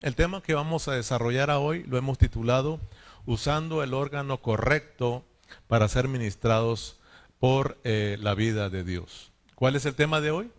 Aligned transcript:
El 0.00 0.14
tema 0.14 0.40
que 0.44 0.54
vamos 0.54 0.86
a 0.86 0.92
desarrollar 0.92 1.50
hoy 1.50 1.82
lo 1.82 1.98
hemos 1.98 2.18
titulado 2.18 2.78
Usando 3.26 3.82
el 3.82 3.94
órgano 3.94 4.40
correcto 4.40 5.24
para 5.66 5.88
ser 5.88 6.06
ministrados 6.06 7.00
por 7.40 7.78
eh, 7.82 8.16
la 8.20 8.36
vida 8.36 8.70
de 8.70 8.84
Dios. 8.84 9.32
¿Cuál 9.56 9.74
es 9.74 9.86
el 9.86 9.96
tema 9.96 10.20
de 10.20 10.30
hoy? 10.30 10.52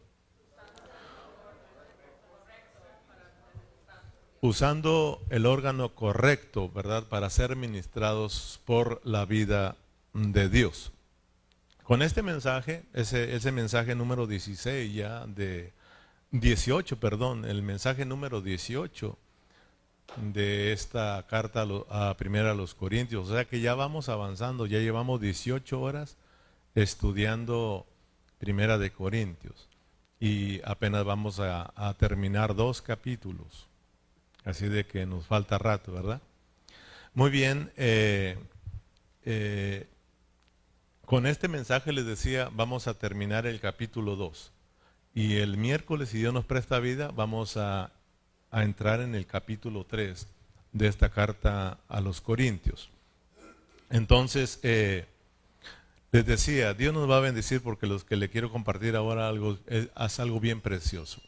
Usando 4.42 5.24
el 5.30 5.46
órgano 5.46 5.96
correcto, 5.96 6.70
¿verdad? 6.70 7.06
Para 7.06 7.30
ser 7.30 7.56
ministrados 7.56 8.60
por 8.66 9.00
la 9.06 9.24
vida 9.24 9.78
de 10.14 10.50
Dios. 10.50 10.92
Con 11.84 12.02
este 12.02 12.24
mensaje, 12.24 12.84
ese, 12.94 13.36
ese 13.38 13.54
mensaje 13.54 13.96
número 13.96 14.28
16 14.28 14.94
ya 14.94 15.26
de 15.28 15.72
18, 16.32 17.00
perdón, 17.00 17.46
el 17.46 17.64
mensaje 17.64 18.04
número 18.04 18.42
18 18.42 19.18
de 20.18 20.74
esta 20.74 21.26
carta 21.28 21.66
a, 21.90 22.16
primera 22.18 22.52
a 22.52 22.56
los 22.56 22.76
Corintios. 22.76 23.30
O 23.30 23.34
sea 23.34 23.46
que 23.46 23.62
ya 23.62 23.76
vamos 23.76 24.10
avanzando, 24.10 24.66
ya 24.66 24.80
llevamos 24.80 25.22
18 25.22 25.80
horas 25.80 26.18
estudiando 26.76 27.86
primera 28.38 28.78
de 28.78 28.92
Corintios 28.92 29.68
y 30.20 30.62
apenas 30.64 31.06
vamos 31.06 31.40
a, 31.40 31.96
terminar 31.98 32.56
dos 32.56 32.82
capítulos. 32.82 33.68
Así 34.46 34.68
de 34.68 34.86
que 34.86 35.06
nos 35.06 35.26
falta 35.28 35.58
rato, 35.58 35.92
¿verdad? 35.92 36.22
Muy 37.14 37.30
bien. 37.30 37.72
Eh, 37.78 38.38
eh, 39.26 39.88
con 41.06 41.26
este 41.26 41.48
mensaje 41.48 41.92
les 41.92 42.06
decía, 42.06 42.50
vamos 42.54 42.88
a 42.88 42.94
terminar 42.94 43.48
el 43.48 43.60
capítulo 43.60 44.16
2. 44.16 44.52
Y 45.14 45.38
el 45.38 45.58
miércoles, 45.58 46.10
si 46.10 46.20
Dios 46.20 46.34
nos 46.34 46.46
presta 46.46 46.80
vida, 46.80 47.12
vamos 47.12 47.58
a, 47.58 47.92
entrar 48.52 49.02
en 49.02 49.16
el 49.16 49.26
capítulo 49.26 49.86
3 49.86 50.28
de 50.72 50.88
esta 50.88 51.10
carta 51.10 51.80
a 51.88 52.02
los 52.02 52.22
Corintios. 52.22 52.90
Entonces, 53.90 54.60
eh, 54.64 55.06
les 56.12 56.26
decía, 56.26 56.74
Dios 56.74 56.94
nos 56.94 57.10
va 57.10 57.18
a 57.18 57.22
bendecir 57.22 57.62
porque 57.62 57.88
los 57.88 58.04
que 58.04 58.16
le 58.16 58.30
quiero 58.30 58.52
compartir 58.52 58.96
ahora 58.96 59.28
algo, 59.28 59.58
es, 59.68 60.20
algo 60.20 60.40
bien 60.40 60.62
precioso. 60.62 61.22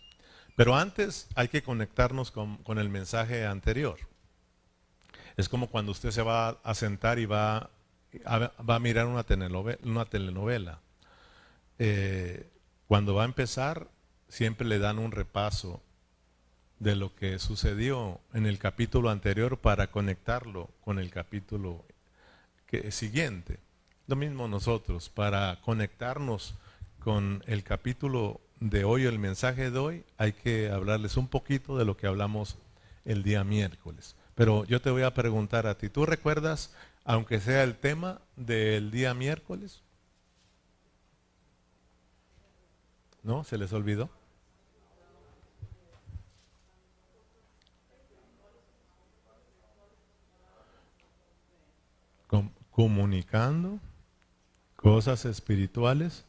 Pero 0.56 0.76
antes 0.76 1.28
hay 1.36 1.48
que 1.48 1.64
conectarnos 1.64 2.32
con, 2.32 2.78
el 2.78 2.90
mensaje 2.90 3.46
anterior. 3.46 3.98
Es 5.38 5.50
como 5.50 5.68
cuando 5.68 5.92
usted 5.92 6.12
se 6.12 6.22
va 6.22 6.50
a 6.64 6.74
sentar 6.74 7.20
y 7.20 7.26
va 7.26 7.70
va 8.18 8.76
a 8.76 8.80
mirar 8.80 9.08
una 9.08 9.24
telenovela. 9.24 9.80
Una 9.84 10.06
telenovela. 10.06 10.80
Eh, 11.80 12.50
cuando 12.88 13.16
va 13.16 13.24
a 13.24 13.26
empezar, 13.26 13.88
siempre 14.28 14.68
le 14.68 14.80
dan 14.80 15.00
un 15.00 15.12
repaso 15.12 15.82
de 16.82 16.96
lo 16.96 17.14
que 17.14 17.38
sucedió 17.38 18.20
en 18.34 18.48
el 18.48 18.58
capítulo 18.58 19.12
anterior 19.12 19.60
para 19.60 19.92
conectarlo 19.92 20.68
con 20.84 20.98
el 20.98 21.12
capítulo 21.12 21.86
que, 22.66 22.92
siguiente. 22.92 23.60
Lo 24.08 24.16
mismo 24.16 24.48
nosotros, 24.48 25.08
para 25.08 25.62
conectarnos 25.62 26.56
con 26.98 27.44
el 27.46 27.64
capítulo 27.64 28.42
de 28.60 28.84
hoy, 28.84 29.06
el 29.06 29.20
mensaje 29.20 29.70
de 29.70 29.78
hoy, 29.78 30.04
hay 30.18 30.34
que 30.34 30.72
hablarles 30.72 31.18
un 31.18 31.28
poquito 31.28 31.78
de 31.78 31.86
lo 31.86 31.98
que 31.98 32.08
hablamos 32.08 32.58
el 33.06 33.22
día 33.22 33.44
miércoles. 33.44 34.16
Pero 34.34 34.66
yo 34.66 34.82
te 34.82 34.90
voy 34.90 35.04
a 35.04 35.14
preguntar 35.14 35.68
a 35.68 35.78
ti, 35.78 35.88
¿tú 35.88 36.08
recuerdas 36.08 36.74
aunque 37.04 37.40
sea 37.40 37.62
el 37.62 37.76
tema 37.76 38.22
del 38.36 38.90
día 38.90 39.14
miércoles? 39.14 39.84
¿No? 43.22 43.44
¿Se 43.44 43.60
les 43.60 43.72
olvidó? 43.72 44.10
Comunicando 52.72 53.80
cosas 54.76 55.26
espirituales 55.26 56.26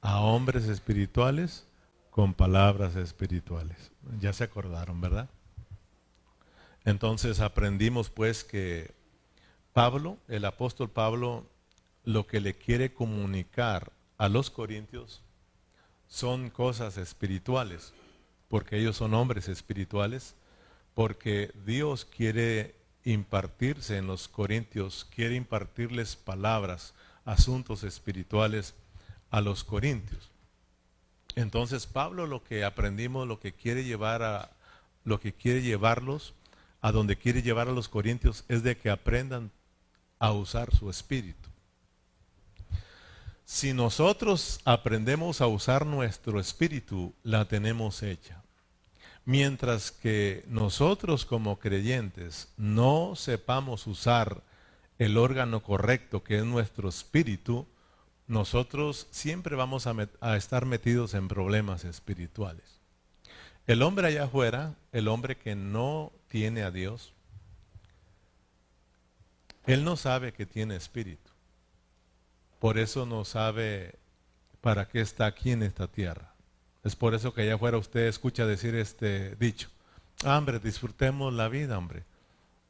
a 0.00 0.20
hombres 0.20 0.66
espirituales 0.66 1.66
con 2.10 2.34
palabras 2.34 2.96
espirituales. 2.96 3.90
Ya 4.20 4.32
se 4.32 4.44
acordaron, 4.44 5.00
¿verdad? 5.00 5.28
Entonces 6.84 7.40
aprendimos 7.40 8.10
pues 8.10 8.44
que 8.44 8.94
Pablo, 9.72 10.18
el 10.28 10.44
apóstol 10.44 10.90
Pablo, 10.90 11.46
lo 12.04 12.26
que 12.26 12.40
le 12.40 12.54
quiere 12.54 12.92
comunicar 12.92 13.92
a 14.18 14.28
los 14.28 14.50
corintios 14.50 15.22
son 16.08 16.50
cosas 16.50 16.96
espirituales, 16.96 17.94
porque 18.48 18.78
ellos 18.78 18.96
son 18.96 19.14
hombres 19.14 19.48
espirituales, 19.48 20.34
porque 20.94 21.52
Dios 21.64 22.04
quiere 22.04 22.74
impartirse 23.04 23.96
en 23.96 24.06
los 24.06 24.28
corintios, 24.28 25.06
quiere 25.14 25.34
impartirles 25.34 26.16
palabras, 26.16 26.94
asuntos 27.24 27.82
espirituales 27.84 28.74
a 29.30 29.40
los 29.40 29.64
corintios. 29.64 30.30
Entonces 31.36 31.86
Pablo 31.86 32.26
lo 32.26 32.42
que 32.42 32.64
aprendimos, 32.64 33.26
lo 33.26 33.40
que 33.40 33.52
quiere 33.52 33.84
llevar 33.84 34.22
a 34.22 34.50
lo 35.04 35.18
que 35.20 35.32
quiere 35.32 35.62
llevarlos 35.62 36.34
a 36.82 36.92
donde 36.92 37.16
quiere 37.16 37.42
llevar 37.42 37.68
a 37.68 37.72
los 37.72 37.88
corintios 37.88 38.44
es 38.48 38.62
de 38.62 38.76
que 38.76 38.90
aprendan 38.90 39.50
a 40.18 40.32
usar 40.32 40.74
su 40.74 40.90
espíritu. 40.90 41.48
Si 43.44 43.72
nosotros 43.72 44.60
aprendemos 44.64 45.40
a 45.40 45.46
usar 45.46 45.84
nuestro 45.84 46.38
espíritu, 46.38 47.12
la 47.22 47.46
tenemos 47.46 48.02
hecha. 48.02 48.39
Mientras 49.30 49.92
que 49.92 50.42
nosotros 50.48 51.24
como 51.24 51.60
creyentes 51.60 52.48
no 52.56 53.14
sepamos 53.14 53.86
usar 53.86 54.42
el 54.98 55.16
órgano 55.16 55.62
correcto 55.62 56.24
que 56.24 56.38
es 56.38 56.44
nuestro 56.44 56.88
espíritu, 56.88 57.64
nosotros 58.26 59.06
siempre 59.12 59.54
vamos 59.54 59.86
a, 59.86 60.36
estar 60.36 60.66
metidos 60.66 61.14
en 61.14 61.28
problemas 61.28 61.84
espirituales. 61.84 62.80
El 63.68 63.82
hombre 63.82 64.08
allá 64.08 64.24
afuera, 64.24 64.74
el 64.90 65.06
hombre 65.06 65.36
que 65.36 65.54
no 65.54 66.10
tiene 66.26 66.64
a 66.64 66.72
Dios, 66.72 67.12
él 69.64 69.84
no 69.84 69.94
sabe 69.94 70.32
que 70.32 70.44
tiene 70.44 70.74
espíritu. 70.74 71.30
Por 72.58 72.78
eso 72.78 73.06
no 73.06 73.24
sabe 73.24 73.94
para 74.60 74.88
qué 74.88 75.00
está 75.00 75.26
aquí 75.26 75.52
en 75.52 75.62
esta 75.62 75.86
tierra. 75.86 76.34
Es 76.82 76.96
por 76.96 77.14
eso 77.14 77.34
que 77.34 77.42
allá 77.42 77.54
afuera 77.54 77.78
usted 77.78 78.06
escucha 78.06 78.46
decir 78.46 78.74
este 78.74 79.36
dicho. 79.36 79.68
Ah, 80.24 80.38
hombre, 80.38 80.58
disfrutemos 80.58 81.32
la 81.32 81.48
vida, 81.48 81.76
hombre. 81.76 82.04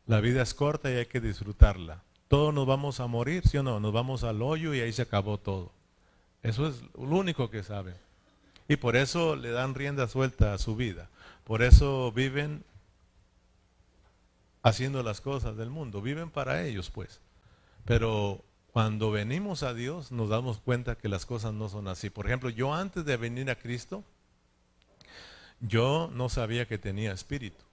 La 0.07 0.21
vida 0.21 0.43
es 0.43 0.55
corta 0.55 0.91
y 0.91 0.95
hay 0.95 1.07
que 1.07 1.21
disfrutarla. 1.21 2.03
Todos 2.29 2.53
nos 2.55 2.67
vamos 2.67 3.01
a 3.01 3.07
morir, 3.07 3.47
¿sí 3.47 3.59
o 3.59 3.63
no? 3.63 3.81
Nos 3.81 3.93
vamos 3.93 4.25
al 4.25 4.43
hoyo 4.43 4.75
y 4.75 4.81
ahí 4.81 4.93
se 4.93 5.03
acabó 5.03 5.39
todo. 5.39 5.73
Eso 6.43 6.69
es 6.69 6.83
lo 6.95 7.17
único 7.17 7.51
que 7.51 7.63
saben. 7.63 7.95
Y 8.69 8.77
por 8.77 8.97
eso 8.97 9.37
le 9.37 9.51
dan 9.51 9.75
rienda 9.75 10.09
suelta 10.09 10.55
a 10.55 10.59
su 10.59 10.77
vida. 10.77 11.09
Por 11.45 11.63
eso 11.63 12.13
viven 12.13 12.65
haciendo 14.63 15.03
las 15.03 15.21
cosas 15.21 15.57
del 15.57 15.71
mundo. 15.71 16.03
Viven 16.03 16.31
para 16.31 16.65
ellos, 16.65 16.91
pues. 16.91 17.21
Pero 17.85 18.45
cuando 18.73 19.11
venimos 19.11 19.63
a 19.63 19.75
Dios 19.75 20.13
nos 20.13 20.29
damos 20.29 20.59
cuenta 20.59 20.97
que 20.97 21.09
las 21.09 21.27
cosas 21.27 21.53
no 21.53 21.69
son 21.69 21.89
así. 21.89 22.11
Por 22.11 22.27
ejemplo, 22.27 22.51
yo 22.51 22.73
antes 22.73 23.05
de 23.05 23.17
venir 23.17 23.51
a 23.51 23.57
Cristo, 23.57 24.05
yo 25.61 26.09
no 26.13 26.29
sabía 26.29 26.67
que 26.67 26.79
tenía 26.79 27.13
espíritu. 27.13 27.65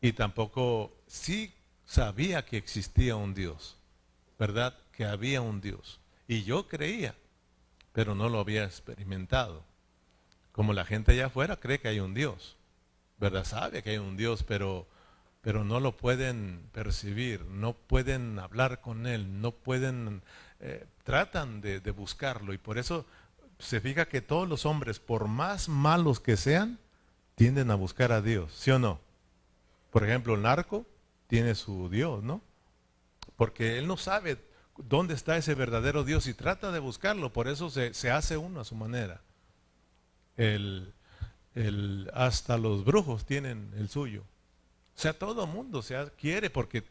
Y 0.00 0.12
tampoco, 0.12 0.92
sí 1.06 1.52
sabía 1.84 2.44
que 2.44 2.56
existía 2.56 3.16
un 3.16 3.34
Dios, 3.34 3.76
¿verdad? 4.38 4.76
Que 4.92 5.04
había 5.04 5.40
un 5.40 5.60
Dios. 5.60 5.98
Y 6.28 6.44
yo 6.44 6.68
creía, 6.68 7.14
pero 7.92 8.14
no 8.14 8.28
lo 8.28 8.38
había 8.38 8.64
experimentado. 8.64 9.64
Como 10.52 10.72
la 10.72 10.84
gente 10.84 11.12
allá 11.12 11.26
afuera 11.26 11.56
cree 11.56 11.80
que 11.80 11.88
hay 11.88 12.00
un 12.00 12.14
Dios, 12.14 12.56
¿verdad? 13.18 13.44
Sabe 13.44 13.82
que 13.82 13.90
hay 13.90 13.98
un 13.98 14.16
Dios, 14.16 14.44
pero 14.44 14.86
pero 15.44 15.62
no 15.62 15.78
lo 15.78 15.94
pueden 15.94 16.70
percibir, 16.72 17.44
no 17.44 17.74
pueden 17.74 18.38
hablar 18.38 18.80
con 18.80 19.06
Él, 19.06 19.42
no 19.42 19.52
pueden, 19.52 20.22
eh, 20.58 20.86
tratan 21.04 21.60
de, 21.60 21.78
buscarlo 21.90 22.54
y 22.54 22.58
por 22.58 22.78
eso 22.78 23.04
se 23.58 23.82
fija 23.82 24.06
que 24.06 24.22
todos 24.22 24.48
los 24.48 24.64
hombres, 24.64 24.98
por 25.00 25.28
más 25.28 25.68
malos 25.68 26.18
que 26.18 26.38
sean, 26.38 26.78
tienden 27.34 27.70
a 27.70 27.74
buscar 27.74 28.10
a 28.10 28.22
Dios, 28.22 28.54
¿sí 28.54 28.70
o 28.70 28.78
no? 28.78 29.00
Por 29.90 30.04
ejemplo, 30.04 30.34
el 30.34 30.40
narco 30.40 30.86
tiene 31.26 31.54
su 31.54 31.90
Dios, 31.90 32.22
¿no? 32.22 32.40
Porque 33.36 33.76
él 33.76 33.86
no 33.86 33.98
sabe 33.98 34.38
dónde 34.78 35.12
está 35.12 35.36
ese 35.36 35.54
verdadero 35.54 36.04
Dios 36.04 36.26
y 36.26 36.32
trata 36.32 36.72
de 36.72 36.78
buscarlo, 36.78 37.34
por 37.34 37.48
eso 37.48 37.68
se, 37.68 37.92
se 37.92 38.10
hace 38.10 38.38
uno 38.38 38.60
a 38.60 38.64
su 38.64 38.76
manera. 38.76 39.20
El, 40.38 40.94
el, 41.54 42.10
hasta 42.14 42.56
los 42.56 42.86
brujos 42.86 43.26
tienen 43.26 43.74
el 43.76 43.90
suyo. 43.90 44.24
O 44.96 45.00
sea, 45.00 45.18
todo 45.18 45.46
mundo 45.46 45.82
sea, 45.82 46.06
quiere 46.10 46.50
porque 46.50 46.84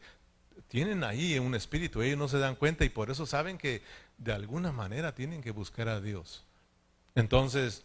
tienen 0.68 1.04
ahí 1.04 1.38
un 1.38 1.54
espíritu, 1.54 2.02
ellos 2.02 2.18
no 2.18 2.28
se 2.28 2.38
dan 2.38 2.54
cuenta 2.54 2.84
y 2.84 2.88
por 2.88 3.10
eso 3.10 3.26
saben 3.26 3.58
que 3.58 3.82
de 4.18 4.32
alguna 4.32 4.72
manera 4.72 5.14
tienen 5.14 5.42
que 5.42 5.50
buscar 5.50 5.88
a 5.88 6.00
Dios. 6.00 6.44
Entonces, 7.14 7.84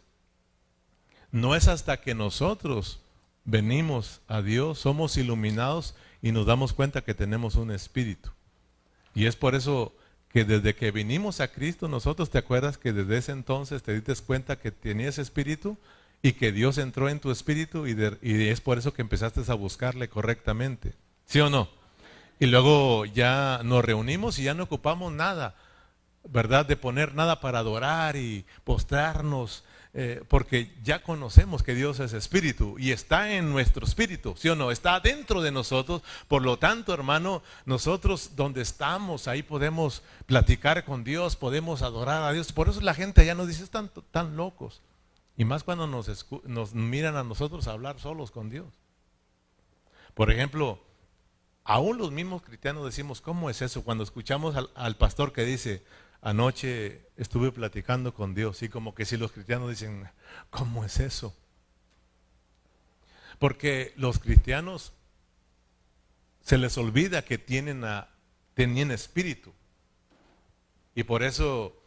no 1.31 1.55
es 1.55 1.67
hasta 1.67 2.01
que 2.01 2.15
nosotros 2.15 2.99
venimos 3.45 4.21
a 4.27 4.41
Dios, 4.41 4.79
somos 4.79 5.17
iluminados 5.17 5.95
y 6.21 6.31
nos 6.31 6.45
damos 6.45 6.73
cuenta 6.73 7.01
que 7.01 7.13
tenemos 7.13 7.55
un 7.55 7.71
espíritu. 7.71 8.31
Y 9.15 9.25
es 9.25 9.35
por 9.35 9.55
eso 9.55 9.93
que 10.29 10.45
desde 10.45 10.75
que 10.75 10.91
vinimos 10.91 11.39
a 11.39 11.47
Cristo, 11.47 11.87
nosotros 11.87 12.29
te 12.29 12.37
acuerdas 12.37 12.77
que 12.77 12.93
desde 12.93 13.17
ese 13.17 13.31
entonces 13.31 13.81
te 13.83 13.93
diste 13.93 14.15
cuenta 14.23 14.59
que 14.59 14.71
tenías 14.71 15.17
espíritu 15.17 15.77
y 16.21 16.33
que 16.33 16.51
Dios 16.51 16.77
entró 16.77 17.09
en 17.09 17.19
tu 17.19 17.31
espíritu 17.31 17.87
y, 17.87 17.91
y, 18.21 18.47
es 18.49 18.61
por 18.61 18.77
eso 18.77 18.93
que 18.93 19.01
empezaste 19.01 19.41
a 19.47 19.53
buscarle 19.53 20.09
correctamente. 20.09 20.93
¿Sí 21.25 21.39
o 21.39 21.49
no? 21.49 21.69
Y 22.39 22.47
luego 22.47 23.05
ya 23.05 23.61
nos 23.63 23.83
reunimos 23.83 24.39
y 24.39 24.43
ya 24.43 24.53
no 24.53 24.63
ocupamos 24.63 25.11
nada, 25.11 25.55
¿verdad? 26.27 26.65
De 26.65 26.75
poner 26.77 27.13
nada 27.15 27.39
para 27.39 27.59
adorar 27.59 28.15
y 28.15 28.45
postrarnos 28.63 29.63
eh, 29.91 30.23
porque 30.27 30.71
ya 30.83 31.01
conocemos 31.01 31.63
que 31.63 31.73
Dios 31.73 31.99
es 31.99 32.13
espíritu 32.13 32.75
y 32.77 32.91
está 32.91 33.33
en 33.33 33.49
nuestro 33.49 33.87
espíritu, 33.87 34.35
¿sí 34.37 34.47
o 34.47 34.55
no? 34.55 34.69
Está 34.69 34.99
dentro 34.99 35.41
de 35.41 35.51
nosotros. 35.51 36.03
Por 36.27 36.43
lo 36.43 36.59
tanto, 36.59 36.93
hermano, 36.93 37.41
nosotros 37.65 38.35
donde 38.35 38.61
estamos, 38.61 39.27
ahí 39.27 39.41
podemos 39.41 40.03
platicar 40.27 40.85
con 40.85 41.03
Dios, 41.03 41.35
podemos 41.35 41.81
adorar 41.81 42.21
a 42.21 42.31
Dios. 42.31 42.53
Por 42.53 42.69
eso 42.69 42.81
la 42.81 42.93
gente 42.93 43.25
ya 43.25 43.33
nos 43.33 43.47
dice, 43.47 43.63
están 43.63 43.89
tan 44.11 44.35
locos. 44.35 44.81
Y 45.39 45.45
más 45.45 45.63
cuando 45.63 45.87
nos, 45.87 46.27
nos 46.43 46.75
miran 46.75 47.15
a 47.15 47.23
nosotros 47.23 47.67
hablar 47.67 47.99
solos 47.99 48.29
con 48.29 48.51
Dios. 48.51 48.67
Por 50.13 50.29
ejemplo, 50.29 50.79
aún 51.63 51.97
los 51.97 52.11
mismos 52.11 52.43
cristianos 52.43 52.85
decimos, 52.85 53.21
¿cómo 53.21 53.49
es 53.49 53.63
eso? 53.63 53.83
Cuando 53.83 54.03
escuchamos 54.03 54.55
al 54.75 54.97
pastor 54.97 55.33
que 55.33 55.45
dice, 55.45 55.83
Anoche 56.21 57.07
estuve 57.15 57.51
platicando 57.51 58.13
con 58.13 58.35
Dios 58.35 58.61
y 58.61 58.69
como 58.69 58.93
que 58.93 59.05
si 59.05 59.15
los 59.15 59.31
cristianos 59.31 59.69
dicen, 59.69 60.09
¿cómo 60.49 60.83
es 60.83 60.99
eso? 60.99 61.33
Porque 63.37 63.93
los 63.95 64.19
cristianos 64.19 64.91
se 66.41 66.57
les 66.57 66.77
olvida 66.77 67.23
que 67.23 67.37
tienen, 67.37 67.85
a, 67.85 68.09
tenían 68.53 68.91
espíritu. 68.91 69.53
Y 70.93 71.03
por 71.03 71.23
eso, 71.23 71.78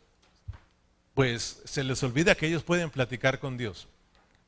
pues 1.14 1.62
se 1.64 1.85
les 1.85 2.03
olvida 2.03 2.35
que 2.35 2.47
ellos 2.47 2.62
pueden 2.62 2.91
platicar 2.91 3.38
con 3.38 3.56
Dios. 3.56 3.88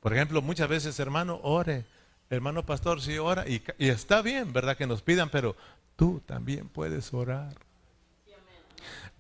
Por 0.01 0.13
ejemplo, 0.15 0.43
muchas 0.43 0.69
veces, 0.69 0.99
hermano, 0.99 1.41
ore. 1.43 1.85
Hermano 2.31 2.65
pastor, 2.65 3.01
sí, 3.01 3.19
ora. 3.19 3.45
y 3.47 3.63
está 3.79 4.23
bien, 4.23 4.53
¿verdad? 4.53 4.77
Que 4.77 4.87
nos 4.87 5.03
pidan, 5.03 5.29
pero 5.31 5.57
tú 5.97 6.23
también 6.27 6.69
puedes 6.69 7.13
orar 7.13 7.55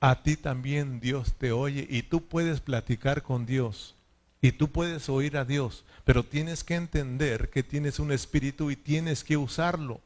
a 0.04 0.22
ti 0.22 0.36
también 0.36 1.00
Dios 1.00 1.32
te 1.38 1.50
oye 1.52 1.86
y 1.88 2.02
tú 2.02 2.22
puedes 2.22 2.60
platicar 2.60 3.22
con 3.22 3.46
Dios 3.46 3.94
y 4.42 4.52
tú 4.52 4.70
puedes 4.70 5.08
oír 5.08 5.38
a 5.38 5.46
Dios, 5.46 5.82
pero 6.04 6.22
tienes 6.22 6.62
que 6.62 6.74
entender 6.74 7.48
que 7.48 7.62
tienes 7.62 7.98
un 7.98 8.12
espíritu 8.12 8.70
y 8.70 8.76
tienes 8.76 9.24
que 9.24 9.38
usarlo. 9.38 10.02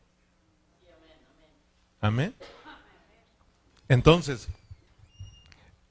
Amén. 2.00 2.32
Entonces, 3.88 4.46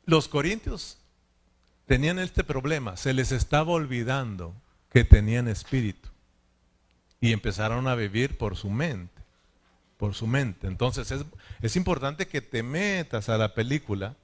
los 0.05 0.29
corintios 0.29 0.97
tenían 1.87 2.19
este 2.19 2.43
problema, 2.43 2.95
se 2.97 3.13
les 3.13 3.31
estaba 3.31 3.71
olvidando 3.71 4.53
que 4.91 5.03
tenían 5.03 5.47
espíritu 5.47 6.09
y 7.19 7.33
empezaron 7.33 7.87
a 7.87 7.95
vivir 7.95 8.37
por 8.37 8.55
su 8.55 8.69
mente 8.69 9.17
por 9.97 10.13
su 10.13 10.27
mente. 10.27 10.67
Entonces 10.67 11.11
es, 11.11 11.25
es 11.61 11.75
importante 11.75 12.27
que 12.27 12.41
te 12.41 12.63
metas 12.63 13.29
a 13.29 13.37
la 13.37 13.53
película 13.53 14.15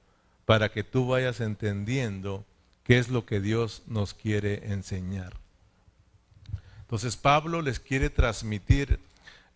para 0.46 0.70
que 0.70 0.84
tú 0.84 1.08
vayas 1.08 1.40
entendiendo 1.40 2.44
qué 2.84 2.98
es 2.98 3.08
lo 3.08 3.26
que 3.26 3.40
Dios 3.40 3.82
nos 3.86 4.14
quiere 4.14 4.72
enseñar. 4.72 5.34
Entonces 6.82 7.16
Pablo 7.16 7.60
les 7.60 7.80
quiere 7.80 8.10
transmitir 8.10 9.00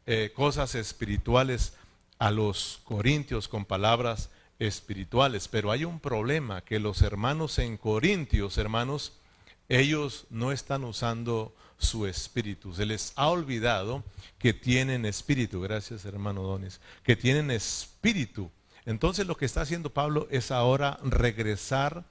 eh, 0.07 0.33
cosas 0.35 0.75
espirituales 0.75 1.75
a 2.19 2.31
los 2.31 2.81
corintios 2.85 3.47
con 3.47 3.65
palabras 3.65 4.31
espirituales, 4.59 5.49
pero 5.49 5.71
hay 5.71 5.85
un 5.85 6.01
problema 6.01 6.63
que 6.63 6.79
los 6.79 7.03
hermanos 7.03 7.59
en 7.59 7.77
Corintios, 7.77 8.59
hermanos, 8.59 9.13
ellos 9.69 10.27
no 10.31 10.53
están 10.53 10.85
usando 10.85 11.55
su 11.79 12.07
espíritu. 12.07 12.75
Se 12.75 12.87
les 12.87 13.13
ha 13.17 13.29
olvidado 13.29 14.05
que 14.39 14.53
tienen 14.53 15.05
espíritu. 15.05 15.61
Gracias, 15.61 16.05
hermano 16.05 16.43
Donis. 16.43 16.81
Que 17.03 17.17
tienen 17.17 17.51
espíritu. 17.51 18.51
Entonces 18.87 19.27
lo 19.27 19.37
que 19.37 19.45
está 19.45 19.61
haciendo 19.61 19.91
Pablo 19.91 20.27
es 20.31 20.51
ahora 20.51 20.99
regresar 21.03 22.05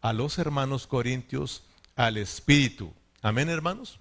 a 0.00 0.12
los 0.12 0.38
hermanos 0.38 0.86
corintios 0.86 1.62
al 1.96 2.16
espíritu. 2.16 2.92
Amén, 3.22 3.48
hermanos. 3.48 3.98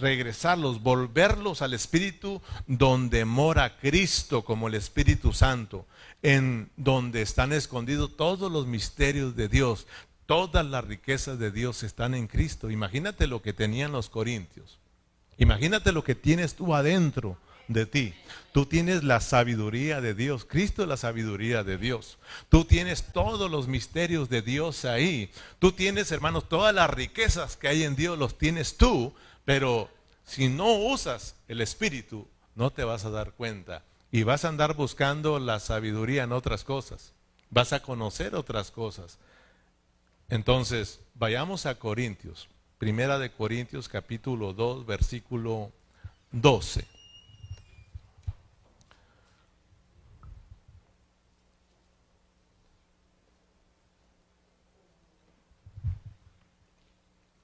Regresarlos, 0.00 0.82
volverlos 0.82 1.62
al 1.62 1.74
espíritu 1.74 2.40
donde 2.66 3.24
mora 3.24 3.76
Cristo 3.78 4.44
como 4.44 4.68
el 4.68 4.74
Espíritu 4.74 5.32
Santo, 5.32 5.86
en 6.22 6.70
donde 6.76 7.22
están 7.22 7.52
escondidos 7.52 8.16
todos 8.16 8.50
los 8.50 8.66
misterios 8.66 9.36
de 9.36 9.48
Dios, 9.48 9.86
Todas 10.30 10.64
las 10.64 10.84
riquezas 10.84 11.40
de 11.40 11.50
Dios 11.50 11.82
están 11.82 12.14
en 12.14 12.28
Cristo. 12.28 12.70
Imagínate 12.70 13.26
lo 13.26 13.42
que 13.42 13.52
tenían 13.52 13.90
los 13.90 14.08
corintios. 14.08 14.78
Imagínate 15.38 15.90
lo 15.90 16.04
que 16.04 16.14
tienes 16.14 16.54
tú 16.54 16.72
adentro 16.72 17.36
de 17.66 17.84
ti. 17.84 18.14
Tú 18.52 18.64
tienes 18.64 19.02
la 19.02 19.18
sabiduría 19.18 20.00
de 20.00 20.14
Dios. 20.14 20.44
Cristo 20.44 20.82
es 20.82 20.88
la 20.88 20.96
sabiduría 20.96 21.64
de 21.64 21.78
Dios. 21.78 22.18
Tú 22.48 22.64
tienes 22.64 23.12
todos 23.12 23.50
los 23.50 23.66
misterios 23.66 24.28
de 24.28 24.40
Dios 24.40 24.84
ahí. 24.84 25.32
Tú 25.58 25.72
tienes, 25.72 26.12
hermanos, 26.12 26.48
todas 26.48 26.72
las 26.72 26.90
riquezas 26.90 27.56
que 27.56 27.66
hay 27.66 27.82
en 27.82 27.96
Dios, 27.96 28.16
los 28.16 28.38
tienes 28.38 28.76
tú. 28.76 29.12
Pero 29.44 29.88
si 30.24 30.48
no 30.48 30.74
usas 30.74 31.36
el 31.48 31.60
Espíritu, 31.60 32.26
no 32.54 32.70
te 32.70 32.84
vas 32.84 33.04
a 33.04 33.10
dar 33.10 33.32
cuenta. 33.32 33.82
Y 34.12 34.24
vas 34.24 34.44
a 34.44 34.48
andar 34.48 34.74
buscando 34.74 35.38
la 35.38 35.60
sabiduría 35.60 36.24
en 36.24 36.32
otras 36.32 36.64
cosas. 36.64 37.12
Vas 37.50 37.72
a 37.72 37.80
conocer 37.80 38.34
otras 38.34 38.70
cosas. 38.70 39.18
Entonces, 40.28 41.00
vayamos 41.14 41.66
a 41.66 41.76
Corintios. 41.76 42.48
Primera 42.78 43.18
de 43.18 43.30
Corintios 43.30 43.88
capítulo 43.88 44.52
2, 44.52 44.86
versículo 44.86 45.72
12. 46.32 46.99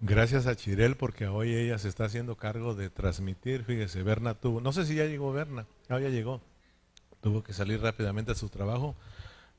Gracias 0.00 0.46
a 0.46 0.54
Chirel 0.54 0.96
porque 0.96 1.26
hoy 1.26 1.54
ella 1.54 1.78
se 1.78 1.88
está 1.88 2.04
haciendo 2.04 2.36
cargo 2.36 2.74
de 2.74 2.90
transmitir. 2.90 3.64
Fíjese, 3.64 4.02
Berna 4.02 4.34
tuvo, 4.34 4.60
no 4.60 4.72
sé 4.72 4.84
si 4.84 4.94
ya 4.94 5.06
llegó 5.06 5.32
Berna, 5.32 5.66
ya 5.88 5.98
llegó. 5.98 6.40
Tuvo 7.20 7.42
que 7.42 7.52
salir 7.52 7.80
rápidamente 7.80 8.32
a 8.32 8.34
su 8.34 8.48
trabajo 8.48 8.94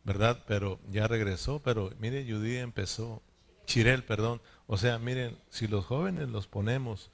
¿verdad? 0.08 0.42
Pero 0.48 0.80
ya 0.90 1.06
regresó, 1.06 1.60
pero 1.62 1.92
mire, 2.00 2.26
Judy 2.26 2.56
empezó, 2.56 3.22
Chirel, 3.66 4.06
perdón. 4.06 4.42
O 4.66 4.78
sea, 4.78 4.98
miren, 5.00 5.38
si 5.50 5.68
los 5.68 5.86
jóvenes 5.86 6.30
los 6.30 6.48
ponemos, 6.48 7.12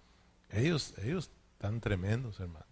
ellos, 0.51 0.93
ellos 0.99 1.31
están 1.53 1.81
tremendos, 1.81 2.39
hermano. 2.39 2.67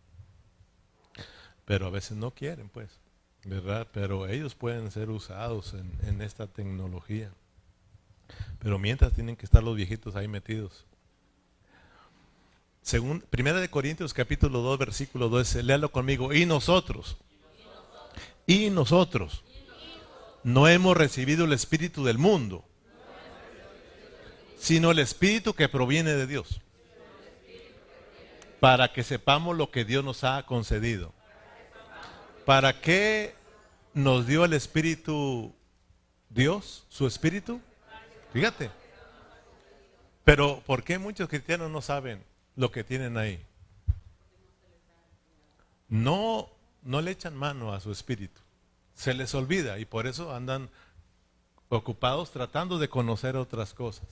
Pero 1.65 1.87
a 1.87 1.89
veces 1.89 2.17
no 2.17 2.35
quieren, 2.35 2.69
pues, 2.69 2.99
¿verdad? 3.45 3.87
Pero 3.91 4.27
ellos 4.27 4.53
pueden 4.53 4.91
ser 4.91 5.09
usados 5.09 5.73
en, 5.73 5.91
en 6.03 6.21
esta 6.21 6.45
tecnología. 6.45 7.31
Pero 8.59 8.79
mientras 8.79 9.13
tienen 9.13 9.35
que 9.35 9.45
estar 9.45 9.63
los 9.63 9.75
viejitos 9.75 10.15
ahí 10.15 10.27
metidos. 10.27 10.85
Según 12.81 13.21
Primera 13.21 13.59
de 13.59 13.69
Corintios 13.69 14.13
capítulo 14.13 14.59
2 14.61 14.79
versículo 14.79 15.29
12, 15.29 15.63
léalo 15.63 15.91
conmigo. 15.91 16.33
Y 16.33 16.45
nosotros. 16.45 17.17
Y 18.47 18.69
nosotros 18.69 19.43
no 20.43 20.67
hemos 20.67 20.97
recibido 20.97 21.45
el 21.45 21.53
Espíritu 21.53 22.03
del 22.03 22.17
mundo, 22.17 22.65
sino 24.57 24.91
el 24.91 24.99
Espíritu 24.99 25.53
que 25.53 25.69
proviene 25.69 26.13
de 26.13 26.27
Dios, 26.27 26.59
para 28.59 28.91
que 28.91 29.03
sepamos 29.03 29.55
lo 29.55 29.71
que 29.71 29.85
Dios 29.85 30.03
nos 30.03 30.23
ha 30.23 30.43
concedido. 30.45 31.13
¿Para 32.45 32.81
qué 32.81 33.35
nos 33.93 34.25
dio 34.25 34.45
el 34.45 34.53
Espíritu 34.53 35.53
Dios, 36.29 36.85
su 36.89 37.05
Espíritu? 37.05 37.61
Fíjate. 38.33 38.71
Pero 40.23 40.61
¿por 40.65 40.83
qué 40.83 40.97
muchos 40.97 41.27
cristianos 41.27 41.71
no 41.71 41.81
saben 41.81 42.23
lo 42.55 42.71
que 42.71 42.83
tienen 42.83 43.17
ahí? 43.17 43.43
No, 45.89 46.49
no 46.83 47.01
le 47.01 47.11
echan 47.11 47.35
mano 47.35 47.73
a 47.73 47.79
su 47.79 47.91
Espíritu 47.91 48.41
se 49.01 49.15
les 49.15 49.33
olvida 49.33 49.79
y 49.79 49.85
por 49.85 50.05
eso 50.05 50.33
andan 50.33 50.69
ocupados 51.69 52.31
tratando 52.31 52.77
de 52.77 52.87
conocer 52.87 53.35
otras 53.35 53.73
cosas. 53.73 54.07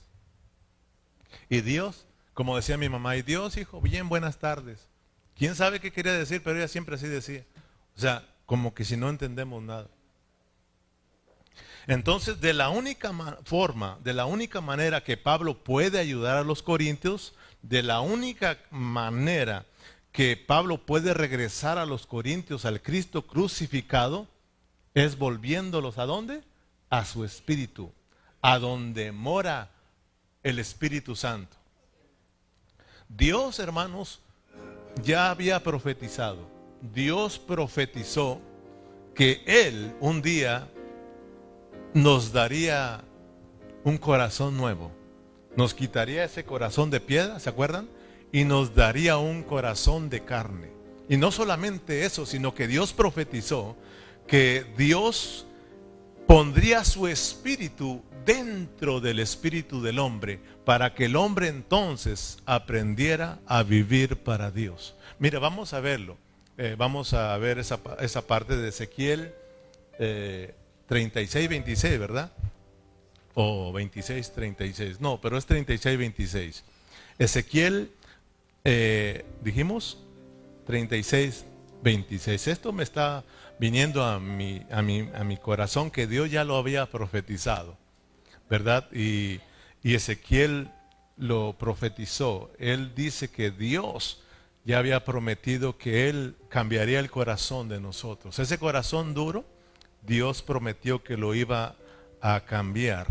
Y 1.47 1.61
Dios, 1.61 2.07
como 2.33 2.55
decía 2.55 2.77
mi 2.77 2.89
mamá, 2.89 3.15
y 3.15 3.21
Dios, 3.21 3.57
hijo, 3.57 3.81
bien 3.81 4.09
buenas 4.09 4.39
tardes. 4.39 4.87
¿Quién 5.35 5.55
sabe 5.55 5.79
qué 5.79 5.91
quería 5.91 6.13
decir? 6.13 6.41
Pero 6.43 6.57
ella 6.57 6.67
siempre 6.67 6.95
así 6.95 7.07
decía. 7.07 7.45
O 7.95 7.99
sea, 7.99 8.27
como 8.47 8.73
que 8.73 8.83
si 8.83 8.97
no 8.97 9.09
entendemos 9.09 9.61
nada. 9.61 9.87
Entonces, 11.87 12.39
de 12.41 12.53
la 12.53 12.69
única 12.69 13.11
forma, 13.43 13.97
de 14.03 14.13
la 14.13 14.25
única 14.25 14.61
manera 14.61 15.03
que 15.03 15.17
Pablo 15.17 15.63
puede 15.63 15.99
ayudar 15.99 16.37
a 16.37 16.43
los 16.43 16.61
corintios, 16.61 17.33
de 17.61 17.83
la 17.83 18.01
única 18.01 18.57
manera 18.69 19.65
que 20.11 20.37
Pablo 20.37 20.85
puede 20.85 21.13
regresar 21.13 21.77
a 21.77 21.85
los 21.85 22.05
Corintios 22.05 22.65
al 22.65 22.81
Cristo 22.81 23.25
crucificado 23.27 24.27
es 24.93 25.17
volviéndolos 25.17 25.97
a 25.97 26.05
dónde? 26.05 26.43
A 26.89 27.05
su 27.05 27.23
espíritu, 27.23 27.91
a 28.41 28.57
donde 28.59 29.11
mora 29.11 29.69
el 30.43 30.59
Espíritu 30.59 31.15
Santo. 31.15 31.55
Dios, 33.07 33.59
hermanos, 33.59 34.19
ya 35.03 35.29
había 35.29 35.63
profetizado. 35.63 36.49
Dios 36.93 37.37
profetizó 37.39 38.41
que 39.13 39.43
Él 39.45 39.95
un 39.99 40.21
día 40.21 40.67
nos 41.93 42.31
daría 42.31 43.01
un 43.83 43.97
corazón 43.97 44.57
nuevo. 44.57 44.91
Nos 45.55 45.73
quitaría 45.73 46.23
ese 46.23 46.43
corazón 46.43 46.89
de 46.89 46.99
piedra, 46.99 47.39
¿se 47.39 47.49
acuerdan? 47.49 47.89
Y 48.31 48.43
nos 48.43 48.75
daría 48.75 49.17
un 49.17 49.43
corazón 49.43 50.09
de 50.09 50.23
carne. 50.23 50.71
Y 51.09 51.17
no 51.17 51.31
solamente 51.31 52.05
eso, 52.05 52.25
sino 52.25 52.53
que 52.53 52.67
Dios 52.67 52.93
profetizó 52.93 53.75
que 54.27 54.63
Dios 54.77 55.47
pondría 56.27 56.83
su 56.83 57.07
espíritu 57.07 58.03
dentro 58.23 58.99
del 58.99 59.19
espíritu 59.19 59.81
del 59.81 59.97
hombre 59.97 60.39
para 60.65 60.93
que 60.93 61.05
el 61.05 61.15
hombre 61.15 61.47
entonces 61.47 62.37
aprendiera 62.45 63.39
a 63.47 63.63
vivir 63.63 64.17
para 64.17 64.51
Dios. 64.51 64.95
Mira, 65.17 65.39
vamos 65.39 65.73
a 65.73 65.79
verlo. 65.79 66.15
Eh, 66.59 66.75
vamos 66.77 67.13
a 67.13 67.35
ver 67.37 67.57
esa, 67.57 67.79
esa, 68.01 68.27
parte 68.27 68.55
de 68.55 68.69
Ezequiel 68.69 69.33
eh, 69.97 70.53
36, 70.89 71.47
26, 71.47 71.99
¿verdad? 71.99 72.31
O 73.35 73.71
26, 73.71 74.33
36. 74.33 74.99
No, 74.99 75.21
pero 75.21 75.37
es 75.37 75.45
36, 75.45 75.99
26. 75.99 76.63
Ezequiel, 77.19 77.91
eh, 78.63 79.23
dijimos, 79.43 79.99
36, 80.65 81.45
26. 81.83 82.47
Esto 82.47 82.73
me 82.73 82.81
está 82.81 83.23
viniendo 83.59 84.03
a 84.03 84.19
mi, 84.19 84.65
a, 84.71 84.81
mi, 84.81 85.07
a 85.13 85.23
mi 85.23 85.37
corazón 85.37 85.91
que 85.91 86.07
Dios 86.07 86.31
ya 86.31 86.43
lo 86.43 86.57
había 86.57 86.89
profetizado, 86.89 87.77
¿verdad? 88.49 88.91
Y, 88.91 89.41
y 89.83 89.93
Ezequiel 89.93 90.71
lo 91.17 91.55
profetizó. 91.59 92.51
Él 92.57 92.95
dice 92.95 93.29
que 93.29 93.51
Dios 93.51 94.23
ya 94.65 94.79
había 94.79 95.05
prometido 95.05 95.77
que 95.77 96.09
Él 96.09 96.35
cambiaría 96.49 96.99
el 96.99 97.11
corazón 97.11 97.69
de 97.69 97.79
nosotros. 97.79 98.39
Ese 98.39 98.57
corazón 98.57 99.13
duro, 99.13 99.45
Dios 100.01 100.41
prometió 100.41 101.03
que 101.03 101.17
lo 101.17 101.35
iba 101.35 101.75
a 102.21 102.41
cambiar 102.41 103.07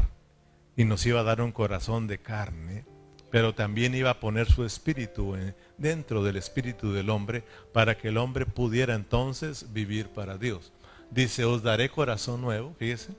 y 0.77 0.85
nos 0.85 1.05
iba 1.07 1.21
a 1.21 1.25
dar 1.25 1.41
un 1.41 1.53
corazón 1.53 2.07
de 2.07 2.19
carne, 2.19 2.85
pero 3.31 3.55
también 3.55 3.95
iba 3.95 4.11
a 4.11 4.21
poner 4.21 4.47
su 4.47 4.65
espíritu 4.65 5.37
dentro 5.77 6.23
del 6.23 6.37
espíritu 6.37 6.93
del 6.93 7.11
hombre 7.11 7.45
para 7.73 7.99
que 7.99 8.09
el 8.09 8.17
hombre 8.17 8.47
pudiera 8.47 8.95
entonces 8.95 9.73
vivir 9.73 10.09
para 10.09 10.39
Dios. 10.39 10.73
Dice, 11.11 11.45
os 11.45 11.63
daré 11.63 11.89
corazón 11.89 12.41
nuevo, 12.41 12.75
fíjese, 12.79 13.13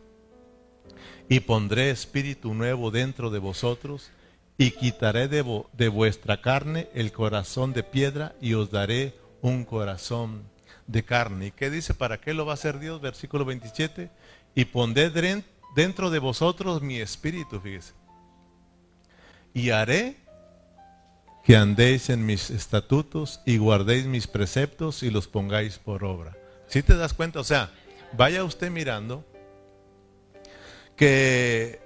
y 1.27 1.41
pondré 1.41 1.91
espíritu 1.91 2.53
nuevo 2.53 2.91
dentro 2.91 3.29
de 3.29 3.39
vosotros 3.39 4.11
y 4.57 4.71
quitaré 4.71 5.27
de, 5.27 5.63
de 5.73 5.87
vuestra 5.87 6.41
carne 6.41 6.89
el 6.93 7.11
corazón 7.11 7.73
de 7.73 7.83
piedra 7.83 8.35
y 8.41 8.53
os 8.53 8.71
daré 8.71 9.15
un 9.41 9.63
corazón 9.63 10.43
de 10.89 11.05
carne. 11.05 11.47
¿Y 11.47 11.51
qué 11.51 11.69
dice? 11.69 11.93
¿Para 11.93 12.19
qué 12.19 12.33
lo 12.33 12.45
va 12.45 12.53
a 12.53 12.55
hacer 12.55 12.79
Dios? 12.79 12.99
Versículo 12.99 13.45
27. 13.45 14.09
Y 14.55 14.65
pondré 14.65 15.11
dentro 15.75 16.09
de 16.09 16.19
vosotros 16.19 16.81
mi 16.81 16.99
espíritu, 16.99 17.61
fíjese. 17.61 17.93
Y 19.53 19.69
haré 19.69 20.17
que 21.43 21.55
andéis 21.55 22.09
en 22.09 22.25
mis 22.25 22.49
estatutos 22.49 23.41
y 23.45 23.57
guardéis 23.57 24.05
mis 24.05 24.27
preceptos 24.27 25.03
y 25.03 25.11
los 25.11 25.27
pongáis 25.27 25.77
por 25.77 26.03
obra. 26.03 26.35
Si 26.67 26.81
te 26.81 26.95
das 26.95 27.13
cuenta? 27.13 27.39
O 27.39 27.43
sea, 27.43 27.71
vaya 28.13 28.43
usted 28.43 28.71
mirando 28.71 29.23
que 30.95 31.79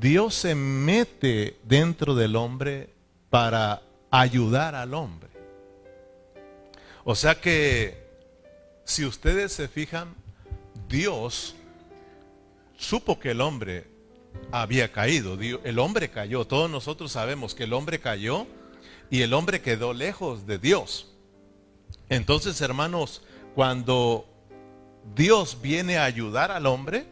Dios 0.00 0.34
se 0.34 0.54
mete 0.54 1.58
dentro 1.64 2.14
del 2.14 2.36
hombre 2.36 2.94
para 3.28 3.82
ayudar 4.10 4.76
al 4.76 4.94
hombre. 4.94 5.37
O 7.10 7.14
sea 7.14 7.40
que 7.40 8.06
si 8.84 9.06
ustedes 9.06 9.54
se 9.54 9.66
fijan, 9.66 10.14
Dios 10.90 11.54
supo 12.76 13.18
que 13.18 13.30
el 13.30 13.40
hombre 13.40 13.86
había 14.52 14.92
caído. 14.92 15.38
El 15.40 15.78
hombre 15.78 16.10
cayó. 16.10 16.46
Todos 16.46 16.70
nosotros 16.70 17.10
sabemos 17.10 17.54
que 17.54 17.64
el 17.64 17.72
hombre 17.72 17.98
cayó 17.98 18.46
y 19.08 19.22
el 19.22 19.32
hombre 19.32 19.62
quedó 19.62 19.94
lejos 19.94 20.46
de 20.46 20.58
Dios. 20.58 21.10
Entonces, 22.10 22.60
hermanos, 22.60 23.22
cuando 23.54 24.26
Dios 25.14 25.62
viene 25.62 25.96
a 25.96 26.04
ayudar 26.04 26.50
al 26.50 26.66
hombre, 26.66 27.06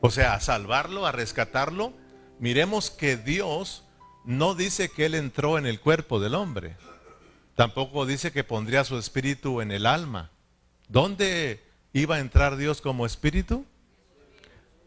o 0.00 0.10
sea, 0.10 0.32
a 0.32 0.40
salvarlo, 0.40 1.04
a 1.04 1.12
rescatarlo, 1.12 1.92
miremos 2.38 2.90
que 2.90 3.18
Dios 3.18 3.84
no 4.24 4.54
dice 4.54 4.88
que 4.88 5.04
Él 5.04 5.14
entró 5.14 5.58
en 5.58 5.66
el 5.66 5.78
cuerpo 5.78 6.20
del 6.20 6.34
hombre. 6.34 6.74
Tampoco 7.54 8.06
dice 8.06 8.32
que 8.32 8.44
pondría 8.44 8.84
su 8.84 8.96
espíritu 8.98 9.60
en 9.60 9.72
el 9.72 9.86
alma. 9.86 10.30
¿Dónde 10.88 11.62
iba 11.92 12.16
a 12.16 12.20
entrar 12.20 12.56
Dios 12.56 12.80
como 12.80 13.04
espíritu? 13.04 13.66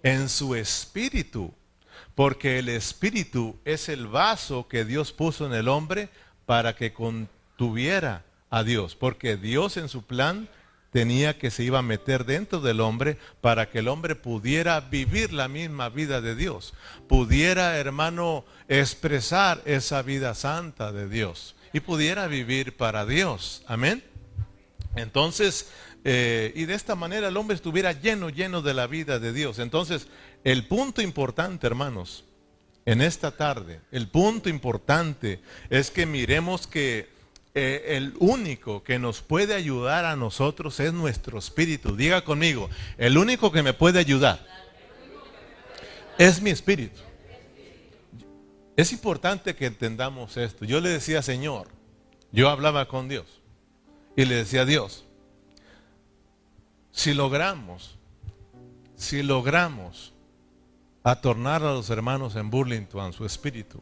En 0.01 0.29
su 0.29 0.55
espíritu. 0.55 1.53
Porque 2.15 2.59
el 2.59 2.69
espíritu 2.69 3.55
es 3.65 3.89
el 3.89 4.07
vaso 4.07 4.67
que 4.67 4.85
Dios 4.85 5.11
puso 5.11 5.45
en 5.45 5.53
el 5.53 5.67
hombre 5.67 6.09
para 6.45 6.75
que 6.75 6.93
contuviera 6.93 8.23
a 8.49 8.63
Dios. 8.63 8.95
Porque 8.95 9.37
Dios 9.37 9.77
en 9.77 9.87
su 9.87 10.03
plan 10.03 10.49
tenía 10.91 11.37
que 11.37 11.51
se 11.51 11.63
iba 11.63 11.79
a 11.79 11.83
meter 11.83 12.25
dentro 12.25 12.61
del 12.61 12.79
hombre 12.79 13.17
para 13.41 13.69
que 13.69 13.79
el 13.79 13.89
hombre 13.89 14.15
pudiera 14.15 14.79
vivir 14.79 15.33
la 15.33 15.47
misma 15.47 15.89
vida 15.89 16.19
de 16.21 16.35
Dios. 16.35 16.73
Pudiera, 17.07 17.77
hermano, 17.77 18.43
expresar 18.69 19.61
esa 19.65 20.01
vida 20.01 20.33
santa 20.33 20.91
de 20.91 21.07
Dios 21.09 21.54
y 21.73 21.79
pudiera 21.79 22.27
vivir 22.27 22.75
para 22.75 23.05
Dios. 23.05 23.63
Amén. 23.67 24.03
Entonces, 24.95 25.69
eh, 26.03 26.53
y 26.55 26.65
de 26.65 26.75
esta 26.75 26.95
manera 26.95 27.27
el 27.27 27.37
hombre 27.37 27.55
estuviera 27.55 27.91
lleno, 27.91 28.29
lleno 28.29 28.61
de 28.61 28.73
la 28.73 28.87
vida 28.87 29.19
de 29.19 29.33
Dios. 29.33 29.59
Entonces, 29.59 30.07
el 30.43 30.67
punto 30.67 31.01
importante, 31.01 31.67
hermanos, 31.67 32.25
en 32.85 33.01
esta 33.01 33.31
tarde, 33.31 33.81
el 33.91 34.07
punto 34.07 34.47
importante 34.47 35.39
es 35.69 35.89
que 35.89 36.05
miremos 36.05 36.67
que 36.67 37.09
eh, 37.55 37.95
el 37.97 38.13
único 38.19 38.83
que 38.83 38.99
nos 38.99 39.21
puede 39.21 39.55
ayudar 39.55 40.05
a 40.05 40.15
nosotros 40.15 40.79
es 40.79 40.93
nuestro 40.93 41.39
espíritu. 41.39 41.95
Diga 41.95 42.23
conmigo, 42.23 42.69
el 42.97 43.17
único 43.17 43.51
que 43.51 43.63
me 43.63 43.73
puede 43.73 43.97
ayudar 43.97 44.45
es 46.17 46.41
mi 46.41 46.51
espíritu. 46.51 47.01
Es 48.75 48.91
importante 48.91 49.55
que 49.55 49.67
entendamos 49.67 50.37
esto. 50.37 50.65
Yo 50.65 50.81
le 50.81 50.89
decía, 50.89 51.21
Señor, 51.21 51.67
yo 52.31 52.49
hablaba 52.49 52.87
con 52.87 53.07
Dios 53.07 53.25
y 54.15 54.25
le 54.25 54.35
decía, 54.35 54.65
Dios, 54.65 55.05
si 56.91 57.13
logramos, 57.13 57.97
si 58.95 59.23
logramos 59.23 60.13
atornar 61.03 61.63
a 61.63 61.73
los 61.73 61.89
hermanos 61.89 62.35
en 62.35 62.49
Burlington 62.49 63.13
su 63.13 63.25
espíritu, 63.25 63.81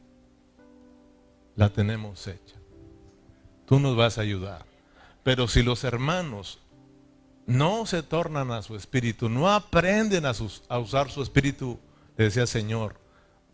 la 1.56 1.70
tenemos 1.70 2.28
hecha. 2.28 2.56
Tú 3.66 3.80
nos 3.80 3.96
vas 3.96 4.18
a 4.18 4.22
ayudar. 4.22 4.66
Pero 5.24 5.48
si 5.48 5.64
los 5.64 5.84
hermanos 5.84 6.60
no 7.46 7.86
se 7.86 8.04
tornan 8.04 8.52
a 8.52 8.62
su 8.62 8.76
espíritu, 8.76 9.30
no 9.30 9.50
aprenden 9.50 10.26
a, 10.26 10.34
a 10.68 10.80
usar 10.80 11.10
su 11.10 11.22
espíritu, 11.22 11.80
le 12.18 12.26
decía 12.26 12.46
Señor, 12.46 13.03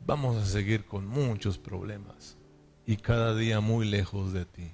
vamos 0.06 0.38
a 0.38 0.46
seguir 0.46 0.86
con 0.86 1.08
muchos 1.08 1.58
problemas 1.58 2.38
y 2.86 2.98
cada 2.98 3.36
día 3.36 3.60
muy 3.60 3.88
lejos 3.88 4.34
de 4.34 4.46
ti 4.46 4.72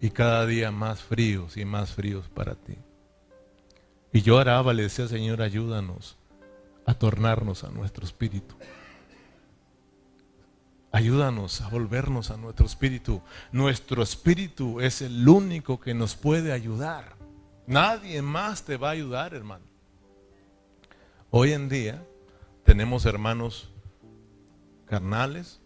y 0.00 0.10
cada 0.10 0.46
día 0.46 0.70
más 0.70 1.02
fríos 1.02 1.56
y 1.56 1.64
más 1.64 1.92
fríos 1.92 2.28
para 2.28 2.54
ti. 2.54 2.76
Y 4.12 4.22
yo 4.22 4.36
oraba, 4.36 4.72
le 4.72 4.84
decía, 4.84 5.08
Señor, 5.08 5.42
ayúdanos 5.42 6.16
a 6.86 6.94
tornarnos 6.94 7.64
a 7.64 7.70
nuestro 7.70 8.04
espíritu. 8.04 8.54
Ayúdanos 10.92 11.60
a 11.60 11.68
volvernos 11.68 12.30
a 12.30 12.36
nuestro 12.36 12.66
espíritu. 12.66 13.20
Nuestro 13.50 14.02
espíritu 14.02 14.80
es 14.80 15.02
el 15.02 15.28
único 15.28 15.80
que 15.80 15.94
nos 15.94 16.14
puede 16.14 16.52
ayudar. 16.52 17.16
Nadie 17.66 18.22
más 18.22 18.64
te 18.64 18.76
va 18.76 18.90
a 18.90 18.92
ayudar, 18.92 19.34
hermano. 19.34 19.64
Hoy 21.30 21.52
en 21.52 21.68
día 21.68 22.06
tenemos 22.64 23.06
hermanos 23.06 23.73
carnales, 24.86 25.60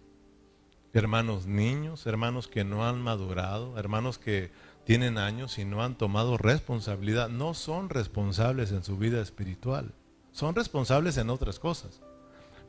hermanos 0.93 1.47
niños, 1.47 2.07
hermanos 2.07 2.49
que 2.49 2.65
no 2.65 2.87
han 2.87 3.01
madurado, 3.01 3.79
hermanos 3.79 4.19
que 4.19 4.51
tienen 4.85 5.19
años 5.19 5.59
y 5.59 5.65
no 5.65 5.83
han 5.83 5.97
tomado 5.97 6.39
responsabilidad, 6.39 7.29
no 7.29 7.55
son 7.55 7.91
responsables 7.91 8.73
en 8.73 8.85
su 8.85 8.97
vida 8.97 9.21
espiritual, 9.21 9.93
son 10.33 10.55
responsables 10.55 11.19
en 11.19 11.31
otras 11.31 11.59
cosas, 11.59 12.01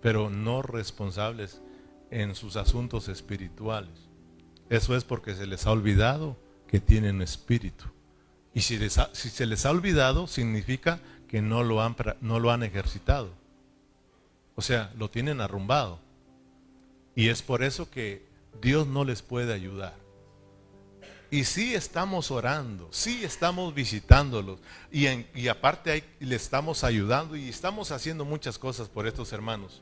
pero 0.01 0.29
no 0.29 0.61
responsables 0.61 1.61
en 2.11 2.35
sus 2.35 2.55
asuntos 2.55 3.07
espirituales. 3.07 4.09
eso 4.69 4.95
es 4.95 5.03
porque 5.03 5.35
se 5.35 5.47
les 5.47 5.65
ha 5.65 5.71
olvidado 5.71 6.37
que 6.67 6.79
tienen 6.79 7.21
espíritu. 7.21 7.85
Y 8.53 8.61
si, 8.61 8.77
se 8.89 9.45
les 9.45 9.65
ha 9.65 9.71
olvidado, 9.71 10.27
significa 10.27 10.99
que 11.27 11.41
no 11.41 11.63
lo, 11.63 11.81
han, 11.81 11.95
no 12.21 12.39
lo 12.39 12.51
han 12.51 12.63
ejercitado. 12.63 13.31
O 14.55 14.61
sea, 14.61 14.91
lo 14.97 15.09
tienen 15.09 15.41
arrumbado. 15.41 15.99
Y 17.15 17.29
es 17.29 17.41
por 17.41 17.63
eso 17.63 17.89
que 17.89 18.25
Dios 18.61 18.87
no 18.87 19.03
les 19.03 19.21
puede 19.21 19.53
ayudar. 19.53 19.95
Y 21.31 21.43
sí 21.43 21.75
estamos 21.75 22.31
orando, 22.31 22.87
sí 22.91 23.23
estamos 23.23 23.73
visitándolos. 23.75 24.59
Y, 24.91 25.07
y 25.35 25.47
aparte 25.47 25.91
ahí 25.91 26.03
le 26.19 26.35
estamos 26.35 26.83
ayudando 26.83 27.35
y 27.35 27.49
estamos 27.49 27.91
haciendo 27.91 28.25
muchas 28.25 28.57
cosas 28.57 28.89
por 28.89 29.05
estos 29.05 29.31
hermanos. 29.31 29.81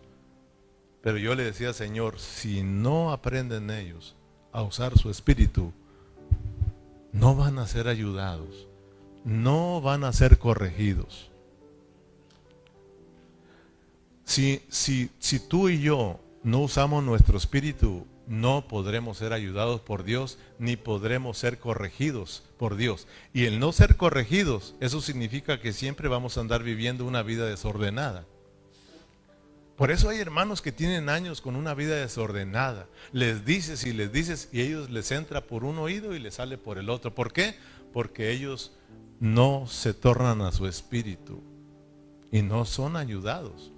Pero 1.01 1.17
yo 1.17 1.35
le 1.35 1.43
decía, 1.45 1.71
Señor, 1.73 2.19
si 2.19 2.63
no 2.63 3.11
aprenden 3.13 3.69
ellos 3.69 4.15
a 4.51 4.61
usar 4.61 4.97
su 4.97 5.09
espíritu, 5.09 5.71
no 7.13 7.35
van 7.35 7.59
a 7.59 7.67
ser 7.67 7.87
ayudados, 7.87 8.67
no 9.23 9.79
van 9.79 10.03
a 10.03 10.11
ser 10.11 10.37
corregidos. 10.37 11.29
Si, 14.25 14.61
si, 14.67 15.09
si 15.19 15.39
tú 15.39 15.69
y 15.69 15.79
yo 15.79 16.19
no 16.47 16.61
usamos 16.61 17.03
nuestro 17.03 17.37
espíritu, 17.37 18.07
no 18.25 18.69
podremos 18.69 19.17
ser 19.17 19.33
ayudados 19.33 19.81
por 19.81 20.05
Dios, 20.05 20.39
ni 20.59 20.77
podremos 20.77 21.37
ser 21.37 21.59
corregidos 21.59 22.41
por 22.57 22.77
Dios. 22.77 23.05
Y 23.33 23.43
el 23.43 23.59
no 23.59 23.73
ser 23.73 23.97
corregidos, 23.97 24.73
eso 24.79 25.01
significa 25.01 25.59
que 25.59 25.73
siempre 25.73 26.07
vamos 26.07 26.37
a 26.37 26.39
andar 26.39 26.63
viviendo 26.63 27.03
una 27.03 27.21
vida 27.21 27.45
desordenada. 27.47 28.25
Por 29.75 29.91
eso 29.91 30.07
hay 30.07 30.19
hermanos 30.19 30.61
que 30.61 30.71
tienen 30.71 31.09
años 31.09 31.41
con 31.41 31.57
una 31.57 31.73
vida 31.73 31.97
desordenada. 31.97 32.87
Les 33.11 33.43
dices 33.43 33.85
y 33.85 33.91
les 33.91 34.13
dices 34.13 34.47
y 34.53 34.61
ellos 34.61 34.89
les 34.89 35.11
entra 35.11 35.41
por 35.47 35.65
un 35.65 35.77
oído 35.79 36.15
y 36.15 36.19
les 36.19 36.35
sale 36.35 36.57
por 36.57 36.77
el 36.77 36.89
otro. 36.89 37.13
¿Por 37.13 37.33
qué? 37.33 37.55
Porque 37.91 38.31
ellos 38.31 38.71
no 39.19 39.67
se 39.67 39.93
tornan 39.93 40.41
a 40.41 40.53
su 40.53 40.65
espíritu 40.65 41.43
y 42.31 42.41
no 42.41 42.63
son 42.63 42.95
ayudados. 42.95 43.73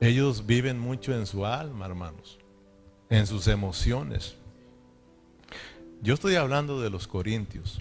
Ellos 0.00 0.46
viven 0.46 0.78
mucho 0.78 1.14
en 1.14 1.26
su 1.26 1.44
alma, 1.44 1.84
hermanos, 1.84 2.38
en 3.10 3.26
sus 3.26 3.46
emociones. 3.48 4.36
Yo 6.00 6.14
estoy 6.14 6.36
hablando 6.36 6.80
de 6.80 6.88
los 6.88 7.06
corintios. 7.06 7.80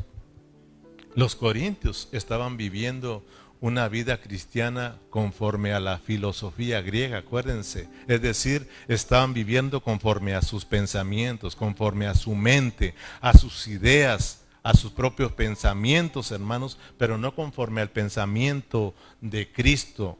Los 1.15 1.35
corintios 1.35 2.09
estaban 2.11 2.57
viviendo 2.57 3.25
una 3.61 3.87
vida 3.87 4.21
cristiana 4.21 4.99
conforme 5.09 5.73
a 5.73 5.79
la 5.79 5.97
filosofía 5.97 6.81
griega, 6.81 7.19
acuérdense. 7.19 7.87
Es 8.07 8.21
decir, 8.21 8.69
estaban 8.89 9.33
viviendo 9.33 9.81
conforme 9.81 10.33
a 10.33 10.41
sus 10.41 10.65
pensamientos, 10.65 11.55
conforme 11.55 12.07
a 12.07 12.15
su 12.15 12.35
mente, 12.35 12.95
a 13.21 13.37
sus 13.37 13.67
ideas, 13.67 14.43
a 14.61 14.73
sus 14.73 14.91
propios 14.91 15.31
pensamientos, 15.31 16.31
hermanos, 16.31 16.77
pero 16.97 17.17
no 17.17 17.33
conforme 17.33 17.79
al 17.79 17.89
pensamiento 17.89 18.93
de 19.21 19.49
Cristo, 19.51 20.17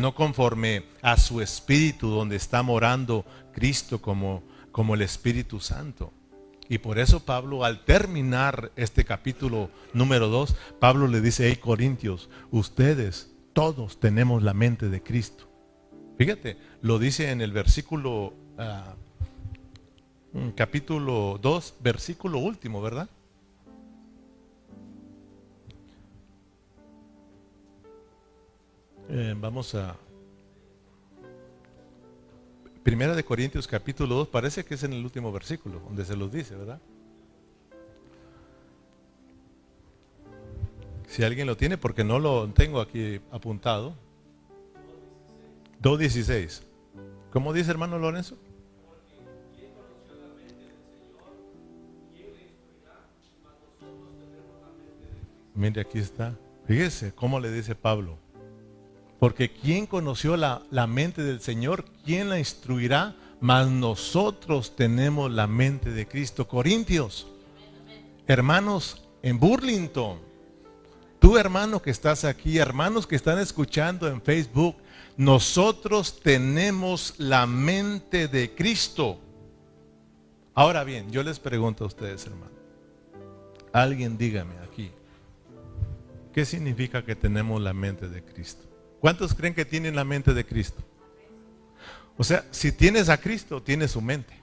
no 0.00 0.14
conforme 0.14 0.84
a 1.02 1.16
su 1.16 1.40
espíritu 1.40 2.08
donde 2.08 2.36
está 2.36 2.62
morando 2.62 3.24
Cristo 3.52 4.00
como, 4.00 4.42
como 4.72 4.94
el 4.94 5.02
Espíritu 5.02 5.60
Santo. 5.60 6.12
Y 6.68 6.78
por 6.78 6.98
eso 6.98 7.20
Pablo, 7.20 7.64
al 7.64 7.84
terminar 7.84 8.72
este 8.76 9.04
capítulo 9.04 9.70
número 9.94 10.28
2, 10.28 10.54
Pablo 10.78 11.08
le 11.08 11.20
dice, 11.20 11.48
hey 11.48 11.56
Corintios, 11.56 12.28
ustedes 12.50 13.32
todos 13.54 13.98
tenemos 13.98 14.42
la 14.42 14.52
mente 14.52 14.88
de 14.88 15.02
Cristo. 15.02 15.48
Fíjate, 16.18 16.58
lo 16.82 16.98
dice 16.98 17.30
en 17.30 17.40
el 17.40 17.52
versículo, 17.52 18.34
ah, 18.58 18.94
capítulo 20.56 21.38
2, 21.40 21.74
versículo 21.80 22.38
último, 22.38 22.82
¿verdad? 22.82 23.08
Eh, 29.10 29.34
vamos 29.38 29.74
a 29.74 29.96
Primera 32.82 33.14
de 33.14 33.24
Corintios 33.24 33.66
capítulo 33.66 34.14
2, 34.16 34.28
parece 34.28 34.64
que 34.64 34.74
es 34.74 34.82
en 34.82 34.92
el 34.92 35.02
último 35.02 35.32
versículo, 35.32 35.80
donde 35.80 36.04
se 36.04 36.14
los 36.14 36.30
dice, 36.30 36.54
¿verdad? 36.54 36.80
Si 41.06 41.22
alguien 41.22 41.46
lo 41.46 41.56
tiene, 41.56 41.78
porque 41.78 42.04
no 42.04 42.18
lo 42.18 42.48
tengo 42.48 42.80
aquí 42.80 43.20
apuntado. 43.30 43.94
2.16. 45.82 46.62
¿Cómo 47.32 47.52
dice 47.52 47.70
hermano 47.70 47.98
Lorenzo? 47.98 48.36
Mire, 55.54 55.80
aquí 55.80 55.98
está. 55.98 56.36
Fíjese 56.66 57.12
cómo 57.14 57.40
le 57.40 57.50
dice 57.50 57.74
Pablo. 57.74 58.18
Porque 59.18 59.50
¿quién 59.50 59.86
conoció 59.86 60.36
la, 60.36 60.86
mente 60.86 61.22
del 61.22 61.40
Señor? 61.40 61.84
¿Quién 62.04 62.28
la 62.28 62.38
instruirá? 62.38 63.16
Mas 63.40 63.68
nosotros 63.68 64.76
tenemos 64.76 65.30
la 65.30 65.46
mente 65.46 65.90
de 65.90 66.06
Cristo. 66.06 66.46
Corintios, 66.46 67.26
hermanos 68.26 69.02
en 69.22 69.38
Burlington, 69.38 70.18
tú 71.18 71.36
hermano 71.36 71.82
que 71.82 71.90
estás 71.90 72.24
aquí, 72.24 72.58
hermanos 72.58 73.06
que 73.06 73.16
están 73.16 73.38
escuchando 73.38 74.06
en 74.08 74.22
Facebook, 74.22 74.76
nosotros 75.16 76.20
tenemos 76.20 77.14
la 77.18 77.46
mente 77.46 78.28
de 78.28 78.54
Cristo. 78.54 79.18
Ahora 80.54 80.84
bien, 80.84 81.10
yo 81.10 81.22
les 81.24 81.40
pregunto 81.40 81.84
a 81.84 81.86
ustedes, 81.88 82.26
hermano, 82.26 82.52
alguien 83.72 84.16
dígame 84.16 84.54
aquí, 84.58 84.92
¿qué 86.32 86.44
significa 86.44 87.04
que 87.04 87.16
tenemos 87.16 87.60
la 87.60 87.72
mente 87.72 88.08
de 88.08 88.24
Cristo? 88.24 88.68
¿Cuántos 89.00 89.34
creen 89.34 89.54
que 89.54 89.64
tienen 89.64 89.96
la 89.96 90.04
mente 90.04 90.34
de 90.34 90.44
Cristo? 90.44 90.82
O 92.16 92.24
sea, 92.24 92.44
si 92.50 92.72
tienes 92.72 93.08
a 93.08 93.18
Cristo, 93.18 93.62
tienes 93.62 93.92
su 93.92 94.00
mente. 94.00 94.34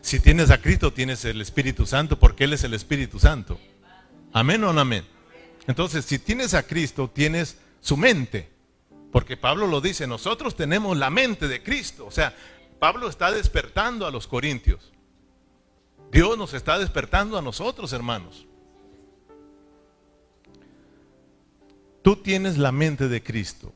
Si 0.00 0.20
tienes 0.20 0.50
a 0.50 0.60
Cristo, 0.60 0.92
tienes 0.92 1.24
el 1.24 1.40
Espíritu 1.40 1.86
Santo, 1.86 2.18
porque 2.18 2.44
Él 2.44 2.52
es 2.52 2.64
el 2.64 2.74
Espíritu 2.74 3.18
Santo. 3.18 3.58
Amén 4.32 4.62
o 4.64 4.72
no 4.72 4.80
amén. 4.80 5.04
Entonces, 5.66 6.04
si 6.04 6.18
tienes 6.18 6.54
a 6.54 6.64
Cristo, 6.64 7.10
tienes 7.12 7.56
su 7.80 7.96
mente. 7.96 8.50
Porque 9.10 9.36
Pablo 9.36 9.66
lo 9.66 9.80
dice, 9.80 10.06
nosotros 10.06 10.56
tenemos 10.56 10.96
la 10.96 11.10
mente 11.10 11.48
de 11.48 11.62
Cristo. 11.62 12.06
O 12.06 12.10
sea, 12.10 12.34
Pablo 12.78 13.08
está 13.08 13.30
despertando 13.30 14.06
a 14.06 14.10
los 14.10 14.26
corintios. 14.26 14.92
Dios 16.10 16.36
nos 16.36 16.52
está 16.52 16.78
despertando 16.78 17.38
a 17.38 17.42
nosotros, 17.42 17.92
hermanos. 17.92 18.46
Tú 22.02 22.16
tienes 22.16 22.58
la 22.58 22.72
mente 22.72 23.08
de 23.08 23.22
Cristo. 23.22 23.72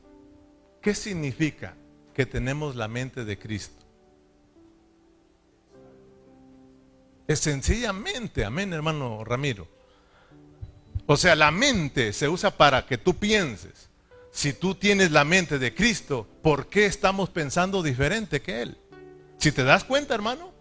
¿Qué 0.81 0.93
significa 0.93 1.75
que 2.13 2.25
tenemos 2.25 2.75
la 2.75 2.87
mente 2.87 3.25
de 3.25 3.39
Cristo? 3.39 3.85
Es 7.27 7.39
sencillamente, 7.39 8.45
amén 8.45 8.73
hermano 8.73 9.23
Ramiro. 9.23 9.67
O 11.05 11.15
sea, 11.15 11.35
la 11.35 11.51
mente 11.51 12.11
se 12.11 12.27
usa 12.27 12.51
para 12.51 12.85
que 12.85 12.97
tú 12.97 13.15
pienses. 13.15 13.89
Si 14.31 14.53
tú 14.53 14.75
tienes 14.75 15.11
la 15.11 15.23
mente 15.23 15.57
de 15.57 15.73
Cristo, 15.73 16.27
¿por 16.43 16.67
qué 16.67 16.85
estamos 16.85 17.29
pensando 17.29 17.81
diferente 17.81 18.41
que 18.41 18.61
Él? 18.61 18.77
Si 19.37 19.51
te 19.51 19.63
das 19.63 19.83
cuenta, 19.83 20.13
hermano, 20.13 20.51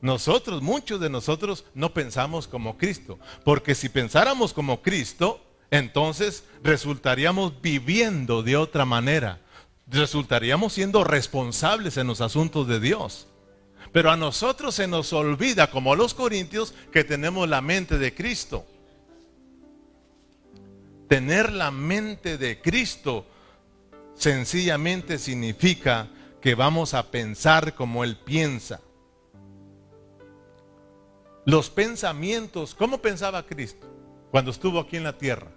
nosotros, 0.00 0.62
muchos 0.62 1.00
de 1.00 1.10
nosotros, 1.10 1.64
no 1.74 1.92
pensamos 1.92 2.46
como 2.46 2.78
Cristo. 2.78 3.18
Porque 3.44 3.74
si 3.74 3.88
pensáramos 3.88 4.52
como 4.52 4.80
Cristo, 4.80 5.44
entonces 5.70 6.44
resultaríamos 6.62 7.60
viviendo 7.60 8.42
de 8.42 8.56
otra 8.56 8.84
manera. 8.84 9.40
Resultaríamos 9.88 10.72
siendo 10.72 11.04
responsables 11.04 11.96
en 11.96 12.06
los 12.06 12.20
asuntos 12.20 12.66
de 12.68 12.80
Dios. 12.80 13.28
Pero 13.92 14.10
a 14.10 14.16
nosotros 14.16 14.74
se 14.74 14.86
nos 14.86 15.12
olvida, 15.12 15.70
como 15.70 15.92
a 15.92 15.96
los 15.96 16.14
corintios, 16.14 16.74
que 16.92 17.04
tenemos 17.04 17.48
la 17.48 17.60
mente 17.60 17.98
de 17.98 18.14
Cristo. 18.14 18.66
Tener 21.08 21.52
la 21.52 21.70
mente 21.70 22.36
de 22.36 22.60
Cristo 22.60 23.26
sencillamente 24.14 25.18
significa 25.18 26.08
que 26.40 26.54
vamos 26.54 26.94
a 26.94 27.10
pensar 27.10 27.74
como 27.74 28.02
Él 28.02 28.16
piensa. 28.16 28.80
Los 31.44 31.70
pensamientos, 31.70 32.74
¿cómo 32.74 32.98
pensaba 32.98 33.44
Cristo 33.44 33.95
cuando 34.36 34.50
estuvo 34.50 34.78
aquí 34.78 34.98
en 34.98 35.04
la 35.04 35.16
tierra? 35.16 35.50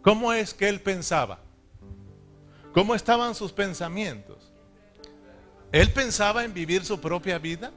¿Cómo 0.00 0.32
es 0.32 0.54
que 0.54 0.68
él 0.68 0.80
pensaba? 0.80 1.40
¿Cómo 2.72 2.94
estaban 2.94 3.34
sus 3.34 3.50
pensamientos? 3.50 4.52
¿Él 5.72 5.90
pensaba 5.90 6.44
en 6.44 6.54
vivir 6.54 6.84
su 6.84 7.00
propia 7.00 7.40
vida? 7.40 7.72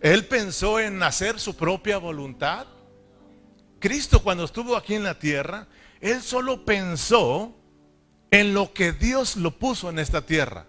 ¿Él 0.00 0.24
pensó 0.24 0.80
en 0.80 1.02
hacer 1.02 1.38
su 1.38 1.54
propia 1.54 1.98
voluntad? 1.98 2.66
Cristo 3.78 4.22
cuando 4.22 4.44
estuvo 4.44 4.74
aquí 4.74 4.94
en 4.94 5.04
la 5.04 5.18
tierra, 5.18 5.66
Él 6.00 6.22
solo 6.22 6.64
pensó 6.64 7.54
en 8.30 8.54
lo 8.54 8.72
que 8.72 8.92
Dios 8.92 9.36
lo 9.36 9.50
puso 9.58 9.90
en 9.90 9.98
esta 9.98 10.24
tierra. 10.24 10.64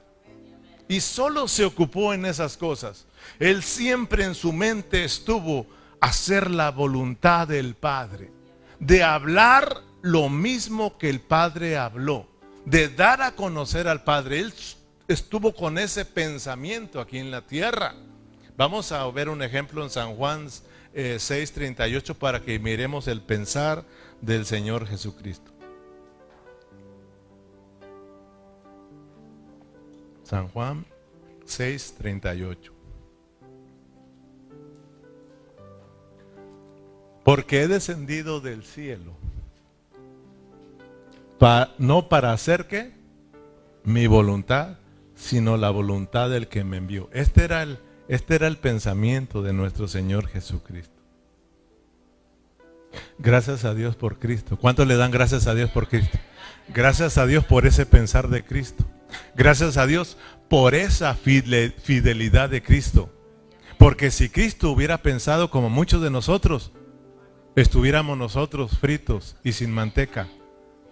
Y 0.89 0.99
solo 0.99 1.47
se 1.47 1.63
ocupó 1.63 2.13
en 2.13 2.25
esas 2.25 2.57
cosas. 2.57 3.05
Él 3.39 3.63
siempre 3.63 4.25
en 4.25 4.35
su 4.35 4.51
mente 4.51 5.05
estuvo 5.05 5.67
hacer 6.01 6.51
la 6.51 6.71
voluntad 6.71 7.47
del 7.47 7.75
Padre, 7.75 8.42
de 8.85 9.01
hablar 9.01 9.81
lo 10.01 10.29
mismo 10.29 10.97
que 10.97 11.09
el 11.09 11.21
Padre 11.21 11.77
habló, 11.77 12.27
de 12.65 12.89
dar 12.89 13.21
a 13.21 13.33
conocer 13.33 13.87
al 13.87 14.03
Padre. 14.03 14.39
Él 14.39 14.53
estuvo 15.07 15.55
con 15.55 15.77
ese 15.77 16.03
pensamiento 16.03 16.99
aquí 16.99 17.17
en 17.17 17.31
la 17.31 17.41
tierra. 17.41 17.95
Vamos 18.57 18.91
a 18.91 19.09
ver 19.09 19.29
un 19.29 19.41
ejemplo 19.41 19.83
en 19.83 19.89
San 19.89 20.15
Juan 20.15 20.47
6:38 20.93 22.11
eh, 22.11 22.15
para 22.15 22.41
que 22.41 22.59
miremos 22.59 23.07
el 23.07 23.21
pensar 23.21 23.85
del 24.21 24.45
Señor 24.45 24.85
Jesucristo. 24.85 25.51
San 30.23 30.49
Juan 30.49 30.85
6:38. 31.45 32.72
Porque 37.23 37.61
he 37.61 37.67
descendido 37.67 38.41
del 38.41 38.63
cielo, 38.63 39.13
no 41.77 42.09
para 42.09 42.31
hacer 42.31 42.67
qué? 42.67 42.93
Mi 43.83 44.07
voluntad, 44.07 44.77
sino 45.15 45.57
la 45.57 45.69
voluntad 45.69 46.29
del 46.29 46.47
que 46.47 46.63
me 46.63 46.77
envió. 46.77 47.09
Este 47.11 47.43
era 47.43 47.63
el, 47.63 47.79
este 48.07 48.35
era 48.35 48.47
el 48.47 48.57
pensamiento 48.57 49.41
de 49.41 49.53
nuestro 49.53 49.87
Señor 49.87 50.27
Jesucristo. 50.27 50.93
Gracias 53.17 53.65
a 53.65 53.73
Dios 53.73 53.95
por 53.95 54.19
Cristo. 54.19 54.57
¿Cuántos 54.57 54.87
le 54.87 54.95
dan 54.95 55.11
gracias 55.11 55.47
a 55.47 55.55
Dios 55.55 55.69
por 55.71 55.87
Cristo? 55.87 56.17
Gracias 56.69 57.17
a 57.17 57.25
Dios 57.25 57.43
por 57.43 57.65
ese 57.65 57.85
pensar 57.85 58.29
de 58.29 58.43
Cristo. 58.43 58.85
Gracias 59.35 59.77
a 59.77 59.85
Dios 59.85 60.17
por 60.47 60.75
esa 60.75 61.15
fidelidad 61.15 62.49
de 62.49 62.63
Cristo. 62.63 63.09
Porque 63.77 64.11
si 64.11 64.29
Cristo 64.29 64.71
hubiera 64.71 64.99
pensado 64.99 65.49
como 65.49 65.69
muchos 65.69 66.01
de 66.01 66.09
nosotros, 66.09 66.71
estuviéramos 67.55 68.17
nosotros 68.17 68.77
fritos 68.79 69.35
y 69.43 69.53
sin 69.53 69.71
manteca. 69.71 70.27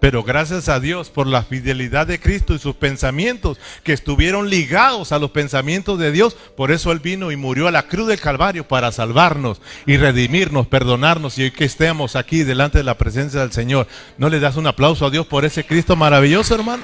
Pero 0.01 0.23
gracias 0.23 0.67
a 0.67 0.79
Dios 0.79 1.11
por 1.11 1.27
la 1.27 1.43
fidelidad 1.43 2.07
de 2.07 2.19
Cristo 2.19 2.55
y 2.55 2.59
sus 2.59 2.75
pensamientos 2.75 3.59
que 3.83 3.93
estuvieron 3.93 4.49
ligados 4.49 5.11
a 5.11 5.19
los 5.19 5.29
pensamientos 5.29 5.99
de 5.99 6.11
Dios. 6.11 6.33
Por 6.33 6.71
eso 6.71 6.91
Él 6.91 6.99
vino 6.99 7.31
y 7.31 7.35
murió 7.35 7.67
a 7.67 7.71
la 7.71 7.83
cruz 7.83 8.07
del 8.07 8.19
Calvario 8.19 8.67
para 8.67 8.91
salvarnos 8.91 9.61
y 9.85 9.97
redimirnos, 9.97 10.65
perdonarnos 10.65 11.37
y 11.37 11.51
que 11.51 11.65
estemos 11.65 12.15
aquí 12.15 12.41
delante 12.41 12.79
de 12.79 12.83
la 12.83 12.97
presencia 12.97 13.41
del 13.41 13.51
Señor. 13.51 13.87
¿No 14.17 14.27
le 14.29 14.39
das 14.39 14.55
un 14.55 14.65
aplauso 14.65 15.05
a 15.05 15.11
Dios 15.11 15.27
por 15.27 15.45
ese 15.45 15.63
Cristo 15.63 15.95
maravilloso, 15.95 16.55
hermano? 16.55 16.81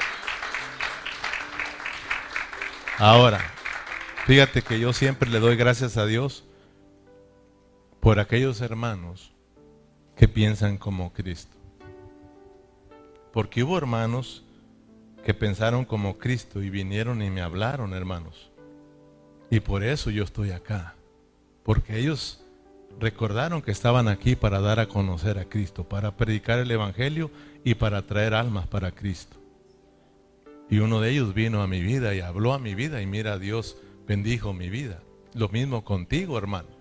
Ahora, 2.99 3.51
fíjate 4.27 4.61
que 4.61 4.79
yo 4.79 4.93
siempre 4.93 5.27
le 5.27 5.39
doy 5.39 5.55
gracias 5.55 5.97
a 5.97 6.05
Dios 6.05 6.43
por 7.99 8.19
aquellos 8.19 8.61
hermanos 8.61 9.31
que 10.17 10.27
piensan 10.27 10.77
como 10.77 11.13
Cristo. 11.13 11.55
Porque 13.31 13.63
hubo 13.63 13.77
hermanos 13.77 14.43
que 15.23 15.33
pensaron 15.33 15.85
como 15.85 16.17
Cristo 16.17 16.63
y 16.63 16.69
vinieron 16.69 17.21
y 17.21 17.29
me 17.29 17.41
hablaron, 17.41 17.93
hermanos. 17.93 18.49
Y 19.51 19.59
por 19.59 19.83
eso 19.83 20.09
yo 20.09 20.23
estoy 20.23 20.51
acá. 20.51 20.95
Porque 21.63 21.99
ellos 21.99 22.43
recordaron 22.99 23.61
que 23.61 23.71
estaban 23.71 24.07
aquí 24.07 24.35
para 24.35 24.59
dar 24.59 24.79
a 24.79 24.87
conocer 24.87 25.37
a 25.37 25.45
Cristo, 25.45 25.83
para 25.83 26.17
predicar 26.17 26.59
el 26.59 26.71
Evangelio 26.71 27.29
y 27.63 27.75
para 27.75 28.01
traer 28.07 28.33
almas 28.33 28.65
para 28.67 28.91
Cristo. 28.91 29.37
Y 30.69 30.79
uno 30.79 30.99
de 30.99 31.11
ellos 31.11 31.33
vino 31.33 31.61
a 31.61 31.67
mi 31.67 31.81
vida 31.81 32.15
y 32.15 32.21
habló 32.21 32.53
a 32.53 32.59
mi 32.59 32.73
vida 32.73 33.01
y 33.01 33.05
mira, 33.05 33.37
Dios 33.37 33.77
bendijo 34.07 34.51
mi 34.53 34.69
vida. 34.69 34.99
Lo 35.33 35.47
mismo 35.49 35.83
contigo, 35.83 36.37
hermano. 36.37 36.76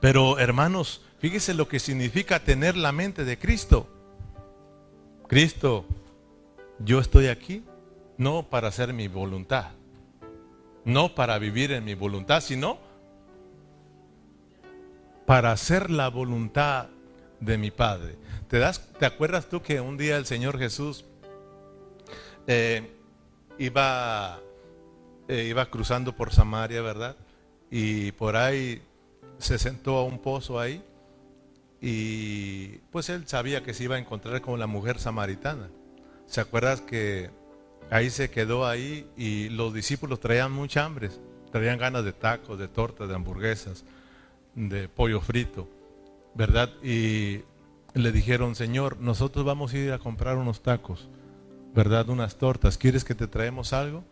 Pero 0.00 0.38
hermanos, 0.38 1.02
fíjese 1.18 1.54
lo 1.54 1.68
que 1.68 1.78
significa 1.78 2.40
tener 2.40 2.76
la 2.76 2.92
mente 2.92 3.24
de 3.24 3.38
Cristo. 3.38 3.88
Cristo, 5.26 5.84
yo 6.78 7.00
estoy 7.00 7.28
aquí 7.28 7.64
no 8.16 8.44
para 8.48 8.68
hacer 8.68 8.92
mi 8.92 9.08
voluntad, 9.08 9.70
no 10.84 11.14
para 11.14 11.38
vivir 11.38 11.72
en 11.72 11.84
mi 11.84 11.94
voluntad, 11.94 12.40
sino 12.40 12.78
para 15.26 15.52
hacer 15.52 15.90
la 15.90 16.08
voluntad 16.08 16.88
de 17.40 17.58
mi 17.58 17.70
Padre. 17.70 18.16
¿Te, 18.48 18.58
das, 18.58 18.88
¿Te 18.98 19.06
acuerdas 19.06 19.48
tú 19.48 19.62
que 19.62 19.80
un 19.80 19.96
día 19.96 20.16
el 20.16 20.24
Señor 20.24 20.58
Jesús 20.58 21.04
eh, 22.46 22.90
iba, 23.58 24.40
eh, 25.28 25.44
iba 25.44 25.66
cruzando 25.66 26.16
por 26.16 26.32
Samaria, 26.32 26.80
verdad? 26.80 27.16
Y 27.70 28.12
por 28.12 28.36
ahí 28.36 28.82
se 29.38 29.58
sentó 29.58 29.96
a 29.96 30.04
un 30.04 30.18
pozo 30.18 30.58
ahí 30.58 30.82
y 31.80 32.78
pues 32.90 33.08
él 33.08 33.26
sabía 33.26 33.62
que 33.62 33.74
se 33.74 33.84
iba 33.84 33.96
a 33.96 33.98
encontrar 33.98 34.40
con 34.40 34.58
la 34.58 34.66
mujer 34.66 34.98
samaritana. 34.98 35.68
¿Se 36.26 36.40
acuerdas 36.40 36.80
que 36.80 37.30
ahí 37.90 38.10
se 38.10 38.30
quedó 38.30 38.66
ahí 38.66 39.06
y 39.16 39.48
los 39.50 39.72
discípulos 39.72 40.20
traían 40.20 40.52
mucha 40.52 40.84
hambre? 40.84 41.10
Traían 41.52 41.78
ganas 41.78 42.04
de 42.04 42.12
tacos, 42.12 42.58
de 42.58 42.68
tortas, 42.68 43.08
de 43.08 43.14
hamburguesas, 43.14 43.84
de 44.54 44.88
pollo 44.88 45.20
frito, 45.20 45.68
¿verdad? 46.34 46.70
Y 46.82 47.42
le 47.94 48.12
dijeron, 48.12 48.54
Señor, 48.54 48.98
nosotros 49.00 49.44
vamos 49.44 49.72
a 49.72 49.78
ir 49.78 49.92
a 49.92 49.98
comprar 49.98 50.36
unos 50.36 50.62
tacos, 50.62 51.08
¿verdad? 51.74 52.08
Unas 52.08 52.36
tortas. 52.36 52.76
¿Quieres 52.76 53.04
que 53.04 53.14
te 53.14 53.28
traemos 53.28 53.72
algo? 53.72 54.04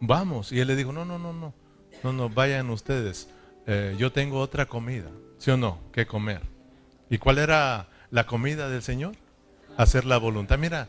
Vamos. 0.00 0.52
Y 0.52 0.60
él 0.60 0.68
le 0.68 0.76
dijo, 0.76 0.92
no, 0.92 1.04
no, 1.04 1.18
no, 1.18 1.32
no, 1.32 1.52
no, 2.02 2.12
no, 2.12 2.28
vayan 2.30 2.70
ustedes. 2.70 3.28
Eh, 3.66 3.94
yo 3.98 4.12
tengo 4.12 4.40
otra 4.40 4.66
comida, 4.66 5.10
¿sí 5.38 5.50
o 5.50 5.56
no? 5.56 5.78
¿Qué 5.92 6.06
comer? 6.06 6.42
¿Y 7.08 7.18
cuál 7.18 7.38
era 7.38 7.88
la 8.10 8.26
comida 8.26 8.68
del 8.68 8.82
Señor? 8.82 9.14
Hacer 9.76 10.04
la 10.04 10.18
voluntad. 10.18 10.58
Mira, 10.58 10.88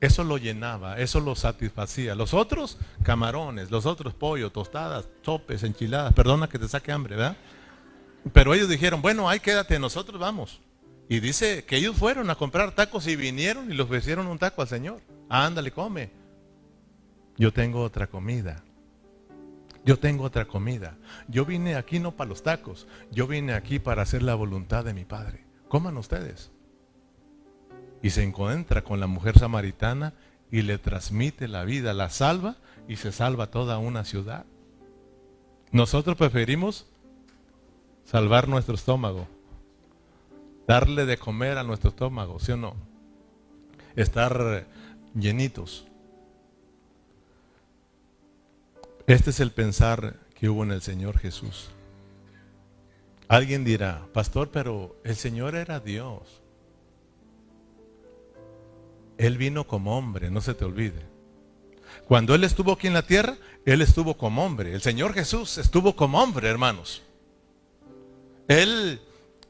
eso 0.00 0.24
lo 0.24 0.38
llenaba, 0.38 0.98
eso 0.98 1.20
lo 1.20 1.34
satisfacía. 1.34 2.14
Los 2.14 2.34
otros, 2.34 2.78
camarones, 3.02 3.70
los 3.70 3.86
otros, 3.86 4.14
pollo, 4.14 4.50
tostadas, 4.50 5.08
chopes, 5.22 5.62
enchiladas. 5.62 6.12
Perdona 6.12 6.48
que 6.48 6.58
te 6.58 6.68
saque 6.68 6.92
hambre, 6.92 7.16
¿verdad? 7.16 7.36
Pero 8.32 8.54
ellos 8.54 8.68
dijeron, 8.68 9.00
bueno, 9.00 9.28
ahí 9.28 9.40
quédate, 9.40 9.78
nosotros 9.78 10.20
vamos. 10.20 10.60
Y 11.08 11.20
dice 11.20 11.64
que 11.64 11.76
ellos 11.76 11.96
fueron 11.96 12.30
a 12.30 12.34
comprar 12.34 12.72
tacos 12.72 13.06
y 13.06 13.16
vinieron 13.16 13.70
y 13.70 13.74
les 13.74 13.86
ofrecieron 13.86 14.26
un 14.26 14.38
taco 14.38 14.62
al 14.62 14.68
Señor. 14.68 15.00
ándale, 15.28 15.70
come. 15.70 16.10
Yo 17.36 17.52
tengo 17.52 17.82
otra 17.82 18.06
comida. 18.06 18.62
Yo 19.86 19.98
tengo 19.98 20.24
otra 20.24 20.46
comida. 20.46 20.98
Yo 21.28 21.46
vine 21.46 21.76
aquí 21.76 21.98
no 21.98 22.14
para 22.14 22.28
los 22.28 22.42
tacos. 22.42 22.86
Yo 23.10 23.26
vine 23.26 23.54
aquí 23.54 23.78
para 23.78 24.02
hacer 24.02 24.22
la 24.22 24.34
voluntad 24.34 24.84
de 24.84 24.92
mi 24.92 25.06
Padre 25.06 25.46
coman 25.68 25.96
ustedes. 25.96 26.50
Y 28.02 28.10
se 28.10 28.22
encuentra 28.22 28.82
con 28.82 29.00
la 29.00 29.06
mujer 29.06 29.38
samaritana 29.38 30.14
y 30.50 30.62
le 30.62 30.78
transmite 30.78 31.48
la 31.48 31.64
vida, 31.64 31.92
la 31.92 32.10
salva 32.10 32.56
y 32.88 32.96
se 32.96 33.12
salva 33.12 33.50
toda 33.50 33.78
una 33.78 34.04
ciudad. 34.04 34.44
Nosotros 35.72 36.16
preferimos 36.16 36.86
salvar 38.04 38.48
nuestro 38.48 38.74
estómago, 38.74 39.26
darle 40.68 41.04
de 41.04 41.16
comer 41.16 41.58
a 41.58 41.64
nuestro 41.64 41.90
estómago, 41.90 42.38
¿sí 42.38 42.52
o 42.52 42.56
no? 42.56 42.74
Estar 43.96 44.66
llenitos. 45.14 45.86
Este 49.06 49.30
es 49.30 49.38
el 49.38 49.52
pensar 49.52 50.16
que 50.34 50.48
hubo 50.48 50.64
en 50.64 50.72
el 50.72 50.82
Señor 50.82 51.18
Jesús. 51.18 51.68
Alguien 53.28 53.64
dirá, 53.64 54.04
pastor, 54.12 54.50
pero 54.50 54.96
el 55.04 55.14
Señor 55.14 55.54
era 55.54 55.78
Dios. 55.78 56.42
Él 59.16 59.38
vino 59.38 59.64
como 59.64 59.96
hombre, 59.96 60.28
no 60.28 60.40
se 60.40 60.54
te 60.54 60.64
olvide. 60.64 61.04
Cuando 62.08 62.34
Él 62.34 62.42
estuvo 62.42 62.72
aquí 62.72 62.88
en 62.88 62.94
la 62.94 63.06
tierra, 63.06 63.36
Él 63.64 63.80
estuvo 63.80 64.16
como 64.16 64.44
hombre. 64.44 64.74
El 64.74 64.82
Señor 64.82 65.14
Jesús 65.14 65.56
estuvo 65.58 65.94
como 65.94 66.20
hombre, 66.20 66.48
hermanos. 66.48 67.02
Él, 68.48 69.00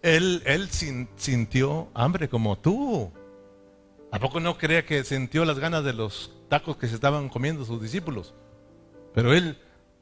Él, 0.02 0.42
Él 0.44 0.68
sintió 0.68 1.88
hambre 1.94 2.28
como 2.28 2.58
tú. 2.58 3.10
¿A 4.12 4.18
poco 4.18 4.38
no 4.38 4.58
creía 4.58 4.84
que 4.84 5.02
sintió 5.02 5.46
las 5.46 5.58
ganas 5.58 5.82
de 5.82 5.94
los 5.94 6.30
tacos 6.50 6.76
que 6.76 6.88
se 6.88 6.94
estaban 6.94 7.30
comiendo 7.30 7.64
sus 7.64 7.80
discípulos? 7.80 8.34
Pero 9.16 9.32
Él, 9.32 9.56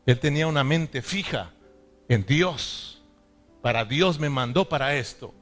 Él 0.07 0.19
tenía 0.19 0.49
una 0.49 0.65
mente 0.65 1.01
fija 1.01 1.53
en 2.09 2.27
Dios. 2.27 3.01
Para 3.63 3.85
Dios 3.85 4.19
me 4.19 4.29
mandó 4.29 4.69
para 4.69 4.97
esto. 4.97 5.33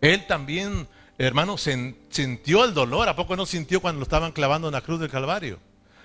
Él 0.00 0.24
también, 0.28 0.86
hermano, 1.18 1.58
sintió 1.58 2.64
el 2.64 2.74
dolor. 2.74 3.08
¿A 3.08 3.16
poco 3.16 3.34
no 3.34 3.44
sintió 3.44 3.80
cuando 3.80 3.98
lo 3.98 4.04
estaban 4.04 4.30
clavando 4.30 4.68
en 4.68 4.74
la 4.74 4.82
cruz 4.82 5.00
del 5.00 5.10
Calvario? 5.10 5.58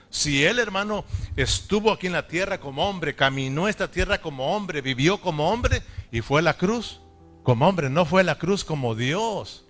Si 0.09 0.43
él, 0.43 0.57
hermano, 0.57 1.05
estuvo 1.35 1.91
aquí 1.91 2.07
en 2.07 2.13
la 2.13 2.27
tierra 2.27 2.59
como 2.59 2.89
hombre, 2.89 3.13
caminó 3.13 3.67
esta 3.67 3.91
tierra 3.91 4.19
como 4.19 4.55
hombre, 4.55 4.81
vivió 4.81 5.21
como 5.21 5.51
hombre 5.51 5.83
y 6.11 6.21
fue 6.21 6.39
a 6.39 6.43
la 6.43 6.57
cruz 6.57 6.99
como 7.43 7.67
hombre, 7.67 7.91
no 7.91 8.05
fue 8.05 8.21
a 8.21 8.23
la 8.23 8.39
cruz 8.39 8.63
como 8.63 8.95
Dios. 8.95 9.65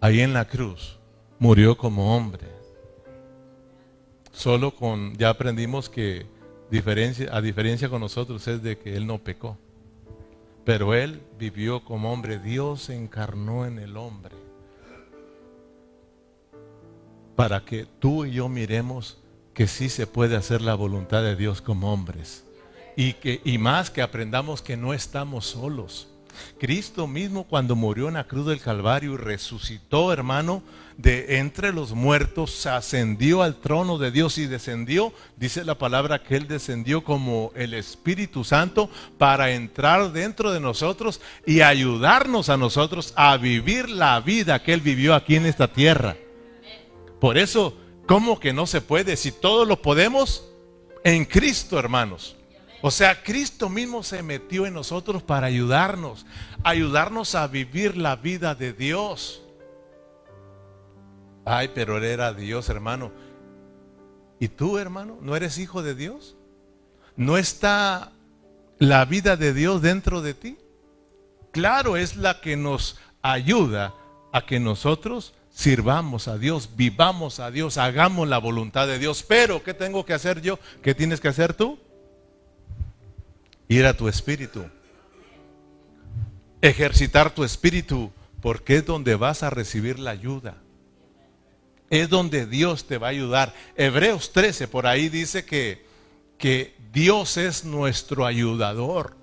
Ahí 0.00 0.22
en 0.22 0.32
la 0.32 0.46
cruz 0.46 0.98
murió 1.38 1.76
como 1.76 2.16
hombre. 2.16 2.59
Solo 4.40 4.74
con, 4.74 5.18
ya 5.18 5.28
aprendimos 5.28 5.90
que 5.90 6.24
a 7.30 7.40
diferencia 7.42 7.90
con 7.90 8.00
nosotros 8.00 8.48
es 8.48 8.62
de 8.62 8.78
que 8.78 8.96
Él 8.96 9.06
no 9.06 9.18
pecó. 9.18 9.58
Pero 10.64 10.94
Él 10.94 11.20
vivió 11.38 11.84
como 11.84 12.10
hombre. 12.10 12.38
Dios 12.38 12.84
se 12.84 12.96
encarnó 12.96 13.66
en 13.66 13.78
el 13.78 13.98
hombre. 13.98 14.34
Para 17.36 17.66
que 17.66 17.84
tú 17.84 18.24
y 18.24 18.30
yo 18.30 18.48
miremos 18.48 19.18
que 19.52 19.66
sí 19.66 19.90
se 19.90 20.06
puede 20.06 20.36
hacer 20.36 20.62
la 20.62 20.74
voluntad 20.74 21.22
de 21.22 21.36
Dios 21.36 21.60
como 21.60 21.92
hombres. 21.92 22.46
Y, 22.96 23.12
que, 23.12 23.42
y 23.44 23.58
más 23.58 23.90
que 23.90 24.00
aprendamos 24.00 24.62
que 24.62 24.78
no 24.78 24.94
estamos 24.94 25.44
solos. 25.44 26.08
Cristo 26.58 27.06
mismo 27.06 27.44
cuando 27.44 27.76
murió 27.76 28.08
en 28.08 28.14
la 28.14 28.26
cruz 28.26 28.46
del 28.46 28.62
Calvario 28.62 29.12
y 29.12 29.16
resucitó, 29.18 30.14
hermano, 30.14 30.62
de 31.00 31.38
entre 31.38 31.72
los 31.72 31.92
muertos, 31.92 32.66
ascendió 32.66 33.42
al 33.42 33.56
trono 33.56 33.96
de 33.96 34.10
Dios 34.10 34.36
y 34.36 34.46
descendió, 34.46 35.14
dice 35.36 35.64
la 35.64 35.76
palabra 35.78 36.22
que 36.22 36.36
Él 36.36 36.46
descendió 36.46 37.02
como 37.04 37.52
el 37.54 37.72
Espíritu 37.72 38.44
Santo 38.44 38.90
para 39.16 39.52
entrar 39.52 40.12
dentro 40.12 40.52
de 40.52 40.60
nosotros 40.60 41.22
y 41.46 41.62
ayudarnos 41.62 42.50
a 42.50 42.58
nosotros 42.58 43.14
a 43.16 43.36
vivir 43.38 43.88
la 43.88 44.20
vida 44.20 44.62
que 44.62 44.74
Él 44.74 44.82
vivió 44.82 45.14
aquí 45.14 45.36
en 45.36 45.46
esta 45.46 45.68
tierra. 45.68 46.16
Por 47.18 47.38
eso, 47.38 47.74
¿cómo 48.06 48.38
que 48.38 48.52
no 48.52 48.66
se 48.66 48.82
puede? 48.82 49.16
Si 49.16 49.32
todos 49.32 49.66
lo 49.66 49.80
podemos 49.80 50.44
en 51.02 51.24
Cristo, 51.24 51.78
hermanos. 51.78 52.36
O 52.82 52.90
sea, 52.90 53.22
Cristo 53.22 53.68
mismo 53.68 54.02
se 54.02 54.22
metió 54.22 54.66
en 54.66 54.74
nosotros 54.74 55.22
para 55.22 55.46
ayudarnos, 55.46 56.26
ayudarnos 56.62 57.34
a 57.34 57.46
vivir 57.46 57.96
la 57.96 58.16
vida 58.16 58.54
de 58.54 58.72
Dios. 58.72 59.42
Ay, 61.52 61.72
pero 61.74 61.98
él 61.98 62.04
era 62.04 62.32
Dios, 62.32 62.68
hermano. 62.68 63.10
¿Y 64.38 64.46
tú, 64.46 64.78
hermano, 64.78 65.18
no 65.20 65.34
eres 65.34 65.58
hijo 65.58 65.82
de 65.82 65.96
Dios? 65.96 66.36
¿No 67.16 67.36
está 67.38 68.12
la 68.78 69.04
vida 69.04 69.36
de 69.36 69.52
Dios 69.52 69.82
dentro 69.82 70.22
de 70.22 70.34
ti? 70.34 70.58
Claro, 71.50 71.96
es 71.96 72.14
la 72.14 72.40
que 72.40 72.56
nos 72.56 73.00
ayuda 73.20 73.96
a 74.32 74.46
que 74.46 74.60
nosotros 74.60 75.34
sirvamos 75.50 76.28
a 76.28 76.38
Dios, 76.38 76.70
vivamos 76.76 77.40
a 77.40 77.50
Dios, 77.50 77.78
hagamos 77.78 78.28
la 78.28 78.38
voluntad 78.38 78.86
de 78.86 79.00
Dios. 79.00 79.24
Pero, 79.24 79.64
¿qué 79.64 79.74
tengo 79.74 80.06
que 80.06 80.14
hacer 80.14 80.42
yo? 80.42 80.60
¿Qué 80.84 80.94
tienes 80.94 81.20
que 81.20 81.28
hacer 81.28 81.52
tú? 81.52 81.80
Ir 83.66 83.86
a 83.86 83.96
tu 83.96 84.06
espíritu. 84.06 84.64
Ejercitar 86.60 87.34
tu 87.34 87.42
espíritu, 87.42 88.12
porque 88.40 88.76
es 88.76 88.86
donde 88.86 89.16
vas 89.16 89.42
a 89.42 89.50
recibir 89.50 89.98
la 89.98 90.12
ayuda 90.12 90.54
es 91.90 92.08
donde 92.08 92.46
Dios 92.46 92.86
te 92.86 92.98
va 92.98 93.08
a 93.08 93.10
ayudar. 93.10 93.52
Hebreos 93.76 94.32
13, 94.32 94.68
por 94.68 94.86
ahí 94.86 95.08
dice 95.08 95.44
que, 95.44 95.84
que 96.38 96.74
Dios 96.92 97.36
es 97.36 97.64
nuestro 97.64 98.24
ayudador. 98.24 99.16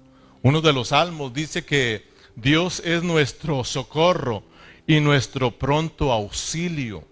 Uno 0.43 0.61
de 0.61 0.73
los 0.73 0.89
salmos 0.89 1.33
dice 1.33 1.65
que 1.65 2.05
Dios 2.35 2.81
es 2.85 3.01
nuestro 3.03 3.63
socorro 3.63 4.43
y 4.85 4.99
nuestro 4.99 5.51
pronto 5.51 6.11
auxilio. 6.11 7.03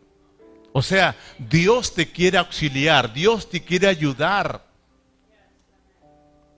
O 0.73 0.81
sea, 0.81 1.15
Dios 1.39 1.93
te 1.93 2.11
quiere 2.11 2.37
auxiliar, 2.37 3.13
Dios 3.13 3.49
te 3.49 3.63
quiere 3.63 3.87
ayudar. 3.87 4.65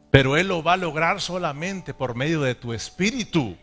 Pero 0.10 0.38
Él 0.38 0.48
lo 0.48 0.64
va 0.64 0.74
a 0.74 0.78
lograr 0.78 1.22
solamente 1.22 1.94
por 1.94 2.16
medio 2.16 2.42
de 2.42 2.56
tu 2.56 2.74
espíritu. 2.74 3.56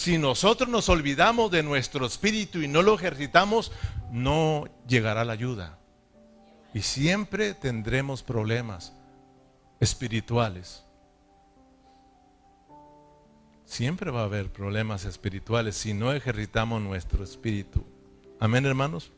Si 0.00 0.16
nosotros 0.16 0.66
nos 0.70 0.88
olvidamos 0.88 1.50
de 1.50 1.62
nuestro 1.62 2.06
espíritu 2.06 2.62
y 2.62 2.68
no 2.68 2.80
lo 2.80 2.94
ejercitamos, 2.94 3.70
no 4.10 4.64
llegará 4.88 5.26
la 5.26 5.34
ayuda. 5.34 5.78
Y 6.72 6.80
siempre 6.80 7.52
tendremos 7.52 8.22
problemas 8.22 8.94
espirituales. 9.78 10.84
Siempre 13.66 14.10
va 14.10 14.22
a 14.22 14.24
haber 14.24 14.50
problemas 14.50 15.04
espirituales 15.04 15.76
si 15.76 15.92
no 15.92 16.14
ejercitamos 16.14 16.80
nuestro 16.80 17.22
espíritu. 17.22 17.84
Amén, 18.38 18.64
hermanos. 18.64 19.12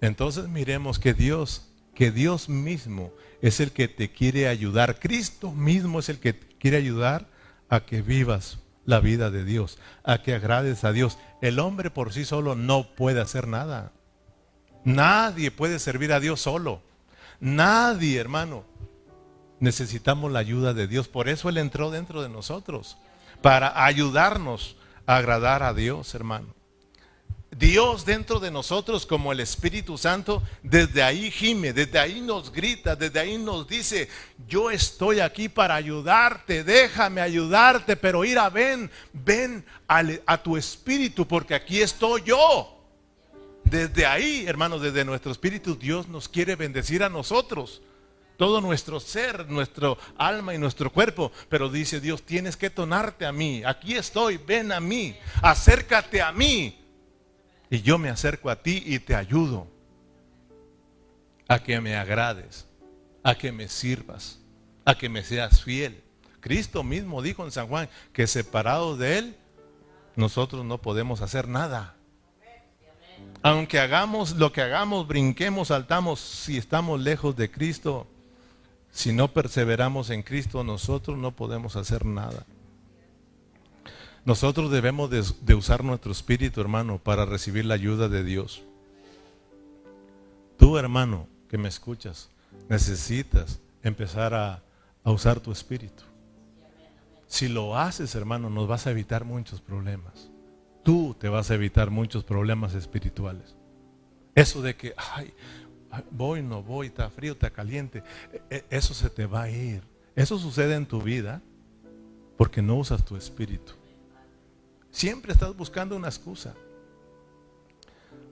Entonces 0.00 0.46
miremos 0.46 1.00
que 1.00 1.14
Dios, 1.14 1.68
que 1.96 2.12
Dios 2.12 2.48
mismo 2.48 3.12
es 3.42 3.58
el 3.58 3.72
que 3.72 3.88
te 3.88 4.12
quiere 4.12 4.46
ayudar. 4.46 5.00
Cristo 5.00 5.50
mismo 5.50 5.98
es 5.98 6.08
el 6.08 6.20
que 6.20 6.38
quiere 6.38 6.76
ayudar 6.76 7.28
a 7.68 7.80
que 7.80 8.02
vivas 8.02 8.60
la 8.84 9.00
vida 9.00 9.30
de 9.30 9.44
Dios, 9.44 9.78
a 10.04 10.22
que 10.22 10.34
agrades 10.34 10.84
a 10.84 10.92
Dios. 10.92 11.18
El 11.40 11.58
hombre 11.58 11.90
por 11.90 12.12
sí 12.12 12.24
solo 12.24 12.54
no 12.54 12.94
puede 12.94 13.20
hacer 13.20 13.46
nada. 13.46 13.92
Nadie 14.84 15.50
puede 15.50 15.78
servir 15.78 16.12
a 16.12 16.20
Dios 16.20 16.40
solo. 16.40 16.82
Nadie, 17.40 18.18
hermano. 18.18 18.64
Necesitamos 19.58 20.32
la 20.32 20.38
ayuda 20.38 20.72
de 20.72 20.86
Dios. 20.86 21.08
Por 21.08 21.28
eso 21.28 21.48
Él 21.48 21.58
entró 21.58 21.90
dentro 21.90 22.22
de 22.22 22.28
nosotros, 22.28 22.96
para 23.42 23.84
ayudarnos 23.84 24.76
a 25.06 25.16
agradar 25.16 25.62
a 25.62 25.74
Dios, 25.74 26.14
hermano. 26.14 26.59
Dios 27.50 28.04
dentro 28.04 28.38
de 28.38 28.50
nosotros 28.50 29.04
como 29.04 29.32
el 29.32 29.40
Espíritu 29.40 29.98
Santo, 29.98 30.42
desde 30.62 31.02
ahí 31.02 31.32
gime, 31.32 31.72
desde 31.72 31.98
ahí 31.98 32.20
nos 32.20 32.52
grita, 32.52 32.94
desde 32.94 33.18
ahí 33.18 33.38
nos 33.38 33.66
dice, 33.66 34.08
yo 34.46 34.70
estoy 34.70 35.18
aquí 35.18 35.48
para 35.48 35.74
ayudarte, 35.74 36.62
déjame 36.62 37.20
ayudarte, 37.20 37.96
pero 37.96 38.24
ir 38.24 38.38
a 38.38 38.50
ven, 38.50 38.88
ven 39.12 39.64
a, 39.88 40.38
tu 40.38 40.56
Espíritu, 40.56 41.26
porque 41.26 41.54
aquí 41.54 41.80
estoy 41.80 42.22
yo. 42.22 42.76
Desde 43.64 44.06
ahí, 44.06 44.44
hermanos, 44.46 44.80
desde 44.80 45.04
nuestro 45.04 45.32
Espíritu, 45.32 45.74
Dios 45.74 46.08
nos 46.08 46.28
quiere 46.28 46.54
bendecir 46.54 47.02
a 47.02 47.08
nosotros 47.08 47.82
todo 48.36 48.62
nuestro 48.62 49.00
ser, 49.00 49.50
nuestro 49.50 49.98
alma 50.16 50.54
y 50.54 50.58
nuestro 50.58 50.90
cuerpo. 50.90 51.30
Pero 51.48 51.68
dice 51.68 52.00
Dios, 52.00 52.22
tienes 52.22 52.56
que 52.56 52.70
tonarte 52.70 53.26
a 53.26 53.32
mí. 53.32 53.62
Aquí 53.66 53.96
estoy, 53.96 54.38
ven 54.38 54.72
a 54.72 54.80
mí, 54.80 55.14
acércate 55.42 56.22
a 56.22 56.32
mí. 56.32 56.79
Y 57.70 57.82
yo 57.82 57.98
me 57.98 58.10
acerco 58.10 58.50
a 58.50 58.62
ti 58.62 58.82
y 58.84 58.98
te 58.98 59.14
ayudo 59.14 59.68
a 61.46 61.62
que 61.62 61.80
me 61.80 61.96
agrades, 61.96 62.66
a 63.22 63.36
que 63.36 63.52
me 63.52 63.68
sirvas, 63.68 64.40
a 64.84 64.96
que 64.96 65.08
me 65.08 65.22
seas 65.22 65.62
fiel. 65.62 66.02
Cristo 66.40 66.82
mismo 66.82 67.22
dijo 67.22 67.44
en 67.44 67.52
San 67.52 67.68
Juan 67.68 67.88
que 68.12 68.26
separados 68.26 68.98
de 68.98 69.18
Él, 69.18 69.36
nosotros 70.16 70.64
no 70.64 70.78
podemos 70.78 71.20
hacer 71.20 71.48
nada. 71.48 71.94
Aunque 73.42 73.78
hagamos 73.78 74.36
lo 74.36 74.52
que 74.52 74.62
hagamos, 74.62 75.06
brinquemos, 75.06 75.68
saltamos, 75.68 76.20
si 76.20 76.58
estamos 76.58 77.00
lejos 77.00 77.36
de 77.36 77.50
Cristo, 77.50 78.06
si 78.90 79.12
no 79.12 79.28
perseveramos 79.28 80.10
en 80.10 80.22
Cristo, 80.22 80.64
nosotros 80.64 81.16
no 81.16 81.32
podemos 81.32 81.76
hacer 81.76 82.04
nada. 82.04 82.44
Nosotros 84.24 84.70
debemos 84.70 85.10
de, 85.10 85.54
usar 85.54 85.82
nuestro 85.82 86.12
espíritu, 86.12 86.60
hermano, 86.60 86.98
para 86.98 87.24
recibir 87.24 87.64
la 87.64 87.74
ayuda 87.74 88.08
de 88.08 88.22
Dios. 88.22 88.62
Tú, 90.58 90.76
hermano, 90.76 91.26
que 91.48 91.56
me 91.56 91.68
escuchas, 91.68 92.28
necesitas 92.68 93.60
empezar 93.82 94.34
a, 94.34 94.62
usar 95.04 95.40
tu 95.40 95.50
espíritu. 95.50 96.04
Si 97.26 97.48
lo 97.48 97.78
haces, 97.78 98.14
hermano, 98.14 98.50
nos 98.50 98.68
vas 98.68 98.86
a 98.86 98.90
evitar 98.90 99.24
muchos 99.24 99.60
problemas. 99.60 100.30
Tú 100.82 101.16
te 101.18 101.28
vas 101.28 101.50
a 101.50 101.54
evitar 101.54 101.90
muchos 101.90 102.22
problemas 102.22 102.74
espirituales. 102.74 103.56
Eso 104.34 104.60
de 104.60 104.76
que, 104.76 104.94
ay, 105.14 105.32
voy, 106.10 106.42
no 106.42 106.62
voy, 106.62 106.88
está 106.88 107.08
frío, 107.08 107.32
está 107.32 107.50
caliente, 107.50 108.02
e, 108.32 108.56
e, 108.56 108.64
eso 108.70 108.92
se 108.92 109.08
te 109.08 109.24
va 109.24 109.42
a 109.42 109.50
ir. 109.50 109.82
Eso 110.14 110.38
sucede 110.38 110.74
en 110.74 110.86
tu 110.86 111.00
vida 111.00 111.40
porque 112.36 112.60
no 112.60 112.76
usas 112.76 113.04
tu 113.04 113.16
espíritu. 113.16 113.79
Siempre 114.90 115.32
estás 115.32 115.56
buscando 115.56 115.96
una 115.96 116.08
excusa. 116.08 116.54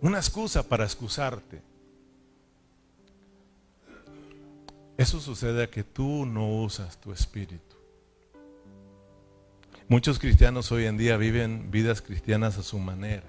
Una 0.00 0.18
excusa 0.18 0.62
para 0.62 0.84
excusarte. 0.84 1.62
Eso 4.96 5.20
sucede 5.20 5.64
a 5.64 5.70
que 5.70 5.84
tú 5.84 6.26
no 6.26 6.62
usas 6.62 7.00
tu 7.00 7.12
espíritu. 7.12 7.76
Muchos 9.88 10.18
cristianos 10.18 10.70
hoy 10.72 10.86
en 10.86 10.98
día 10.98 11.16
viven 11.16 11.70
vidas 11.70 12.02
cristianas 12.02 12.58
a 12.58 12.62
su 12.62 12.78
manera. 12.78 13.24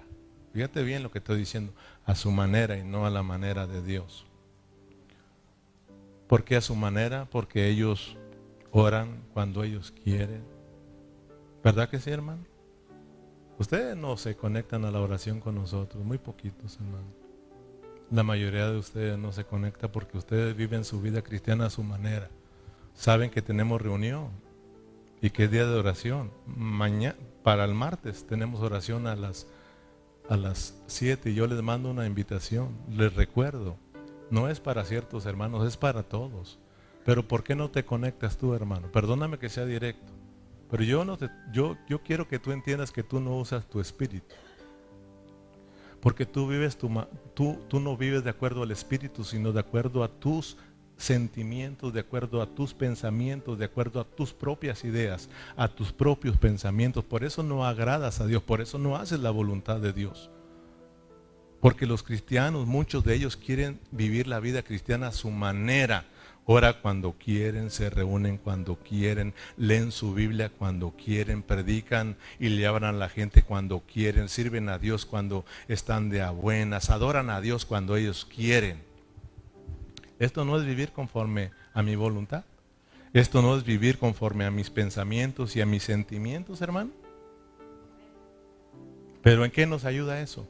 Fíjate 0.52 0.84
bien 0.84 1.04
lo 1.04 1.12
que 1.12 1.20
estoy 1.20 1.38
diciendo, 1.38 1.72
a 2.06 2.15
su 2.15 2.32
manera 2.32 2.78
y 2.78 2.84
no 2.84 3.06
a 3.06 3.10
la 3.10 3.24
manera 3.24 3.68
de 3.68 3.84
Dios. 3.84 4.26
¿Por 6.28 6.44
qué 6.44 6.56
a 6.56 6.62
su 6.62 6.76
manera? 6.76 7.26
Porque 7.32 7.70
ellos 7.70 8.18
oran 8.72 9.24
cuando 9.34 9.63
ellos 9.63 9.94
quieren. 10.04 10.44
¿Verdad 11.63 11.89
que 11.89 12.00
sí, 12.00 12.10
hermano? 12.10 12.49
Ustedes 13.60 13.95
no 13.98 14.15
se 14.17 14.36
conectan 14.36 14.86
a 14.86 14.91
la 14.91 15.02
oración 15.02 15.41
con 15.41 15.56
nosotros, 15.56 16.04
muy 16.04 16.17
poquitos, 16.17 16.78
hermano. 16.78 17.08
La 18.10 18.24
mayoría 18.24 18.72
de 18.72 18.78
ustedes 18.78 19.19
no 19.19 19.32
se 19.34 19.43
conecta 19.43 19.91
porque 19.91 20.17
ustedes 20.17 20.56
viven 20.56 20.86
su 20.86 21.02
vida 21.02 21.22
cristiana 21.22 21.65
a 21.65 21.69
su 21.69 21.84
manera. 21.84 22.30
Saben 22.95 23.30
que 23.30 23.41
tenemos 23.41 23.82
reunión 23.82 24.30
y 25.22 25.30
que 25.30 25.43
es 25.43 25.52
día 25.52 25.65
de 25.65 25.78
oración. 25.78 26.32
Mañana, 26.48 27.17
para 27.43 27.65
el 27.65 27.74
martes 27.76 28.26
tenemos 28.26 28.62
oración 28.62 29.06
a 29.06 29.15
las 29.15 29.45
a 30.30 30.38
las 30.38 30.76
7 30.86 31.32
y 31.32 31.34
yo 31.34 31.48
les 31.48 31.62
mando 31.62 31.89
una 31.89 32.06
invitación. 32.06 32.69
Les 32.89 33.13
recuerdo, 33.13 33.78
no 34.30 34.48
es 34.48 34.60
para 34.60 34.86
ciertos 34.86 35.26
hermanos, 35.26 35.67
es 35.67 35.76
para 35.76 36.04
todos. 36.04 36.60
Pero 37.04 37.28
¿por 37.28 37.43
qué 37.43 37.56
no 37.56 37.69
te 37.69 37.84
conectas 37.84 38.38
tú, 38.38 38.54
hermano? 38.54 38.91
Perdóname 38.91 39.39
que 39.39 39.50
sea 39.50 39.65
directo. 39.65 40.13
Pero 40.70 40.84
yo, 40.84 41.04
no 41.04 41.18
te, 41.18 41.30
yo, 41.52 41.78
yo 41.88 42.02
quiero 42.04 42.28
que 42.28 42.40
tú 42.40 42.52
entiendas 42.52 42.92
que 42.92 43.04
tú 43.04 43.20
no 43.20 43.36
usas 43.38 43.66
tu 43.66 43.80
espíritu. 43.80 44.36
Porque 46.02 46.26
tú, 46.26 46.48
vives 46.48 46.78
tu, 46.78 46.90
tú, 47.34 47.60
tú 47.68 47.80
no 47.80 47.98
vives 47.98 48.24
de 48.24 48.30
acuerdo 48.30 48.64
al 48.64 48.72
espíritu, 48.72 49.24
sino 49.24 49.52
de 49.52 49.60
acuerdo 49.60 50.04
a 50.04 50.08
tus 50.08 50.58
sentimientos, 51.00 51.94
de 51.94 52.02
acuerdo 52.02 52.42
a 52.42 52.46
tus 52.46 52.74
pensamientos, 52.74 53.58
de 53.58 53.66
acuerdo 53.66 54.00
a 54.00 54.04
tus 54.04 54.34
propias 54.34 54.84
ideas, 54.84 55.30
a 55.56 55.68
tus 55.68 55.92
propios 55.92 56.38
pensamientos. 56.38 57.04
Por 57.04 57.24
eso 57.24 57.42
no 57.42 57.66
agradas 57.66 58.20
a 58.22 58.28
Dios, 58.28 58.44
por 58.44 58.62
eso 58.62 58.78
no 58.78 58.96
haces 58.96 59.20
la 59.20 59.32
voluntad 59.32 59.80
de 59.80 59.94
Dios. 59.94 60.30
Porque 61.62 61.86
los 61.86 62.04
cristianos, 62.04 62.68
muchos 62.68 63.04
de 63.04 63.16
ellos 63.16 63.36
quieren 63.36 63.80
vivir 63.92 64.28
la 64.28 64.40
vida 64.40 64.62
cristiana 64.62 65.08
a 65.08 65.12
su 65.12 65.32
manera. 65.32 66.06
Ora 66.52 66.82
cuando 66.82 67.14
quieren, 67.14 67.70
se 67.70 67.92
reúnen 67.92 68.40
cuando 68.40 68.76
quieren, 68.78 69.36
leen 69.56 69.92
su 69.92 70.16
Biblia 70.16 70.50
cuando 70.50 70.96
quieren, 70.98 71.44
predican 71.44 72.18
y 72.40 72.50
le 72.50 72.66
hablan 72.66 72.96
a 72.96 72.98
la 72.98 73.08
gente 73.08 73.44
cuando 73.44 73.82
quieren, 73.82 74.30
sirven 74.30 74.68
a 74.68 74.80
Dios 74.80 75.06
cuando 75.06 75.46
están 75.68 76.10
de 76.10 76.24
a 76.24 76.32
buenas, 76.32 76.90
adoran 76.90 77.30
a 77.30 77.40
Dios 77.40 77.68
cuando 77.68 77.96
ellos 77.96 78.26
quieren. 78.26 78.82
Esto 80.18 80.44
no 80.44 80.58
es 80.58 80.66
vivir 80.66 80.92
conforme 80.92 81.52
a 81.76 81.84
mi 81.84 81.96
voluntad. 81.96 82.46
Esto 83.14 83.44
no 83.44 83.56
es 83.56 83.64
vivir 83.64 84.00
conforme 84.00 84.46
a 84.46 84.50
mis 84.50 84.72
pensamientos 84.72 85.56
y 85.56 85.62
a 85.62 85.68
mis 85.68 85.84
sentimientos, 85.84 86.62
hermano. 86.62 86.90
Pero 89.22 89.46
¿en 89.46 89.52
qué 89.52 89.68
nos 89.68 89.86
ayuda 89.86 90.20
eso? 90.20 90.48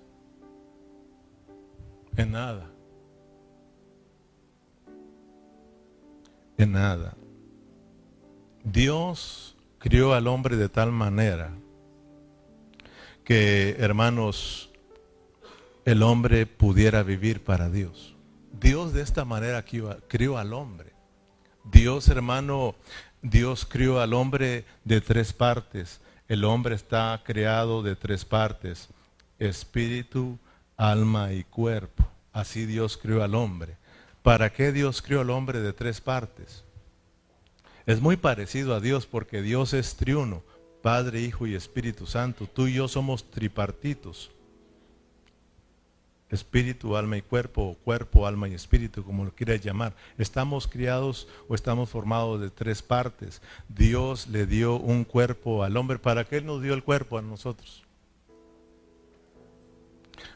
En 2.16 2.32
nada. 2.32 2.79
En 6.60 6.74
nada. 6.74 7.16
Dios 8.66 9.56
crió 9.78 10.14
al 10.14 10.28
hombre 10.28 10.58
de 10.58 10.68
tal 10.68 10.92
manera 10.92 11.54
que, 13.24 13.78
hermanos, 13.80 14.70
el 15.86 16.04
hombre 16.04 16.46
pudiera 16.46 17.02
vivir 17.02 17.46
para 17.46 17.70
Dios. 17.70 18.14
Dios 18.52 18.92
de 18.92 19.04
esta 19.04 19.24
manera 19.24 19.64
crió 19.64 20.38
al 20.38 20.52
hombre. 20.52 20.92
Dios, 21.64 22.10
hermano, 22.10 22.76
Dios 23.22 23.66
crió 23.66 24.02
al 24.02 24.14
hombre 24.14 24.66
de 24.84 25.00
tres 25.00 25.32
partes. 25.32 26.02
El 26.28 26.44
hombre 26.44 26.76
está 26.76 27.22
creado 27.26 27.82
de 27.84 27.96
tres 27.96 28.26
partes. 28.26 28.90
Espíritu, 29.40 30.38
alma 30.76 31.32
y 31.32 31.46
cuerpo. 31.46 32.06
Así 32.34 32.66
Dios 32.66 32.98
crió 32.98 33.24
al 33.24 33.34
hombre. 33.34 33.79
¿Para 34.30 34.54
qué 34.54 34.72
Dios 34.72 35.02
crió 35.02 35.22
al 35.22 35.32
hombre 35.32 35.60
de 35.60 35.74
tres 35.74 36.02
partes? 36.02 36.64
Es 37.88 38.00
muy 38.00 38.16
parecido 38.16 38.76
a 38.76 38.80
Dios 38.80 39.08
porque 39.08 39.42
Dios 39.42 39.74
es 39.74 39.96
triuno, 39.96 40.44
Padre, 40.84 41.22
Hijo 41.22 41.48
y 41.48 41.56
Espíritu 41.56 42.06
Santo. 42.06 42.46
Tú 42.46 42.68
y 42.68 42.76
yo 42.76 42.88
somos 42.88 43.32
tripartitos 43.32 44.30
espíritu, 46.30 46.96
alma 46.96 47.18
y 47.18 47.24
cuerpo, 47.24 47.70
o 47.70 47.74
cuerpo, 47.74 48.28
alma 48.28 48.48
y 48.48 48.54
espíritu, 48.54 49.04
como 49.04 49.26
lo 49.26 49.34
quieras 49.34 49.62
llamar. 49.62 49.96
Estamos 50.20 50.68
criados 50.68 51.28
o 51.48 51.56
estamos 51.56 51.90
formados 51.90 52.40
de 52.40 52.52
tres 52.52 52.84
partes. 52.84 53.42
Dios 53.68 54.28
le 54.28 54.46
dio 54.46 54.76
un 54.76 55.06
cuerpo 55.06 55.64
al 55.64 55.76
hombre. 55.76 55.98
¿Para 55.98 56.26
qué 56.26 56.40
nos 56.40 56.62
dio 56.62 56.76
el 56.76 56.84
cuerpo 56.84 57.18
a 57.18 57.24
nosotros? 57.24 57.84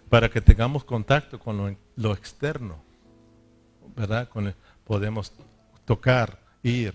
Para 0.09 0.31
que 0.31 0.41
tengamos 0.41 0.83
contacto 0.83 1.37
con 1.37 1.77
lo, 1.95 2.13
externo, 2.13 2.82
¿verdad? 3.95 4.29
Con 4.29 4.53
podemos 4.83 5.33
tocar, 5.85 6.39
ir 6.61 6.93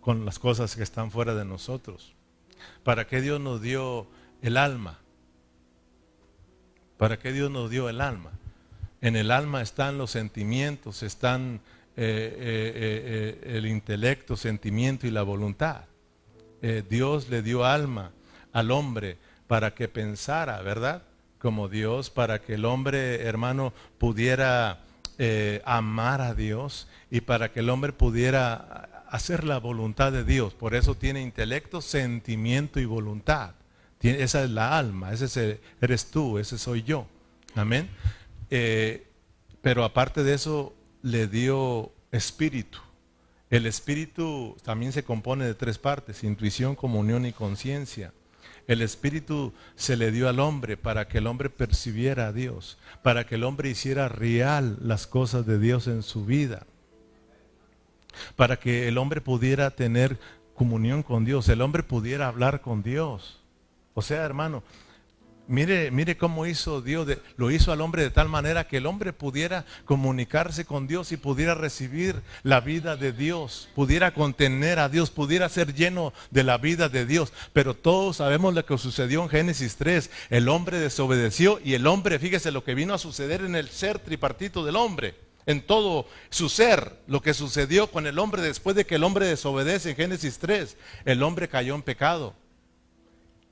con 0.00 0.24
las 0.24 0.38
cosas 0.38 0.76
que 0.76 0.82
están 0.82 1.10
fuera 1.10 1.34
de 1.34 1.44
nosotros. 1.44 2.14
¿Para 2.84 3.06
qué 3.06 3.20
Dios 3.20 3.40
nos 3.40 3.60
dio 3.60 4.06
el 4.42 4.56
alma? 4.56 4.98
¿Para 6.96 7.18
qué 7.18 7.32
Dios 7.32 7.50
nos 7.50 7.70
dio 7.70 7.88
el 7.88 8.00
alma? 8.00 8.30
En 9.00 9.16
el 9.16 9.30
alma 9.30 9.62
están 9.62 9.98
los 9.98 10.12
sentimientos, 10.12 11.02
están 11.02 11.60
eh, 11.96 12.36
eh, 12.38 13.40
eh, 13.46 13.56
el 13.56 13.66
intelecto, 13.66 14.36
sentimiento 14.36 15.06
y 15.06 15.10
la 15.10 15.22
voluntad. 15.22 15.82
Dios 16.88 17.28
le 17.28 17.42
dio 17.42 17.64
alma 17.64 18.10
al 18.52 18.72
hombre 18.72 19.18
para 19.46 19.74
que 19.74 19.86
pensara, 19.86 20.60
¿verdad? 20.62 21.02
Como 21.38 21.68
Dios, 21.68 22.10
para 22.10 22.40
que 22.40 22.54
el 22.54 22.64
hombre, 22.64 23.22
hermano, 23.22 23.72
pudiera 23.98 24.85
amar 25.64 26.20
a 26.20 26.34
Dios 26.34 26.88
y 27.10 27.22
para 27.22 27.52
que 27.52 27.60
el 27.60 27.70
hombre 27.70 27.92
pudiera 27.92 29.04
hacer 29.08 29.44
la 29.44 29.58
voluntad 29.58 30.12
de 30.12 30.24
Dios. 30.24 30.54
Por 30.54 30.74
eso 30.74 30.94
tiene 30.94 31.22
intelecto, 31.22 31.80
sentimiento 31.80 32.80
y 32.80 32.84
voluntad. 32.84 33.54
Esa 34.00 34.44
es 34.44 34.50
la 34.50 34.78
alma, 34.78 35.12
ese 35.12 35.60
eres 35.80 36.10
tú, 36.10 36.38
ese 36.38 36.58
soy 36.58 36.82
yo. 36.82 37.06
Amén. 37.54 37.88
Eh, 38.50 39.06
pero 39.62 39.84
aparte 39.84 40.22
de 40.22 40.34
eso, 40.34 40.74
le 41.02 41.26
dio 41.26 41.92
espíritu. 42.12 42.78
El 43.50 43.66
espíritu 43.66 44.56
también 44.62 44.92
se 44.92 45.04
compone 45.04 45.44
de 45.44 45.54
tres 45.54 45.78
partes, 45.78 46.24
intuición, 46.24 46.74
comunión 46.76 47.26
y 47.26 47.32
conciencia. 47.32 48.12
El 48.66 48.82
espíritu 48.82 49.52
se 49.76 49.96
le 49.96 50.10
dio 50.10 50.28
al 50.28 50.40
hombre 50.40 50.76
para 50.76 51.06
que 51.06 51.18
el 51.18 51.26
hombre 51.26 51.50
percibiera 51.50 52.28
a 52.28 52.32
Dios, 52.32 52.78
para 53.02 53.24
que 53.24 53.36
el 53.36 53.44
hombre 53.44 53.70
hiciera 53.70 54.08
real 54.08 54.78
las 54.80 55.06
cosas 55.06 55.46
de 55.46 55.58
Dios 55.58 55.86
en 55.86 56.02
su 56.02 56.24
vida, 56.24 56.66
para 58.34 58.58
que 58.58 58.88
el 58.88 58.98
hombre 58.98 59.20
pudiera 59.20 59.70
tener 59.70 60.18
comunión 60.54 61.02
con 61.02 61.24
Dios, 61.24 61.48
el 61.48 61.60
hombre 61.60 61.82
pudiera 61.82 62.26
hablar 62.26 62.60
con 62.60 62.82
Dios. 62.82 63.40
O 63.94 64.02
sea, 64.02 64.24
hermano, 64.24 64.62
Mire, 65.48 65.92
mire 65.92 66.16
cómo 66.16 66.44
hizo 66.44 66.82
Dios, 66.82 67.06
lo 67.36 67.52
hizo 67.52 67.70
al 67.70 67.80
hombre 67.80 68.02
de 68.02 68.10
tal 68.10 68.28
manera 68.28 68.66
que 68.66 68.78
el 68.78 68.86
hombre 68.86 69.12
pudiera 69.12 69.64
comunicarse 69.84 70.64
con 70.64 70.88
Dios 70.88 71.12
y 71.12 71.16
pudiera 71.16 71.54
recibir 71.54 72.20
la 72.42 72.60
vida 72.60 72.96
de 72.96 73.12
Dios, 73.12 73.68
pudiera 73.76 74.12
contener 74.12 74.80
a 74.80 74.88
Dios, 74.88 75.10
pudiera 75.10 75.48
ser 75.48 75.72
lleno 75.72 76.12
de 76.32 76.42
la 76.42 76.58
vida 76.58 76.88
de 76.88 77.06
Dios. 77.06 77.32
Pero 77.52 77.74
todos 77.74 78.16
sabemos 78.16 78.54
lo 78.54 78.66
que 78.66 78.76
sucedió 78.76 79.22
en 79.22 79.28
Génesis 79.28 79.76
3. 79.76 80.10
El 80.30 80.48
hombre 80.48 80.80
desobedeció 80.80 81.60
y 81.62 81.74
el 81.74 81.86
hombre, 81.86 82.18
fíjese 82.18 82.50
lo 82.50 82.64
que 82.64 82.74
vino 82.74 82.92
a 82.92 82.98
suceder 82.98 83.42
en 83.42 83.54
el 83.54 83.68
ser 83.68 84.00
tripartito 84.00 84.64
del 84.64 84.74
hombre, 84.74 85.14
en 85.46 85.64
todo 85.64 86.08
su 86.28 86.48
ser, 86.48 86.92
lo 87.06 87.22
que 87.22 87.34
sucedió 87.34 87.86
con 87.92 88.08
el 88.08 88.18
hombre 88.18 88.42
después 88.42 88.74
de 88.74 88.84
que 88.84 88.96
el 88.96 89.04
hombre 89.04 89.26
desobedece 89.26 89.90
en 89.90 89.96
Génesis 89.96 90.40
3. 90.40 90.76
El 91.04 91.22
hombre 91.22 91.48
cayó 91.48 91.76
en 91.76 91.82
pecado. 91.82 92.34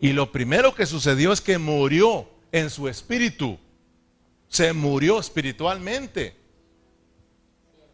Y 0.04 0.12
lo 0.12 0.30
primero 0.30 0.74
que 0.74 0.84
sucedió 0.84 1.32
es 1.32 1.40
que 1.40 1.56
murió 1.56 2.28
en 2.52 2.68
su 2.68 2.88
espíritu. 2.88 3.58
Se 4.48 4.74
murió 4.74 5.18
espiritualmente. 5.18 6.36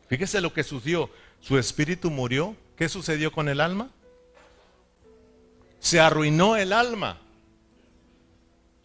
Fíjese 0.09 0.41
lo 0.41 0.53
que 0.53 0.65
sucedió. 0.65 1.09
Su 1.39 1.57
espíritu 1.57 2.11
murió. 2.11 2.57
¿Qué 2.75 2.89
sucedió 2.89 3.31
con 3.31 3.49
el 3.49 3.61
alma? 3.61 3.91
Se 5.79 6.01
arruinó 6.01 6.57
el 6.57 6.73
alma. 6.73 7.21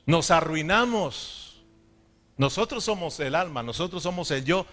Nos 0.05 0.29
arruinamos. 0.29 1.63
Nosotros 2.37 2.83
somos 2.83 3.19
el 3.19 3.33
alma, 3.33 3.63
nosotros 3.63 4.03
somos 4.03 4.29
el 4.29 4.45
yo. 4.45 4.67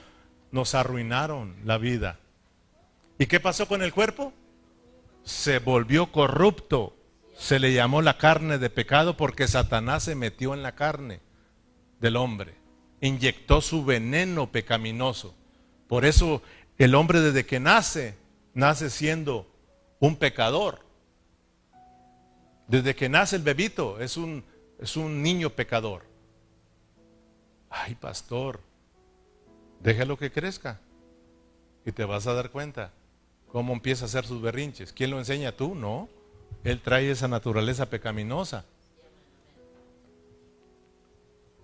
Nos 0.50 0.74
arruinaron 0.74 1.56
la 1.64 1.78
vida. 1.78 2.18
¿Y 3.18 3.24
qué 3.24 3.40
pasó 3.40 3.66
con 3.66 3.80
el 3.80 3.94
cuerpo? 3.94 4.34
Se 5.24 5.58
volvió 5.58 6.12
corrupto 6.12 6.98
se 7.42 7.58
le 7.58 7.72
llamó 7.72 8.02
la 8.02 8.18
carne 8.18 8.56
de 8.58 8.70
pecado 8.70 9.16
porque 9.16 9.48
Satanás 9.48 10.04
se 10.04 10.14
metió 10.14 10.54
en 10.54 10.62
la 10.62 10.76
carne 10.76 11.18
del 11.98 12.14
hombre, 12.14 12.54
inyectó 13.00 13.60
su 13.60 13.84
veneno 13.84 14.52
pecaminoso. 14.52 15.34
Por 15.88 16.04
eso 16.04 16.40
el 16.78 16.94
hombre 16.94 17.20
desde 17.20 17.44
que 17.44 17.58
nace, 17.58 18.16
nace 18.54 18.90
siendo 18.90 19.52
un 19.98 20.14
pecador. 20.14 20.86
Desde 22.68 22.94
que 22.94 23.08
nace 23.08 23.34
el 23.34 23.42
bebito 23.42 23.98
es 23.98 24.16
un, 24.16 24.44
es 24.78 24.96
un 24.96 25.20
niño 25.20 25.50
pecador. 25.50 26.04
Ay, 27.70 27.96
pastor, 27.96 28.60
déjalo 29.80 30.16
que 30.16 30.30
crezca 30.30 30.78
y 31.84 31.90
te 31.90 32.04
vas 32.04 32.28
a 32.28 32.34
dar 32.34 32.50
cuenta 32.52 32.92
cómo 33.48 33.72
empieza 33.72 34.04
a 34.04 34.06
hacer 34.06 34.26
sus 34.26 34.40
berrinches. 34.40 34.92
¿Quién 34.92 35.10
lo 35.10 35.18
enseña 35.18 35.50
tú? 35.50 35.74
No. 35.74 36.08
Él 36.64 36.80
trae 36.80 37.10
esa 37.10 37.28
naturaleza 37.28 37.90
pecaminosa. 37.90 38.64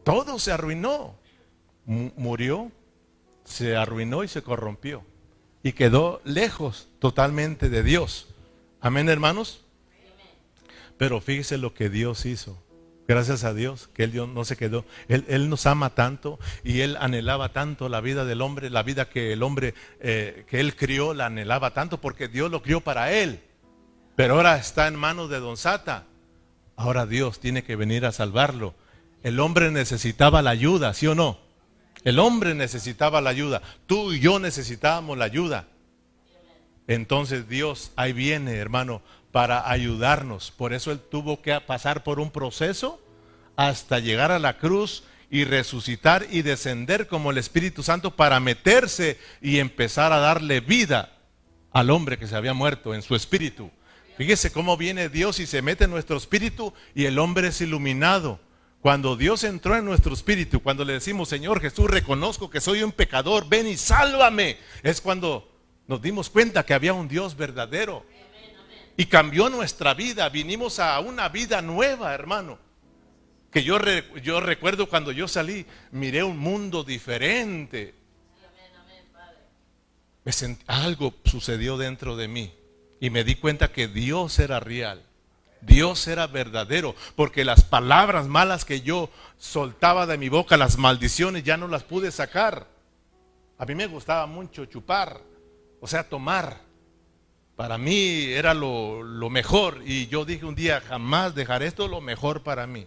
Todo 0.04 0.38
se 0.38 0.52
arruinó. 0.52 1.14
murió, 1.84 2.70
se 3.44 3.76
arruinó 3.76 4.24
y 4.24 4.28
se 4.28 4.42
corrompió. 4.42 5.02
Y 5.62 5.72
quedó 5.72 6.20
lejos 6.24 6.88
totalmente 6.98 7.68
de 7.68 7.82
Dios. 7.82 8.28
Amén, 8.80 9.08
hermanos. 9.08 9.64
Pero 10.96 11.20
fíjese 11.20 11.58
lo 11.58 11.74
que 11.74 11.88
Dios 11.88 12.26
hizo. 12.26 12.62
Gracias 13.08 13.42
a 13.44 13.54
Dios 13.54 13.88
que 13.94 14.04
Él 14.04 14.34
no 14.34 14.44
se 14.44 14.56
quedó. 14.58 14.84
Él, 15.08 15.48
nos 15.48 15.64
ama 15.64 15.94
tanto 15.94 16.38
y 16.62 16.80
Él 16.80 16.98
anhelaba 17.00 17.54
tanto 17.54 17.88
la 17.88 18.02
vida 18.02 18.26
del 18.26 18.42
hombre, 18.42 18.68
la 18.68 18.82
vida 18.82 19.08
que 19.08 19.32
el 19.32 19.42
hombre 19.42 19.72
eh, 20.00 20.44
que 20.46 20.60
Él 20.60 20.76
crió 20.76 21.14
la 21.14 21.26
anhelaba 21.26 21.72
tanto 21.72 22.02
porque 22.02 22.28
Dios 22.28 22.50
lo 22.50 22.60
crió 22.60 22.82
para 22.82 23.10
Él. 23.10 23.40
Pero 24.18 24.34
ahora 24.34 24.56
está 24.56 24.88
en 24.88 24.96
manos 24.96 25.30
de 25.30 25.38
Don 25.38 25.56
Sata. 25.56 26.02
Ahora 26.74 27.06
Dios 27.06 27.38
tiene 27.38 27.62
que 27.62 27.76
venir 27.76 28.04
a 28.04 28.10
salvarlo. 28.10 28.74
El 29.22 29.38
hombre 29.38 29.70
necesitaba 29.70 30.42
la 30.42 30.50
ayuda, 30.50 30.92
¿sí 30.92 31.06
o 31.06 31.14
no? 31.14 31.38
El 32.02 32.18
hombre 32.18 32.56
necesitaba 32.56 33.20
la 33.20 33.30
ayuda. 33.30 33.62
Tú 33.86 34.12
y 34.12 34.18
yo 34.18 34.40
necesitábamos 34.40 35.16
la 35.18 35.26
ayuda. 35.26 35.68
Entonces 36.88 37.48
Dios 37.48 37.92
ahí 37.94 38.12
viene, 38.12 38.56
hermano, 38.56 39.02
para 39.30 39.70
ayudarnos. 39.70 40.50
Por 40.50 40.72
eso 40.72 40.90
Él 40.90 40.98
tuvo 40.98 41.40
que 41.40 41.56
pasar 41.60 42.02
por 42.02 42.18
un 42.18 42.32
proceso 42.32 43.00
hasta 43.54 44.00
llegar 44.00 44.32
a 44.32 44.40
la 44.40 44.58
cruz 44.58 45.04
y 45.30 45.44
resucitar 45.44 46.26
y 46.28 46.42
descender 46.42 47.06
como 47.06 47.30
el 47.30 47.38
Espíritu 47.38 47.84
Santo 47.84 48.16
para 48.16 48.40
meterse 48.40 49.16
y 49.40 49.60
empezar 49.60 50.12
a 50.12 50.18
darle 50.18 50.58
vida 50.58 51.12
al 51.70 51.90
hombre 51.90 52.18
que 52.18 52.26
se 52.26 52.34
había 52.34 52.52
muerto 52.52 52.96
en 52.96 53.02
su 53.02 53.14
espíritu. 53.14 53.70
Fíjese 54.18 54.50
cómo 54.50 54.76
viene 54.76 55.08
Dios 55.08 55.38
y 55.38 55.46
se 55.46 55.62
mete 55.62 55.84
en 55.84 55.90
nuestro 55.90 56.16
espíritu 56.16 56.74
y 56.92 57.04
el 57.04 57.20
hombre 57.20 57.48
es 57.48 57.60
iluminado. 57.60 58.40
Cuando 58.80 59.14
Dios 59.14 59.44
entró 59.44 59.76
en 59.76 59.84
nuestro 59.84 60.12
espíritu, 60.12 60.60
cuando 60.60 60.84
le 60.84 60.94
decimos, 60.94 61.28
Señor 61.28 61.60
Jesús, 61.60 61.88
reconozco 61.88 62.50
que 62.50 62.60
soy 62.60 62.82
un 62.82 62.90
pecador, 62.90 63.48
ven 63.48 63.68
y 63.68 63.76
sálvame, 63.76 64.58
es 64.82 65.00
cuando 65.00 65.48
nos 65.86 66.02
dimos 66.02 66.30
cuenta 66.30 66.66
que 66.66 66.74
había 66.74 66.94
un 66.94 67.06
Dios 67.06 67.36
verdadero 67.36 68.04
y 68.96 69.06
cambió 69.06 69.50
nuestra 69.50 69.94
vida. 69.94 70.28
Vinimos 70.30 70.80
a 70.80 70.98
una 70.98 71.28
vida 71.28 71.62
nueva, 71.62 72.12
hermano. 72.12 72.58
Que 73.52 73.62
yo, 73.62 73.78
yo 74.20 74.40
recuerdo 74.40 74.88
cuando 74.88 75.12
yo 75.12 75.28
salí, 75.28 75.64
miré 75.92 76.24
un 76.24 76.38
mundo 76.38 76.82
diferente. 76.82 77.94
Algo 80.66 81.14
sucedió 81.24 81.78
dentro 81.78 82.16
de 82.16 82.26
mí 82.26 82.57
y 83.00 83.10
me 83.10 83.24
di 83.24 83.36
cuenta 83.36 83.72
que 83.72 83.88
Dios 83.88 84.38
era 84.38 84.60
real. 84.60 85.02
Dios 85.60 86.06
era 86.06 86.26
verdadero, 86.26 86.94
porque 87.16 87.44
las 87.44 87.64
palabras 87.64 88.28
malas 88.28 88.64
que 88.64 88.80
yo 88.80 89.10
soltaba 89.38 90.06
de 90.06 90.18
mi 90.18 90.28
boca, 90.28 90.56
las 90.56 90.78
maldiciones, 90.78 91.42
ya 91.42 91.56
no 91.56 91.66
las 91.68 91.82
pude 91.82 92.10
sacar. 92.10 92.68
A 93.58 93.66
mí 93.66 93.74
me 93.74 93.86
gustaba 93.86 94.26
mucho 94.26 94.66
chupar, 94.66 95.20
o 95.80 95.86
sea, 95.86 96.08
tomar. 96.08 96.68
Para 97.56 97.76
mí 97.76 98.26
era 98.26 98.54
lo, 98.54 99.02
mejor 99.30 99.82
y 99.84 100.06
yo 100.06 100.24
dije 100.24 100.46
un 100.46 100.54
día, 100.54 100.80
jamás 100.80 101.34
dejaré 101.34 101.66
esto 101.66 101.88
lo 101.88 102.00
mejor 102.00 102.44
para 102.44 102.68
mí. 102.68 102.86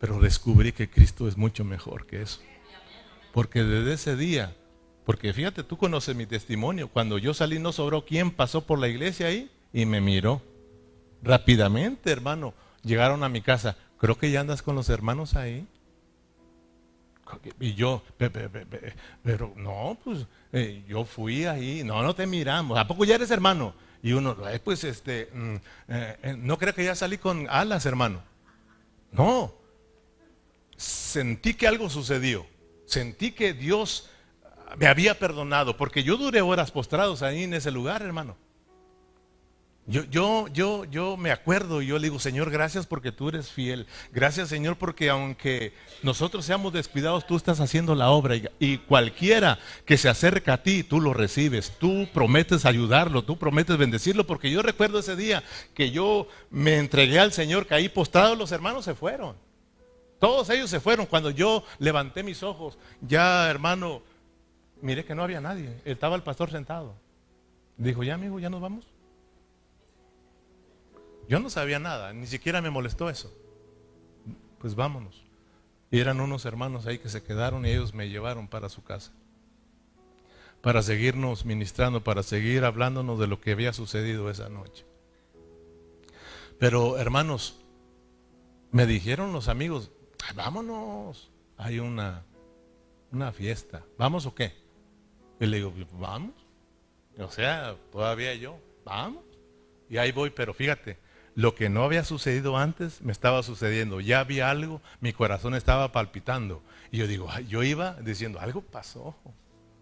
Pero 0.00 0.18
descubrí 0.18 0.72
que 0.72 0.90
Cristo 0.90 1.28
es 1.28 1.36
mucho 1.36 1.64
mejor 1.64 2.04
que 2.04 2.22
eso. 2.22 2.40
Porque 3.32 3.62
desde 3.62 3.92
ese 3.92 4.16
día, 4.16 4.56
porque 5.04 5.32
fíjate, 5.32 5.64
tú 5.64 5.76
conoces 5.76 6.14
mi 6.14 6.26
testimonio, 6.26 6.88
cuando 6.88 7.18
yo 7.18 7.34
salí 7.34 7.58
no 7.58 7.72
sobró 7.72 8.04
quién 8.04 8.30
pasó 8.30 8.64
por 8.66 8.78
la 8.78 8.88
iglesia 8.88 9.26
ahí 9.26 9.50
y 9.72 9.86
me 9.86 10.00
miró. 10.00 10.42
Rápidamente, 11.22 12.10
hermano, 12.10 12.54
llegaron 12.82 13.24
a 13.24 13.28
mi 13.28 13.42
casa. 13.42 13.76
Creo 13.98 14.18
que 14.18 14.30
ya 14.30 14.40
andas 14.40 14.62
con 14.62 14.74
los 14.74 14.88
hermanos 14.88 15.34
ahí. 15.34 15.66
Y 17.60 17.74
yo, 17.74 18.02
pero 19.22 19.54
no, 19.56 19.96
pues 20.04 20.26
eh, 20.52 20.84
yo 20.86 21.04
fui 21.04 21.46
ahí, 21.46 21.82
no, 21.82 22.02
no 22.02 22.14
te 22.14 22.26
miramos, 22.26 22.78
¿a 22.78 22.86
poco 22.86 23.06
ya 23.06 23.14
eres 23.14 23.30
hermano? 23.30 23.74
Y 24.02 24.12
uno, 24.12 24.36
pues 24.62 24.84
este, 24.84 25.30
mm, 25.32 25.54
eh, 25.88 26.16
eh, 26.22 26.34
no 26.36 26.58
creo 26.58 26.74
que 26.74 26.84
ya 26.84 26.94
salí 26.94 27.16
con 27.18 27.46
alas, 27.48 27.86
hermano. 27.86 28.22
No, 29.12 29.54
sentí 30.76 31.54
que 31.54 31.66
algo 31.66 31.88
sucedió, 31.88 32.44
sentí 32.84 33.32
que 33.32 33.54
Dios 33.54 34.10
me 34.76 34.86
había 34.86 35.18
perdonado, 35.18 35.76
porque 35.76 36.02
yo 36.02 36.16
duré 36.16 36.40
horas 36.40 36.70
postrados 36.70 37.22
ahí 37.22 37.44
en 37.44 37.54
ese 37.54 37.70
lugar, 37.70 38.02
hermano. 38.02 38.36
Yo, 39.86 40.04
yo, 40.04 40.46
yo, 40.48 40.84
yo 40.84 41.16
me 41.16 41.32
acuerdo 41.32 41.82
y 41.82 41.88
yo 41.88 41.98
le 41.98 42.06
digo, 42.06 42.20
Señor, 42.20 42.50
gracias 42.50 42.86
porque 42.86 43.10
tú 43.10 43.28
eres 43.28 43.50
fiel. 43.50 43.88
Gracias, 44.12 44.48
Señor, 44.48 44.76
porque 44.76 45.10
aunque 45.10 45.74
nosotros 46.04 46.44
seamos 46.44 46.72
descuidados, 46.72 47.26
tú 47.26 47.34
estás 47.34 47.58
haciendo 47.58 47.96
la 47.96 48.10
obra. 48.10 48.36
Y, 48.60 48.78
cualquiera 48.78 49.58
que 49.84 49.98
se 49.98 50.08
acerca 50.08 50.54
a 50.54 50.62
ti, 50.62 50.84
tú 50.84 51.00
lo 51.00 51.14
recibes. 51.14 51.72
Tú 51.80 52.06
prometes 52.14 52.64
ayudarlo, 52.64 53.24
tú 53.24 53.36
prometes 53.38 53.76
bendecirlo. 53.76 54.24
Porque 54.24 54.52
yo 54.52 54.62
recuerdo 54.62 55.00
ese 55.00 55.16
día 55.16 55.42
que 55.74 55.90
yo 55.90 56.28
me 56.50 56.78
entregué 56.78 57.18
al 57.18 57.32
Señor, 57.32 57.66
caí 57.66 57.88
postrado, 57.88 58.36
los 58.36 58.52
hermanos 58.52 58.84
se 58.84 58.94
fueron. 58.94 59.34
Todos 60.20 60.48
ellos 60.50 60.70
se 60.70 60.78
fueron. 60.78 61.06
Cuando 61.06 61.30
yo 61.30 61.64
levanté 61.80 62.22
mis 62.22 62.44
ojos, 62.44 62.78
ya, 63.00 63.50
hermano, 63.50 64.02
miré 64.82 65.04
que 65.04 65.14
no 65.14 65.22
había 65.22 65.40
nadie. 65.40 65.80
Estaba 65.84 66.16
el 66.16 66.22
pastor 66.22 66.50
sentado. 66.50 66.94
Dijo, 67.78 68.02
ya, 68.02 68.14
amigo, 68.14 68.38
ya 68.38 68.50
nos 68.50 68.60
vamos. 68.60 68.86
Yo 71.28 71.38
no 71.40 71.48
sabía 71.48 71.78
nada, 71.78 72.12
ni 72.12 72.26
siquiera 72.26 72.60
me 72.60 72.70
molestó 72.70 73.08
eso. 73.08 73.32
Pues 74.58 74.74
vámonos. 74.74 75.22
Y 75.90 75.98
eran 75.98 76.20
unos 76.20 76.44
hermanos 76.44 76.86
ahí 76.86 76.98
que 76.98 77.08
se 77.08 77.22
quedaron 77.22 77.64
y 77.64 77.70
ellos 77.70 77.94
me 77.94 78.08
llevaron 78.08 78.48
para 78.48 78.68
su 78.68 78.82
casa. 78.82 79.12
Para 80.60 80.82
seguirnos 80.82 81.44
ministrando, 81.44 82.04
para 82.04 82.22
seguir 82.22 82.64
hablándonos 82.64 83.18
de 83.18 83.26
lo 83.26 83.40
que 83.40 83.52
había 83.52 83.72
sucedido 83.72 84.30
esa 84.30 84.48
noche. 84.48 84.84
Pero 86.58 86.98
hermanos, 86.98 87.60
me 88.70 88.86
dijeron 88.86 89.32
los 89.32 89.48
amigos, 89.48 89.90
vámonos, 90.34 91.30
hay 91.56 91.78
una, 91.78 92.24
una 93.10 93.32
fiesta, 93.32 93.84
¿vamos 93.98 94.26
o 94.26 94.34
qué? 94.34 94.61
Y 95.42 95.46
le 95.46 95.56
digo, 95.56 95.74
vamos. 95.94 96.34
O 97.18 97.28
sea, 97.28 97.74
todavía 97.90 98.32
yo, 98.36 98.60
vamos. 98.84 99.24
Y 99.90 99.98
ahí 99.98 100.12
voy, 100.12 100.30
pero 100.30 100.54
fíjate, 100.54 100.98
lo 101.34 101.56
que 101.56 101.68
no 101.68 101.82
había 101.82 102.04
sucedido 102.04 102.56
antes 102.56 103.02
me 103.02 103.10
estaba 103.10 103.42
sucediendo. 103.42 103.98
Ya 103.98 104.20
había 104.20 104.50
algo, 104.50 104.80
mi 105.00 105.12
corazón 105.12 105.56
estaba 105.56 105.90
palpitando. 105.90 106.62
Y 106.92 106.98
yo 106.98 107.08
digo, 107.08 107.28
yo 107.48 107.64
iba 107.64 107.94
diciendo, 107.94 108.38
algo 108.38 108.62
pasó. 108.62 109.16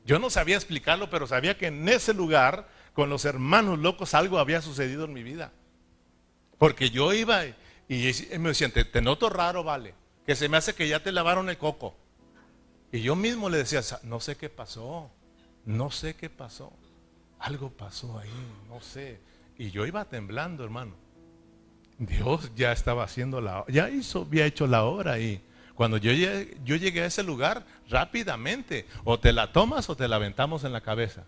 Yo 0.06 0.18
no 0.18 0.30
sabía 0.30 0.56
explicarlo, 0.56 1.10
pero 1.10 1.26
sabía 1.26 1.58
que 1.58 1.66
en 1.66 1.86
ese 1.90 2.14
lugar, 2.14 2.66
con 2.94 3.10
los 3.10 3.26
hermanos 3.26 3.78
locos, 3.80 4.14
algo 4.14 4.38
había 4.38 4.62
sucedido 4.62 5.04
en 5.04 5.12
mi 5.12 5.22
vida. 5.22 5.52
Porque 6.56 6.88
yo 6.88 7.12
iba 7.12 7.44
y, 7.44 7.54
me 8.38 8.48
decían, 8.48 8.72
te, 8.72 9.02
noto 9.02 9.28
raro, 9.28 9.62
vale, 9.62 9.92
que 10.24 10.34
se 10.36 10.48
me 10.48 10.56
hace 10.56 10.74
que 10.74 10.88
ya 10.88 11.02
te 11.02 11.12
lavaron 11.12 11.50
el 11.50 11.58
coco. 11.58 11.94
Y 12.92 13.02
yo 13.02 13.14
mismo 13.14 13.50
le 13.50 13.58
decía, 13.58 13.82
no 14.04 14.20
sé 14.20 14.38
qué 14.38 14.48
pasó, 14.48 15.10
no 15.70 15.90
sé 15.90 16.14
qué 16.14 16.28
pasó. 16.28 16.72
Algo 17.38 17.70
pasó 17.70 18.18
ahí, 18.18 18.28
no 18.68 18.80
sé. 18.80 19.20
Y 19.56 19.70
yo 19.70 19.86
iba 19.86 20.04
temblando, 20.04 20.64
hermano. 20.64 20.92
Dios 21.98 22.50
ya 22.54 22.72
estaba 22.72 23.04
haciendo 23.04 23.40
la 23.40 23.64
ya 23.68 23.90
hizo, 23.90 24.22
había 24.22 24.46
hecho 24.46 24.66
la 24.66 24.84
obra 24.84 25.18
y 25.18 25.42
cuando 25.74 25.98
yo 25.98 26.12
llegué, 26.12 26.56
yo 26.64 26.76
llegué 26.76 27.02
a 27.02 27.06
ese 27.06 27.22
lugar 27.22 27.64
rápidamente, 27.88 28.86
o 29.04 29.18
te 29.18 29.32
la 29.32 29.52
tomas 29.52 29.88
o 29.88 29.96
te 29.96 30.08
la 30.08 30.16
aventamos 30.16 30.64
en 30.64 30.72
la 30.72 30.82
cabeza. 30.82 31.24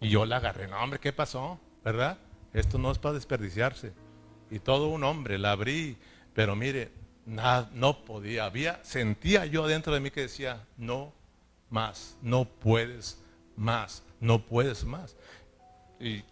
Y 0.00 0.08
yo 0.08 0.24
la 0.24 0.36
agarré, 0.36 0.68
no 0.68 0.78
hombre, 0.78 1.00
¿qué 1.00 1.12
pasó? 1.12 1.58
¿Verdad? 1.84 2.18
Esto 2.52 2.78
no 2.78 2.92
es 2.92 2.98
para 2.98 3.14
desperdiciarse. 3.14 3.92
Y 4.50 4.60
todo 4.60 4.88
un 4.88 5.02
hombre, 5.02 5.38
la 5.38 5.50
abrí, 5.52 5.96
pero 6.32 6.54
mire, 6.54 6.92
nada, 7.24 7.68
no 7.72 8.04
podía, 8.04 8.44
había, 8.44 8.78
sentía 8.84 9.46
yo 9.46 9.66
dentro 9.66 9.92
de 9.92 10.00
mí 10.00 10.12
que 10.12 10.22
decía, 10.22 10.64
no 10.76 11.12
más, 11.68 12.16
no 12.22 12.44
puedes 12.44 13.20
más, 13.56 14.02
no 14.20 14.44
puedes 14.44 14.84
más. 14.84 15.16
Y 16.00 16.22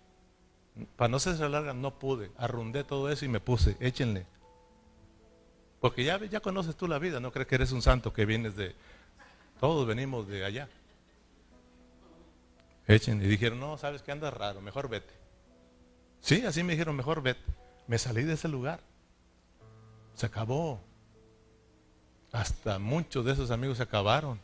para 0.96 1.08
no 1.08 1.18
ser 1.18 1.38
larga, 1.50 1.72
no 1.72 1.98
pude. 1.98 2.30
Arrundé 2.36 2.84
todo 2.84 3.10
eso 3.10 3.24
y 3.24 3.28
me 3.28 3.40
puse, 3.40 3.76
échenle. 3.80 4.26
Porque 5.80 6.04
ya, 6.04 6.18
ya 6.24 6.40
conoces 6.40 6.76
tú 6.76 6.88
la 6.88 6.98
vida, 6.98 7.20
no 7.20 7.30
crees 7.30 7.46
que 7.46 7.54
eres 7.56 7.72
un 7.72 7.82
santo 7.82 8.12
que 8.12 8.24
vienes 8.24 8.56
de... 8.56 8.74
Todos 9.60 9.86
venimos 9.86 10.26
de 10.26 10.44
allá. 10.44 10.68
Échenle. 12.86 13.24
Y 13.26 13.28
dijeron, 13.28 13.60
no, 13.60 13.78
sabes 13.78 14.02
que 14.02 14.12
andas 14.12 14.34
raro, 14.34 14.60
mejor 14.60 14.88
vete. 14.88 15.12
Sí, 16.20 16.44
así 16.46 16.62
me 16.62 16.72
dijeron, 16.72 16.96
mejor 16.96 17.22
vete. 17.22 17.42
Me 17.86 17.98
salí 17.98 18.22
de 18.22 18.32
ese 18.32 18.48
lugar. 18.48 18.80
Se 20.14 20.26
acabó. 20.26 20.80
Hasta 22.32 22.78
muchos 22.78 23.24
de 23.24 23.32
esos 23.32 23.50
amigos 23.50 23.76
se 23.76 23.82
acabaron. 23.82 24.40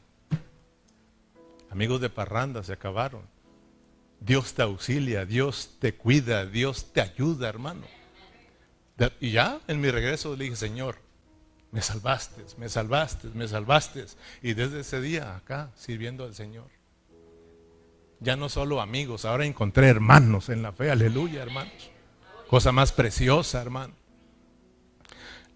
Amigos 1.71 2.01
de 2.01 2.11
parranda 2.11 2.63
se 2.63 2.73
acabaron. 2.73 3.23
Dios 4.21 4.55
te 4.55 4.63
auxilia, 4.63 5.25
Dios 5.25 5.77
te 5.79 5.95
cuida, 5.95 6.45
Dios 6.45 6.93
te 6.93 7.01
ayuda, 7.01 7.49
hermano. 7.49 7.87
Y 9.21 9.31
ya 9.31 9.61
en 9.67 9.81
mi 9.81 9.91
regreso 9.91 10.37
le 10.37 10.45
dije, 10.45 10.57
Señor, 10.57 10.97
me 11.71 11.81
salvaste, 11.81 12.45
me 12.59 12.69
salvaste, 12.69 13.29
me 13.29 13.49
salvaste. 13.49 14.05
Y 14.43 14.55
desde 14.55 14.81
ese 14.81 15.01
día 15.01 15.37
acá, 15.37 15.71
sirviendo 15.77 16.25
al 16.25 16.35
Señor. 16.35 16.69
Ya 18.19 18.37
no 18.37 18.51
solo 18.51 18.83
amigos, 18.83 19.25
ahora 19.25 19.47
encontré 19.47 19.89
hermanos 19.89 20.51
en 20.51 20.61
la 20.61 20.73
fe, 20.73 20.91
aleluya, 20.91 21.43
hermanos. 21.43 21.91
Cosa 22.49 22.73
más 22.73 22.93
preciosa, 22.93 23.63
hermano. 23.63 23.95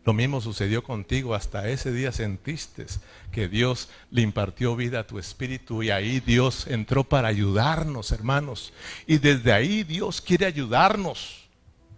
Lo 0.04 0.12
mismo 0.12 0.42
sucedió 0.42 0.82
contigo, 0.82 1.34
hasta 1.34 1.68
ese 1.68 1.90
día 1.90 2.12
sentiste 2.12 2.86
que 3.32 3.48
Dios 3.48 3.88
le 4.10 4.20
impartió 4.20 4.76
vida 4.76 5.00
a 5.00 5.06
tu 5.06 5.18
espíritu 5.18 5.82
y 5.82 5.90
ahí 5.90 6.20
Dios 6.20 6.66
entró 6.66 7.04
para 7.04 7.28
ayudarnos, 7.28 8.12
hermanos. 8.12 8.74
Y 9.06 9.16
desde 9.16 9.52
ahí 9.52 9.82
Dios 9.82 10.20
quiere 10.20 10.44
ayudarnos. 10.44 11.44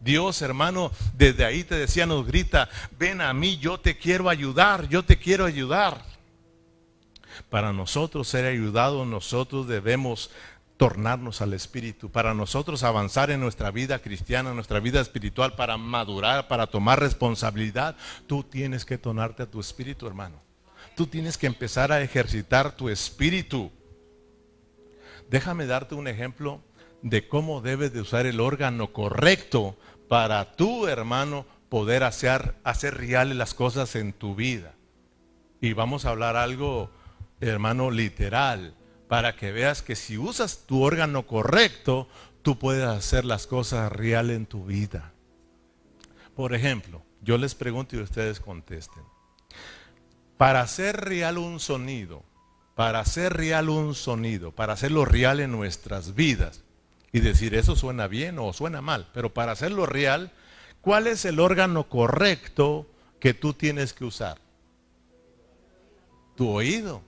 Dios, 0.00 0.40
hermano, 0.40 0.92
desde 1.16 1.44
ahí 1.44 1.64
te 1.64 1.74
decía, 1.74 2.06
nos 2.06 2.24
grita, 2.24 2.68
ven 2.96 3.20
a 3.20 3.32
mí, 3.34 3.58
yo 3.58 3.80
te 3.80 3.98
quiero 3.98 4.28
ayudar, 4.28 4.88
yo 4.88 5.04
te 5.04 5.18
quiero 5.18 5.44
ayudar. 5.44 6.04
Para 7.50 7.72
nosotros 7.72 8.28
ser 8.28 8.44
ayudados, 8.44 9.04
nosotros 9.06 9.66
debemos 9.66 10.30
tornarnos 10.76 11.40
al 11.40 11.54
Espíritu, 11.54 12.10
para 12.10 12.34
nosotros 12.34 12.82
avanzar 12.82 13.30
en 13.30 13.40
nuestra 13.40 13.70
vida 13.70 13.98
cristiana, 14.00 14.50
en 14.50 14.56
nuestra 14.56 14.80
vida 14.80 15.00
espiritual, 15.00 15.54
para 15.54 15.76
madurar, 15.76 16.48
para 16.48 16.66
tomar 16.66 17.00
responsabilidad, 17.00 17.96
tú 18.26 18.42
tienes 18.42 18.84
que 18.84 18.98
tornarte 18.98 19.44
a 19.44 19.50
tu 19.50 19.58
Espíritu, 19.58 20.06
hermano. 20.06 20.40
Tú 20.94 21.06
tienes 21.06 21.38
que 21.38 21.46
empezar 21.46 21.92
a 21.92 22.02
ejercitar 22.02 22.76
tu 22.76 22.88
Espíritu. 22.88 23.70
Déjame 25.30 25.66
darte 25.66 25.94
un 25.94 26.08
ejemplo 26.08 26.60
de 27.02 27.26
cómo 27.26 27.60
debes 27.60 27.92
de 27.92 28.00
usar 28.00 28.26
el 28.26 28.40
órgano 28.40 28.92
correcto 28.92 29.76
para 30.08 30.52
tu 30.56 30.86
hermano 30.86 31.46
poder 31.68 32.04
hacer, 32.04 32.54
hacer 32.64 32.96
reales 32.96 33.36
las 33.36 33.54
cosas 33.54 33.96
en 33.96 34.12
tu 34.12 34.34
vida. 34.34 34.74
Y 35.60 35.72
vamos 35.72 36.04
a 36.04 36.10
hablar 36.10 36.36
algo, 36.36 36.90
hermano, 37.40 37.90
literal 37.90 38.75
para 39.08 39.36
que 39.36 39.52
veas 39.52 39.82
que 39.82 39.96
si 39.96 40.18
usas 40.18 40.66
tu 40.66 40.82
órgano 40.82 41.26
correcto, 41.26 42.08
tú 42.42 42.58
puedes 42.58 42.84
hacer 42.84 43.24
las 43.24 43.46
cosas 43.46 43.90
reales 43.92 44.36
en 44.36 44.46
tu 44.46 44.64
vida. 44.64 45.12
Por 46.34 46.54
ejemplo, 46.54 47.02
yo 47.22 47.38
les 47.38 47.54
pregunto 47.54 47.96
y 47.96 48.00
ustedes 48.00 48.40
contesten. 48.40 49.02
Para 50.36 50.60
hacer 50.60 51.00
real 51.00 51.38
un 51.38 51.60
sonido, 51.60 52.22
para 52.74 53.00
hacer 53.00 53.32
real 53.32 53.68
un 53.68 53.94
sonido, 53.94 54.52
para 54.52 54.74
hacerlo 54.74 55.04
real 55.04 55.40
en 55.40 55.50
nuestras 55.52 56.14
vidas, 56.14 56.62
y 57.16 57.20
decir 57.20 57.54
eso 57.54 57.76
suena 57.76 58.08
bien 58.08 58.38
o 58.38 58.52
suena 58.52 58.82
mal, 58.82 59.08
pero 59.14 59.32
para 59.32 59.52
hacerlo 59.52 59.86
real, 59.86 60.32
¿cuál 60.82 61.06
es 61.06 61.24
el 61.24 61.40
órgano 61.40 61.88
correcto 61.88 62.86
que 63.20 63.32
tú 63.32 63.54
tienes 63.54 63.94
que 63.94 64.04
usar? 64.04 64.38
Tu 66.34 66.46
oído. 66.46 67.00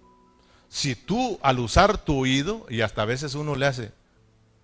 Si 0.69 0.95
tú 0.95 1.39
al 1.43 1.59
usar 1.59 1.99
tu 2.05 2.19
oído, 2.19 2.67
y 2.69 2.83
hasta 2.83 3.03
a 3.03 3.07
veces 3.07 3.35
uno 3.35 3.55
le 3.55 3.67
hace, 3.67 3.93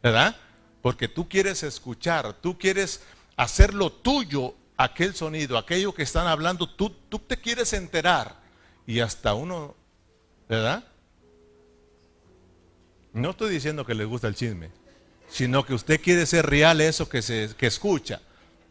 ¿verdad? 0.03 0.37
Porque 0.83 1.09
tú 1.09 1.29
quieres 1.29 1.63
escuchar, 1.63 2.35
tú 2.35 2.59
quieres 2.59 3.03
hacer 3.37 3.73
lo 3.73 3.91
tuyo 3.91 4.55
aquel 4.77 5.15
sonido, 5.15 5.57
aquello 5.57 5.95
que 5.95 6.03
están 6.03 6.27
hablando, 6.27 6.69
tú, 6.69 6.91
tú 7.09 7.19
te 7.19 7.37
quieres 7.39 7.73
enterar. 7.73 8.37
Y 8.87 9.01
hasta 9.01 9.35
uno, 9.35 9.75
¿verdad? 10.49 10.85
No 13.15 13.31
estoy 13.31 13.51
diciendo 13.51 13.87
que 13.87 13.95
le 13.95 14.05
gusta 14.05 14.29
el 14.29 14.35
chisme, 14.35 14.71
sino 15.29 15.65
que 15.65 15.73
usted 15.73 16.01
quiere 16.01 16.27
ser 16.27 16.47
real 16.47 16.81
eso 16.81 17.09
que, 17.09 17.23
se, 17.23 17.51
que 17.57 17.67
escucha, 17.67 18.21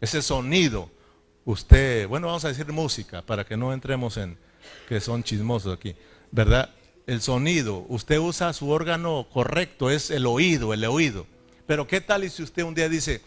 ese 0.00 0.22
sonido. 0.22 0.90
Usted, 1.46 2.06
bueno, 2.08 2.28
vamos 2.28 2.44
a 2.44 2.48
decir 2.48 2.70
música 2.72 3.22
para 3.22 3.44
que 3.44 3.56
no 3.56 3.72
entremos 3.72 4.16
en 4.16 4.38
que 4.88 5.00
son 5.00 5.22
chismosos 5.22 5.76
aquí, 5.76 5.94
¿verdad? 6.30 6.70
El 7.06 7.20
sonido, 7.20 7.84
usted 7.88 8.18
usa 8.18 8.52
su 8.52 8.70
órgano 8.70 9.26
correcto, 9.32 9.90
es 9.90 10.10
el 10.10 10.26
oído, 10.26 10.72
el 10.72 10.84
oído. 10.84 11.26
Pero 11.66 11.86
¿qué 11.86 12.00
tal 12.00 12.28
si 12.30 12.42
usted 12.42 12.62
un 12.62 12.74
día 12.74 12.88
dice, 12.88 13.20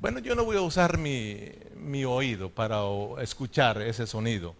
bueno, 0.00 0.18
yo 0.20 0.34
no 0.34 0.44
voy 0.44 0.56
a 0.56 0.60
usar 0.60 0.98
mi, 0.98 2.04
oído 2.04 2.50
para 2.50 2.82
escuchar 3.20 3.82
ese 3.82 4.06
sonido 4.06 4.54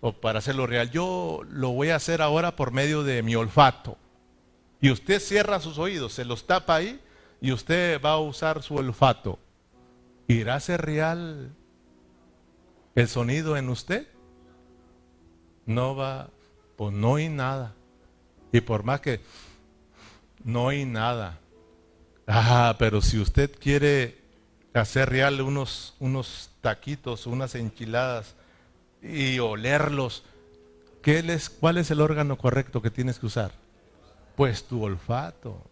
o 0.00 0.12
para 0.12 0.40
hacerlo 0.40 0.66
real, 0.66 0.90
yo 0.90 1.42
lo 1.48 1.70
voy 1.70 1.90
a 1.90 1.96
hacer 1.96 2.20
ahora 2.20 2.56
por 2.56 2.72
medio 2.72 3.02
de 3.02 3.22
mi 3.22 3.34
olfato. 3.34 3.96
Y 4.80 4.90
usted 4.90 5.20
cierra 5.20 5.60
sus 5.60 5.78
oídos, 5.78 6.12
se 6.14 6.24
los 6.24 6.46
tapa 6.46 6.76
ahí 6.76 7.00
y 7.40 7.52
usted 7.52 8.00
va 8.02 8.12
a 8.12 8.18
usar 8.18 8.62
su 8.62 8.74
olfato. 8.74 9.38
¿Irá 10.26 10.56
a 10.56 10.60
ser 10.60 10.82
real 10.82 11.54
el 12.94 13.08
sonido 13.08 13.56
en 13.56 13.68
usted? 13.68 14.08
No 15.66 15.94
va, 15.94 16.30
pues 16.76 16.92
no 16.92 17.14
hay 17.14 17.28
nada. 17.28 17.74
Y 18.52 18.60
por 18.60 18.84
más 18.84 19.00
que 19.00 19.20
no 20.44 20.68
hay 20.68 20.84
nada. 20.84 21.38
Ah, 22.26 22.76
pero 22.78 23.00
si 23.00 23.18
usted 23.18 23.50
quiere 23.58 24.18
hacer 24.74 25.08
real 25.08 25.40
unos, 25.40 25.94
unos 25.98 26.50
taquitos, 26.60 27.26
unas 27.26 27.54
enchiladas 27.54 28.34
y 29.02 29.38
olerlos, 29.38 30.24
¿qué 31.02 31.40
¿cuál 31.58 31.78
es 31.78 31.90
el 31.90 32.00
órgano 32.00 32.36
correcto 32.36 32.82
que 32.82 32.90
tienes 32.90 33.18
que 33.18 33.26
usar? 33.26 33.52
Pues 34.36 34.64
tu 34.64 34.82
olfato. 34.82 35.62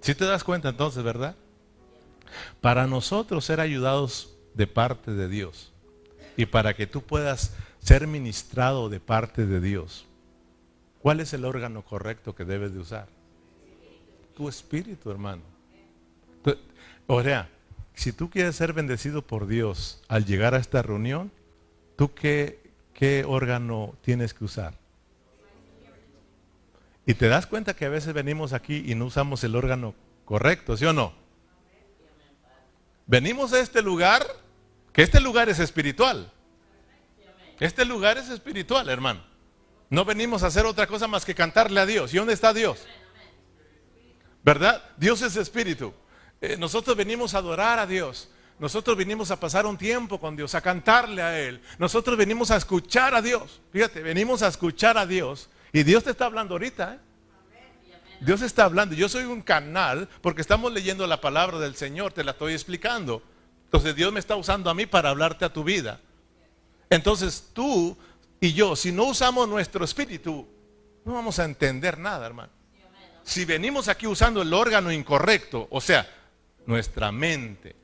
Si 0.00 0.14
te 0.14 0.24
das 0.24 0.44
cuenta 0.44 0.68
entonces, 0.68 1.02
¿verdad? 1.02 1.34
Para 2.60 2.86
nosotros 2.86 3.44
ser 3.44 3.60
ayudados 3.60 4.34
de 4.54 4.66
parte 4.66 5.12
de 5.12 5.28
Dios 5.28 5.72
y 6.36 6.46
para 6.46 6.74
que 6.74 6.86
tú 6.86 7.02
puedas 7.02 7.54
ser 7.80 8.06
ministrado 8.06 8.88
de 8.88 9.00
parte 9.00 9.46
de 9.46 9.60
Dios, 9.60 10.06
¿Cuál 11.02 11.18
es 11.18 11.32
el 11.34 11.44
órgano 11.44 11.82
correcto 11.82 12.34
que 12.34 12.44
debes 12.44 12.72
de 12.72 12.78
usar? 12.78 13.08
Tu 14.36 14.48
espíritu, 14.48 15.10
hermano. 15.10 15.42
O 17.08 17.22
sea, 17.22 17.48
si 17.94 18.12
tú 18.12 18.30
quieres 18.30 18.54
ser 18.54 18.72
bendecido 18.72 19.22
por 19.22 19.46
Dios 19.48 20.00
al 20.08 20.24
llegar 20.24 20.54
a 20.54 20.58
esta 20.58 20.80
reunión, 20.80 21.32
¿tú 21.96 22.14
qué, 22.14 22.60
qué 22.94 23.24
órgano 23.26 23.94
tienes 24.02 24.32
que 24.32 24.44
usar? 24.44 24.74
Y 27.04 27.14
te 27.14 27.26
das 27.26 27.46
cuenta 27.48 27.74
que 27.74 27.86
a 27.86 27.90
veces 27.90 28.14
venimos 28.14 28.52
aquí 28.52 28.84
y 28.86 28.94
no 28.94 29.06
usamos 29.06 29.42
el 29.42 29.56
órgano 29.56 29.94
correcto, 30.24 30.76
¿sí 30.76 30.84
o 30.84 30.92
no? 30.92 31.12
Venimos 33.08 33.52
a 33.52 33.60
este 33.60 33.82
lugar, 33.82 34.24
que 34.92 35.02
este 35.02 35.20
lugar 35.20 35.48
es 35.48 35.58
espiritual. 35.58 36.30
Este 37.58 37.84
lugar 37.84 38.18
es 38.18 38.28
espiritual, 38.28 38.88
hermano. 38.88 39.31
No 39.92 40.06
venimos 40.06 40.42
a 40.42 40.46
hacer 40.46 40.64
otra 40.64 40.86
cosa 40.86 41.06
más 41.06 41.22
que 41.22 41.34
cantarle 41.34 41.78
a 41.78 41.84
Dios. 41.84 42.14
¿Y 42.14 42.16
dónde 42.16 42.32
está 42.32 42.54
Dios? 42.54 42.86
¿Verdad? 44.42 44.82
Dios 44.96 45.20
es 45.20 45.36
espíritu. 45.36 45.92
Eh, 46.40 46.56
nosotros 46.56 46.96
venimos 46.96 47.34
a 47.34 47.38
adorar 47.38 47.78
a 47.78 47.86
Dios. 47.86 48.30
Nosotros 48.58 48.96
venimos 48.96 49.30
a 49.30 49.38
pasar 49.38 49.66
un 49.66 49.76
tiempo 49.76 50.18
con 50.18 50.34
Dios, 50.34 50.54
a 50.54 50.62
cantarle 50.62 51.20
a 51.20 51.38
Él. 51.38 51.60
Nosotros 51.78 52.16
venimos 52.16 52.50
a 52.50 52.56
escuchar 52.56 53.14
a 53.14 53.20
Dios. 53.20 53.60
Fíjate, 53.70 54.00
venimos 54.00 54.40
a 54.42 54.48
escuchar 54.48 54.96
a 54.96 55.04
Dios. 55.04 55.50
Y 55.74 55.82
Dios 55.82 56.04
te 56.04 56.12
está 56.12 56.24
hablando 56.24 56.54
ahorita. 56.54 56.94
¿eh? 56.94 56.98
Dios 58.22 58.40
está 58.40 58.64
hablando. 58.64 58.94
Yo 58.94 59.10
soy 59.10 59.24
un 59.24 59.42
canal 59.42 60.08
porque 60.22 60.40
estamos 60.40 60.72
leyendo 60.72 61.06
la 61.06 61.20
palabra 61.20 61.58
del 61.58 61.76
Señor, 61.76 62.14
te 62.14 62.24
la 62.24 62.30
estoy 62.30 62.54
explicando. 62.54 63.22
Entonces 63.66 63.94
Dios 63.94 64.10
me 64.10 64.20
está 64.20 64.36
usando 64.36 64.70
a 64.70 64.74
mí 64.74 64.86
para 64.86 65.10
hablarte 65.10 65.44
a 65.44 65.52
tu 65.52 65.62
vida. 65.64 66.00
Entonces 66.88 67.50
tú 67.52 67.96
y 68.42 68.54
yo, 68.54 68.74
si 68.74 68.90
no 68.90 69.04
usamos 69.04 69.48
nuestro 69.48 69.84
espíritu, 69.84 70.48
no 71.04 71.12
vamos 71.12 71.38
a 71.38 71.44
entender 71.44 71.96
nada, 71.96 72.26
hermano. 72.26 72.50
Si 73.22 73.44
venimos 73.44 73.86
aquí 73.86 74.08
usando 74.08 74.42
el 74.42 74.52
órgano 74.52 74.90
incorrecto, 74.90 75.68
o 75.70 75.80
sea, 75.80 76.12
nuestra 76.66 77.12
mente, 77.12 77.76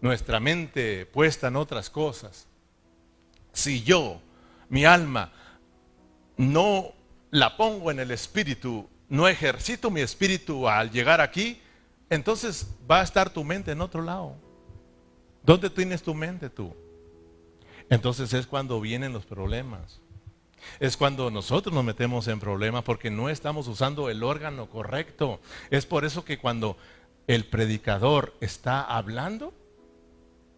nuestra 0.00 0.40
mente 0.40 1.04
puesta 1.04 1.48
en 1.48 1.56
otras 1.56 1.90
cosas, 1.90 2.48
si 3.52 3.82
yo, 3.82 4.22
mi 4.70 4.86
alma, 4.86 5.30
no 6.38 6.94
la 7.30 7.58
pongo 7.58 7.90
en 7.90 8.00
el 8.00 8.12
espíritu, 8.12 8.88
no 9.10 9.28
ejercito 9.28 9.90
mi 9.90 10.00
espíritu 10.00 10.66
al 10.66 10.90
llegar 10.90 11.20
aquí, 11.20 11.60
entonces 12.08 12.68
va 12.90 13.00
a 13.00 13.04
estar 13.04 13.28
tu 13.28 13.44
mente 13.44 13.72
en 13.72 13.82
otro 13.82 14.00
lado. 14.00 14.34
¿Dónde 15.42 15.68
tienes 15.68 16.02
tu 16.02 16.14
mente 16.14 16.48
tú? 16.48 16.74
Entonces 17.90 18.32
es 18.32 18.46
cuando 18.46 18.80
vienen 18.80 19.12
los 19.12 19.26
problemas. 19.26 20.00
Es 20.78 20.96
cuando 20.96 21.30
nosotros 21.30 21.74
nos 21.74 21.84
metemos 21.84 22.28
en 22.28 22.38
problemas 22.38 22.84
porque 22.84 23.10
no 23.10 23.28
estamos 23.28 23.66
usando 23.66 24.08
el 24.08 24.22
órgano 24.22 24.70
correcto. 24.70 25.40
Es 25.70 25.86
por 25.86 26.04
eso 26.04 26.24
que 26.24 26.38
cuando 26.38 26.76
el 27.26 27.44
predicador 27.44 28.34
está 28.40 28.82
hablando, 28.82 29.52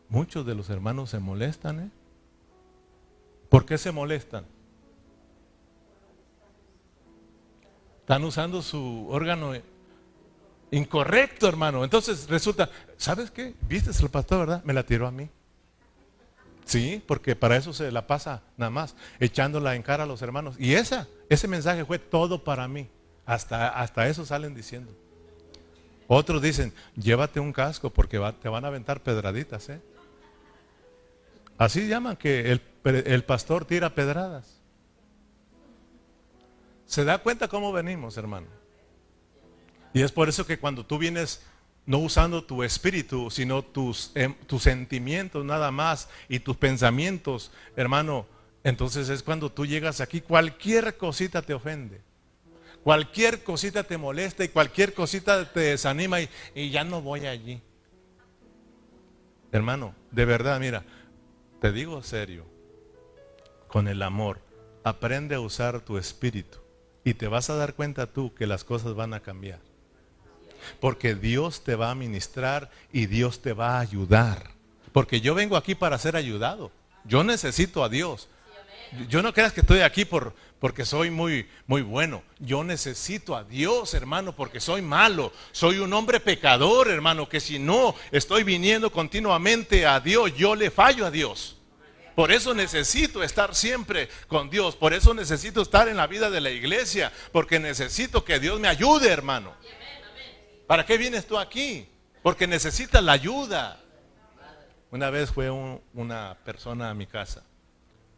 muchos 0.09 0.45
de 0.45 0.55
los 0.55 0.69
hermanos 0.69 1.11
se 1.11 1.19
molestan. 1.19 1.81
¿eh? 1.81 1.91
¿Por 3.49 3.65
qué 3.65 3.79
se 3.79 3.93
molestan? 3.93 4.45
Están 8.01 8.25
usando 8.25 8.61
su 8.61 9.07
órgano 9.09 9.55
incorrecto, 10.71 11.49
hermano. 11.49 11.83
Entonces 11.83 12.29
resulta, 12.29 12.69
¿sabes 12.99 13.31
qué? 13.31 13.55
¿Viste 13.69 13.91
el 13.91 14.11
pastor, 14.11 14.41
verdad? 14.41 14.65
Me 14.65 14.75
la 14.75 14.83
tiró 14.83 15.07
a 15.07 15.11
mí. 15.11 15.31
Sí, 16.73 17.03
porque 17.07 17.37
para 17.37 17.59
eso 17.59 17.75
se 17.75 17.93
la 17.93 18.07
pasa 18.07 18.41
nada 18.57 18.71
más, 18.71 18.97
echándola 19.21 19.77
en 19.77 19.83
cara 19.83 20.05
a 20.05 20.07
los 20.07 20.23
hermanos. 20.23 20.57
Y 20.59 20.73
esa, 20.73 21.07
ese 21.29 21.47
mensaje 21.47 21.85
fue 21.85 21.99
todo 21.99 22.45
para 22.45 22.67
mí. 22.67 22.89
Hasta, 23.27 23.69
hasta 23.69 24.09
eso 24.09 24.25
salen 24.25 24.55
diciendo. 24.55 24.91
Otros 26.07 26.41
dicen, 26.41 26.73
llévate 26.97 27.41
un 27.41 27.53
casco 27.53 27.91
porque 27.91 28.19
te 28.41 28.49
van 28.49 28.65
a 28.65 28.69
aventar 28.69 29.03
pedraditas. 29.03 29.69
¿eh? 29.69 29.83
Así 31.59 31.89
llaman 31.89 32.17
que 32.17 32.51
el, 32.53 32.63
el 32.85 33.23
pastor 33.25 33.67
tira 33.67 33.95
pedradas. 33.95 34.59
¿Se 36.87 37.05
da 37.05 37.19
cuenta 37.19 37.49
cómo 37.49 37.71
venimos, 37.71 38.17
hermano? 38.17 38.47
Y 39.93 40.01
es 40.01 40.11
por 40.11 40.31
eso 40.31 40.47
que 40.47 40.59
cuando 40.59 40.87
tú 40.87 40.97
vienes 40.97 41.43
no 41.85 41.99
usando 41.99 42.45
tu 42.45 42.63
espíritu, 42.63 43.31
sino 43.31 43.63
tus, 43.63 44.13
em, 44.15 44.35
tus 44.47 44.63
sentimientos 44.63 45.45
nada 45.45 45.71
más 45.71 46.09
y 46.29 46.39
tus 46.39 46.57
pensamientos, 46.57 47.51
hermano, 47.77 48.27
entonces 48.65 49.09
es 49.09 49.23
cuando 49.23 49.51
tú 49.51 49.67
llegas 49.67 50.01
aquí, 50.01 50.21
cualquier 50.21 50.97
cosita 50.97 51.43
te 51.43 51.55
ofende. 51.55 52.01
Cualquier 52.85 53.45
cosita 53.45 53.85
te 53.85 53.97
molesta 53.97 54.45
y 54.45 54.49
cualquier 54.49 54.93
cosita 54.93 55.53
te 55.53 55.61
desanima 55.61 56.21
y, 56.21 56.29
y 56.55 56.71
ya 56.71 56.85
no 56.85 57.01
voy 57.01 57.27
allí. 57.27 57.63
Hermano, 59.53 59.95
de 60.11 60.25
verdad, 60.25 60.59
mira, 60.59 60.85
te 61.61 61.71
digo 61.73 62.03
serio, 62.03 62.45
con 63.69 63.87
el 63.87 64.03
amor, 64.03 64.41
aprende 64.83 65.35
a 65.35 65.41
usar 65.41 65.81
tu 65.81 65.97
espíritu 65.97 66.59
y 67.05 67.15
te 67.15 67.29
vas 67.29 67.51
a 67.51 67.57
dar 67.57 67.75
cuenta 67.75 68.07
tú 68.07 68.35
que 68.35 68.47
las 68.47 68.65
cosas 68.65 68.95
van 68.95 69.15
a 69.15 69.21
cambiar. 69.21 69.61
Porque 70.81 71.15
Dios 71.15 71.65
te 71.65 71.75
va 71.75 71.91
a 71.91 71.95
ministrar 71.95 72.71
y 72.93 73.07
Dios 73.07 73.41
te 73.43 73.53
va 73.53 73.77
a 73.77 73.81
ayudar. 73.81 74.51
Porque 74.93 75.21
yo 75.21 75.35
vengo 75.35 75.57
aquí 75.57 75.75
para 75.75 75.99
ser 75.99 76.17
ayudado. 76.17 76.71
Yo 77.05 77.25
necesito 77.25 77.83
a 77.83 77.89
Dios. 77.89 78.29
Yo 79.09 79.23
no 79.23 79.33
creas 79.33 79.53
que 79.53 79.61
estoy 79.61 79.81
aquí 79.81 80.05
por, 80.05 80.35
porque 80.59 80.85
soy 80.85 81.11
muy, 81.11 81.49
muy 81.67 81.83
bueno. 81.83 82.23
Yo 82.39 82.63
necesito 82.63 83.35
a 83.35 83.43
Dios, 83.43 83.95
hermano, 83.95 84.37
porque 84.37 84.61
soy 84.61 84.83
malo. 84.83 85.33
Soy 85.51 85.79
un 85.79 85.93
hombre 85.93 86.21
pecador, 86.21 86.89
hermano, 86.89 87.29
que 87.29 87.41
si 87.41 87.59
no 87.59 87.95
estoy 88.11 88.45
viniendo 88.45 88.93
continuamente 88.93 89.87
a 89.87 89.99
Dios, 89.99 90.37
yo 90.37 90.55
le 90.55 90.71
fallo 90.71 91.07
a 91.07 91.11
Dios. 91.11 91.57
Por 92.15 92.31
eso 92.31 92.55
necesito 92.55 93.23
estar 93.23 93.55
siempre 93.55 94.09
con 94.29 94.51
Dios. 94.51 94.77
Por 94.77 94.93
eso 94.93 95.15
necesito 95.15 95.63
estar 95.63 95.89
en 95.89 95.97
la 95.97 96.07
vida 96.07 96.31
de 96.31 96.43
la 96.43 96.51
iglesia. 96.51 97.11
Porque 97.33 97.59
necesito 97.59 98.25
que 98.25 98.39
Dios 98.39 98.61
me 98.61 98.69
ayude, 98.69 99.09
hermano. 99.09 99.55
¿Para 100.73 100.87
qué 100.87 100.97
vienes 100.97 101.27
tú 101.27 101.39
aquí? 101.39 101.87
Porque 102.23 102.47
necesitas 102.47 103.05
la 103.05 103.13
ayuda. 103.13 103.79
Una 104.91 105.11
vez 105.11 105.31
fue 105.31 105.51
una 105.51 106.39
persona 106.47 106.89
a 106.89 106.95
mi 106.95 107.07
casa. 107.07 107.43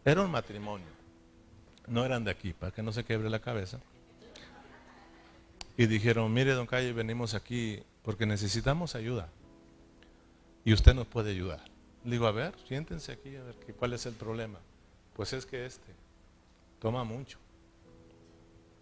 Era 0.05 0.21
un 0.21 0.31
matrimonio. 0.31 0.87
No 1.89 2.05
eran 2.05 2.23
de 2.23 2.31
aquí, 2.31 2.53
para 2.53 2.71
que 2.71 2.81
no 2.81 2.93
se 2.93 3.03
quebre 3.03 3.29
la 3.29 3.41
cabeza. 3.41 3.81
Y 5.77 5.87
dijeron, 5.87 6.33
mire, 6.33 6.53
don 6.53 6.69
Calle, 6.69 6.93
venimos 6.93 7.35
aquí 7.35 7.83
porque 8.05 8.25
necesitamos 8.25 8.95
ayuda. 8.95 9.29
Y 10.65 10.75
usted 10.75 10.95
nos 10.95 11.09
puede 11.09 11.33
ayudar. 11.33 11.65
Le 12.05 12.13
digo, 12.13 12.29
a 12.29 12.31
ver, 12.31 12.55
siéntense 12.69 13.11
aquí, 13.11 13.35
a 13.35 13.43
ver 13.43 13.57
cuál 13.77 13.95
es 13.95 14.07
el 14.07 14.15
problema. 14.15 14.61
Pues 15.15 15.33
es 15.33 15.45
que 15.45 15.67
este 15.67 15.93
toma 16.79 17.03
mucho. 17.03 17.37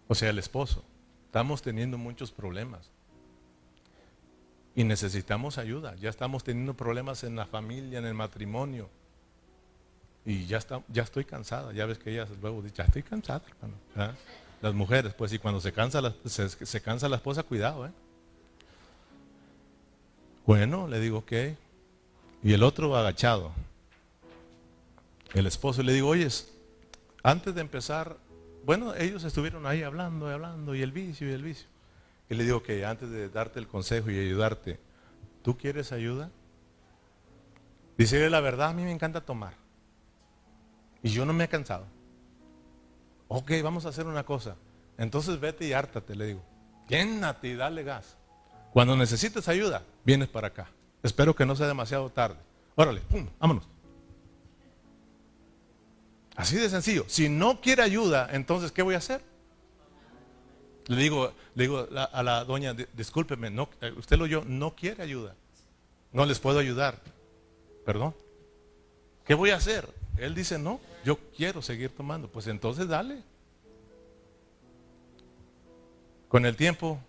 O 0.07 0.13
sea, 0.13 0.29
el 0.29 0.37
esposo. 0.37 0.85
Estamos 1.25 1.63
teniendo 1.63 1.97
muchos 1.97 2.31
problemas. 2.31 2.91
Y 4.75 4.83
necesitamos 4.83 5.57
ayuda. 5.57 5.95
Ya 5.95 6.09
estamos 6.09 6.43
teniendo 6.43 6.73
problemas 6.73 7.23
en 7.23 7.35
la 7.35 7.45
familia, 7.45 7.99
en 7.99 8.05
el 8.05 8.13
matrimonio. 8.13 8.89
Y 10.25 10.45
ya, 10.45 10.57
está, 10.57 10.81
ya 10.87 11.03
estoy 11.03 11.25
cansada. 11.25 11.73
Ya 11.73 11.85
ves 11.85 11.99
que 11.99 12.11
ellas 12.11 12.29
luego 12.41 12.61
dicen, 12.61 12.77
ya 12.77 12.83
estoy 12.85 13.03
cansada, 13.03 13.43
hermano. 13.47 14.15
Las 14.61 14.73
mujeres, 14.73 15.13
pues, 15.13 15.33
y 15.33 15.39
cuando 15.39 15.59
se 15.59 15.73
cansa, 15.73 16.01
la, 16.01 16.13
se, 16.25 16.81
cansa 16.81 17.09
la 17.09 17.17
esposa, 17.17 17.43
cuidado, 17.43 17.85
¿eh? 17.85 17.91
Bueno, 20.45 20.87
le 20.87 20.99
digo, 20.99 21.19
ok. 21.19 21.31
Y 22.43 22.53
el 22.53 22.63
otro 22.63 22.95
agachado. 22.95 23.51
El 25.33 25.47
esposo 25.47 25.83
le 25.83 25.93
digo, 25.93 26.07
oyes, 26.07 26.53
antes 27.23 27.53
de 27.55 27.61
empezar, 27.61 28.17
bueno, 28.65 28.95
ellos 28.95 29.23
estuvieron 29.23 29.65
ahí 29.65 29.83
hablando 29.83 30.29
y 30.29 30.33
hablando, 30.33 30.75
y 30.75 30.81
el 30.81 30.91
vicio 30.91 31.29
y 31.29 31.33
el 31.33 31.43
vicio. 31.43 31.67
Y 32.29 32.35
le 32.35 32.43
digo 32.43 32.63
que 32.63 32.85
antes 32.85 33.09
de 33.09 33.29
darte 33.29 33.59
el 33.59 33.67
consejo 33.67 34.09
y 34.09 34.19
ayudarte, 34.19 34.79
¿tú 35.41 35.57
quieres 35.57 35.91
ayuda? 35.91 36.31
Dice 37.97 38.29
la 38.29 38.39
verdad, 38.39 38.69
a 38.69 38.73
mí 38.73 38.83
me 38.83 38.91
encanta 38.91 39.21
tomar. 39.21 39.53
Y 41.01 41.09
yo 41.09 41.25
no 41.25 41.33
me 41.33 41.43
he 41.43 41.47
cansado. 41.47 41.85
Ok, 43.27 43.51
vamos 43.61 43.85
a 43.85 43.89
hacer 43.89 44.07
una 44.07 44.23
cosa. 44.23 44.55
Entonces 44.97 45.39
vete 45.39 45.67
y 45.67 45.73
hártate, 45.73 46.15
le 46.15 46.27
digo. 46.27 46.43
Llénate 46.87 47.49
y 47.49 47.55
dale 47.55 47.83
gas. 47.83 48.17
Cuando 48.71 48.95
necesites 48.95 49.47
ayuda, 49.47 49.83
vienes 50.03 50.29
para 50.29 50.47
acá. 50.47 50.69
Espero 51.03 51.35
que 51.35 51.45
no 51.45 51.55
sea 51.55 51.67
demasiado 51.67 52.09
tarde. 52.09 52.37
Órale, 52.75 53.01
pum, 53.01 53.27
vámonos. 53.39 53.67
Así 56.35 56.55
de 56.57 56.69
sencillo. 56.69 57.05
Si 57.07 57.29
no 57.29 57.61
quiere 57.61 57.83
ayuda, 57.83 58.29
entonces, 58.31 58.71
¿qué 58.71 58.81
voy 58.81 58.95
a 58.95 58.99
hacer? 58.99 59.21
Le 60.87 60.97
digo, 60.97 61.31
le 61.55 61.63
digo 61.63 61.87
a 61.91 62.23
la 62.23 62.43
doña, 62.43 62.73
discúlpeme, 62.73 63.49
no, 63.49 63.69
eh, 63.81 63.93
usted 63.95 64.17
lo 64.17 64.25
yo 64.25 64.43
no 64.45 64.75
quiere 64.75 65.03
ayuda. 65.03 65.35
No 66.11 66.25
les 66.25 66.39
puedo 66.39 66.59
ayudar. 66.59 66.99
Perdón. 67.85 68.13
¿Qué 69.25 69.33
voy 69.33 69.51
a 69.51 69.55
hacer? 69.55 69.87
Él 70.17 70.35
dice, 70.35 70.59
no, 70.59 70.79
yo 71.03 71.17
quiero 71.35 71.61
seguir 71.61 71.89
tomando. 71.89 72.27
Pues 72.27 72.47
entonces 72.47 72.87
dale. 72.87 73.21
Con 76.27 76.45
el 76.45 76.55
tiempo, 76.55 76.99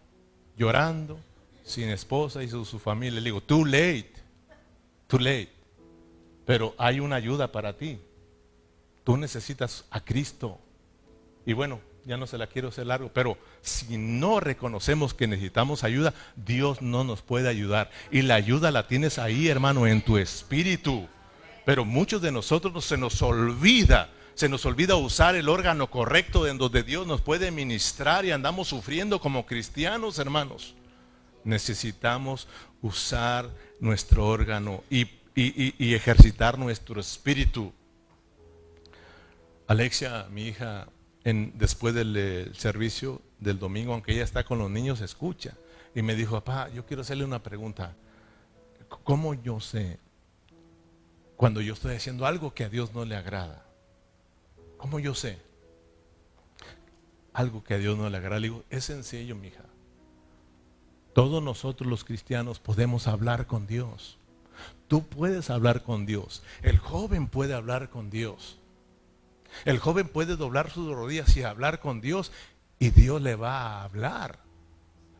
llorando, 0.57 1.19
sin 1.65 1.89
esposa 1.89 2.43
y 2.43 2.49
su 2.49 2.79
familia, 2.79 3.21
le 3.21 3.25
digo, 3.25 3.41
too 3.41 3.65
late, 3.65 4.13
too 5.07 5.19
late. 5.19 5.53
Pero 6.47 6.75
hay 6.79 7.01
una 7.01 7.17
ayuda 7.17 7.51
para 7.51 7.77
ti. 7.77 7.99
Tú 9.03 9.17
necesitas 9.17 9.85
a 9.91 10.03
Cristo. 10.03 10.59
Y 11.45 11.53
bueno, 11.53 11.81
ya 12.07 12.17
no 12.17 12.27
se 12.27 12.39
la 12.39 12.47
quiero 12.47 12.69
hacer 12.69 12.87
largo, 12.87 13.11
pero 13.13 13.39
si 13.63 13.97
no 13.97 14.41
reconocemos 14.41 15.15
que 15.15 15.27
necesitamos 15.27 15.85
ayuda, 15.85 16.15
Dios 16.37 16.83
no 16.83 17.05
nos 17.05 17.23
puede 17.23 17.49
ayudar. 17.49 17.91
Y 18.11 18.23
la 18.23 18.35
ayuda 18.35 18.71
la 18.71 18.87
tienes 18.87 19.19
ahí, 19.19 19.49
hermano, 19.49 19.87
en 19.87 20.03
tu 20.03 20.19
espíritu. 20.19 21.09
Pero 21.65 21.85
muchos 21.85 22.21
de 22.21 22.33
nosotros 22.33 22.85
se 22.85 22.99
nos 22.99 23.23
olvida, 23.23 24.11
se 24.35 24.49
nos 24.49 24.67
olvida 24.67 24.97
usar 24.97 25.35
el 25.35 25.49
órgano 25.49 25.91
correcto 25.91 26.47
en 26.47 26.59
donde 26.59 26.83
Dios 26.83 27.07
nos 27.07 27.23
puede 27.23 27.51
ministrar 27.51 28.25
y 28.25 28.33
andamos 28.33 28.69
sufriendo 28.69 29.21
como 29.21 29.47
cristianos, 29.47 30.19
hermanos. 30.19 30.75
Necesitamos 31.43 32.49
usar 32.83 33.51
nuestro 33.81 34.27
órgano 34.27 34.83
y, 34.91 35.09
y 35.35 35.95
ejercitar 35.95 36.59
nuestro 36.59 37.01
espíritu. 37.01 37.73
Alexia, 39.67 40.27
mi 40.31 40.49
hija, 40.49 40.87
después 41.25 41.95
del 41.95 42.15
eh, 42.17 42.51
servicio 42.53 43.23
del 43.41 43.59
domingo, 43.59 43.95
aunque 43.95 44.13
ella 44.13 44.25
está 44.25 44.45
con 44.45 44.59
los 44.59 44.71
niños, 44.71 45.01
escucha. 45.01 45.55
Y 45.95 46.03
me 46.03 46.15
dijo, 46.15 46.33
papá, 46.33 46.69
yo 46.71 46.85
quiero 46.85 47.03
hacerle 47.03 47.25
una 47.25 47.43
pregunta. 47.43 47.95
¿Cómo 49.05 49.35
yo 49.35 49.59
sé 49.61 49.99
cuando 51.37 51.61
yo 51.61 51.73
estoy 51.75 51.97
haciendo 51.97 52.27
algo 52.27 52.53
que 52.53 52.65
a 52.65 52.69
Dios 52.69 52.93
no 52.93 53.05
le 53.05 53.17
agrada? 53.17 53.65
¿Cómo 54.77 54.99
yo 54.99 55.15
sé? 55.15 55.39
Algo 57.33 57.65
que 57.65 57.75
a 57.75 57.79
Dios 57.79 57.97
no 57.97 58.09
le 58.11 58.19
agrada. 58.19 58.41
Le 58.41 58.49
digo, 58.49 58.65
es 58.69 58.85
sencillo, 58.85 59.43
hija 59.43 59.65
Todos 61.15 61.43
nosotros 61.43 61.89
los 61.89 62.05
cristianos 62.05 62.61
podemos 62.61 63.07
hablar 63.07 63.47
con 63.47 63.67
Dios. 63.67 64.19
Tú 64.89 65.07
puedes 65.07 65.49
hablar 65.49 65.83
con 65.83 66.05
Dios. 66.05 66.43
El 66.63 66.79
joven 66.79 67.29
puede 67.29 67.55
hablar 67.55 67.89
con 67.89 68.11
Dios. 68.11 68.59
El 69.65 69.79
joven 69.79 70.09
puede 70.09 70.37
doblar 70.37 70.71
sus 70.71 70.93
rodillas 70.95 71.37
y 71.37 71.43
hablar 71.43 71.81
con 71.81 72.01
Dios 72.01 72.33
y 72.79 72.91
Dios 72.91 73.23
le 73.23 73.37
va 73.37 73.61
a 73.61 73.85
hablar. 73.85 74.45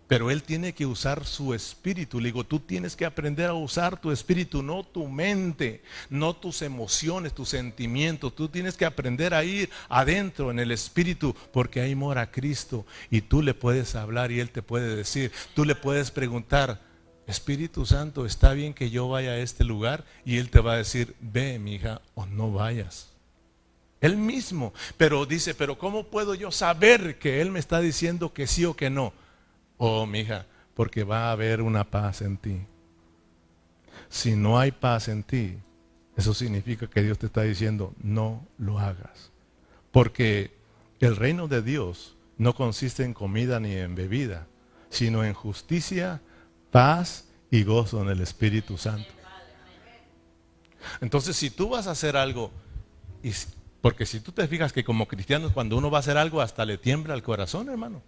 Pero 0.07 0.31
él 0.31 0.43
tiene 0.43 0.75
que 0.75 0.85
usar 0.85 1.25
su 1.25 1.55
espíritu. 1.55 2.21
Le 2.21 2.27
digo, 2.27 2.45
tú 2.45 2.61
tienes 2.61 2.95
que 2.95 3.07
aprender 3.07 3.49
a 3.49 3.55
usar 3.55 3.99
tu 3.99 4.13
espíritu, 4.13 4.63
no 4.63 4.85
tu 4.85 5.09
mente, 5.09 5.83
no 6.11 6.37
tus 6.37 6.61
emociones, 6.61 7.33
tus 7.33 7.49
sentimientos. 7.49 8.35
Tú 8.35 8.49
tienes 8.49 8.77
que 8.77 8.85
aprender 8.85 9.33
a 9.33 9.45
ir 9.45 9.71
adentro 9.89 10.51
en 10.51 10.59
el 10.59 10.73
espíritu, 10.73 11.35
porque 11.53 11.81
ahí 11.81 11.95
mora 11.95 12.31
Cristo. 12.31 12.85
Y 13.11 13.23
tú 13.23 13.41
le 13.41 13.55
puedes 13.55 13.95
hablar 13.95 14.31
y 14.31 14.41
él 14.41 14.51
te 14.51 14.63
puede 14.63 14.95
decir, 14.95 15.33
tú 15.55 15.65
le 15.65 15.75
puedes 15.75 16.11
preguntar, 16.11 16.83
Espíritu 17.27 17.87
Santo, 17.87 18.27
¿está 18.27 18.53
bien 18.53 18.75
que 18.75 18.91
yo 18.91 19.09
vaya 19.09 19.31
a 19.31 19.39
este 19.39 19.65
lugar? 19.65 20.05
Y 20.27 20.37
él 20.37 20.51
te 20.51 20.61
va 20.61 20.75
a 20.75 20.77
decir, 20.77 21.17
ve, 21.21 21.59
mi 21.59 21.77
hija, 21.77 22.03
o 22.15 22.27
no 22.27 22.53
vayas. 22.53 23.14
Él 24.05 24.19
mismo. 24.19 24.75
Pero 24.99 25.25
dice, 25.25 25.55
pero 25.55 25.79
¿cómo 25.79 26.05
puedo 26.05 26.35
yo 26.35 26.51
saber 26.51 27.19
que 27.19 27.41
Él 27.41 27.51
me 27.51 27.59
está 27.59 27.81
diciendo 27.81 28.35
que 28.35 28.47
sí 28.47 28.67
o 28.67 28.77
que 28.77 28.91
no? 28.91 29.15
Oh, 29.79 30.05
mi 30.05 30.21
hija, 30.21 30.45
porque 30.75 31.05
va 31.05 31.29
a 31.29 31.33
haber 31.33 31.63
una 31.63 31.85
paz 31.85 32.21
en 32.21 32.37
ti. 32.37 32.61
Si 34.11 34.37
no 34.37 34.59
hay 34.59 34.73
paz 34.73 35.09
en 35.09 35.23
ti, 35.23 35.57
eso 36.17 36.35
significa 36.35 36.87
que 36.87 37.03
Dios 37.03 37.19
te 37.19 37.27
está 37.27 37.43
diciendo, 37.43 37.95
no 37.99 38.47
lo 38.59 38.79
hagas. 38.79 39.33
Porque 39.91 40.55
el 41.01 41.17
reino 41.17 41.49
de 41.49 41.63
Dios 41.63 42.15
no 42.37 42.55
consiste 42.55 43.05
en 43.05 43.15
comida 43.15 43.59
ni 43.59 43.73
en 43.73 43.95
bebida, 43.95 44.47
sino 44.91 45.25
en 45.25 45.33
justicia, 45.33 46.21
paz 46.71 47.25
y 47.51 47.65
gozo 47.65 48.03
en 48.03 48.11
el 48.11 48.21
Espíritu 48.21 48.77
Santo. 48.77 49.09
Entonces, 51.01 51.37
si 51.37 51.49
tú 51.49 51.71
vas 51.71 51.87
a 51.87 51.93
hacer 51.93 52.19
algo, 52.19 52.51
y, 53.23 53.33
porque 53.85 54.07
si 54.07 54.21
tú 54.21 54.33
te 54.33 54.49
fijas 54.49 54.73
que 54.73 54.83
como 54.83 55.07
cristianos 55.07 55.53
cuando 55.53 55.77
uno 55.77 55.91
va 55.91 55.99
a 55.99 56.01
hacer 56.01 56.17
algo 56.17 56.41
hasta 56.41 56.65
le 56.65 56.79
tiembla 56.79 57.13
el 57.13 57.23
corazón, 57.23 57.69
hermano. 57.69 58.01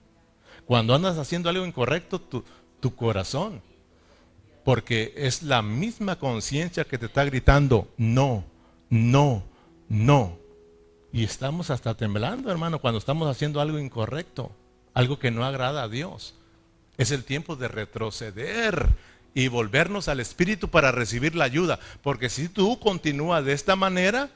Cuando 0.64 0.94
andas 0.94 1.18
haciendo 1.18 1.50
algo 1.50 1.66
incorrecto, 1.66 2.18
tu, 2.18 2.94
corazón. 2.94 3.60
Porque 4.64 5.12
es 5.18 5.42
la 5.42 5.60
misma 5.60 6.16
conciencia 6.18 6.86
que 6.86 6.96
te 6.96 7.04
está 7.04 7.26
gritando, 7.26 7.92
no, 7.98 8.42
no, 8.88 9.42
no. 9.90 10.38
Y 11.12 11.24
estamos 11.24 11.68
hasta 11.68 11.94
temblando, 11.94 12.50
hermano, 12.50 12.78
cuando 12.78 12.96
estamos 12.96 13.28
haciendo 13.28 13.60
algo 13.60 13.78
incorrecto, 13.78 14.52
algo 14.94 15.18
que 15.18 15.30
no 15.30 15.44
agrada 15.44 15.82
a 15.82 15.88
Dios. 15.88 16.36
Es 16.96 17.10
el 17.10 17.22
tiempo 17.22 17.54
de 17.54 17.68
retroceder 17.68 18.88
y 19.34 19.48
volvernos 19.48 20.08
al 20.08 20.20
Espíritu 20.20 20.68
para 20.68 20.90
recibir 20.90 21.36
la 21.36 21.44
ayuda. 21.44 21.80
Porque 22.00 22.30
si 22.30 22.48
tú 22.48 22.80
continúas 22.80 23.44
de 23.44 23.52
esta 23.52 23.76
manera, 23.76 24.30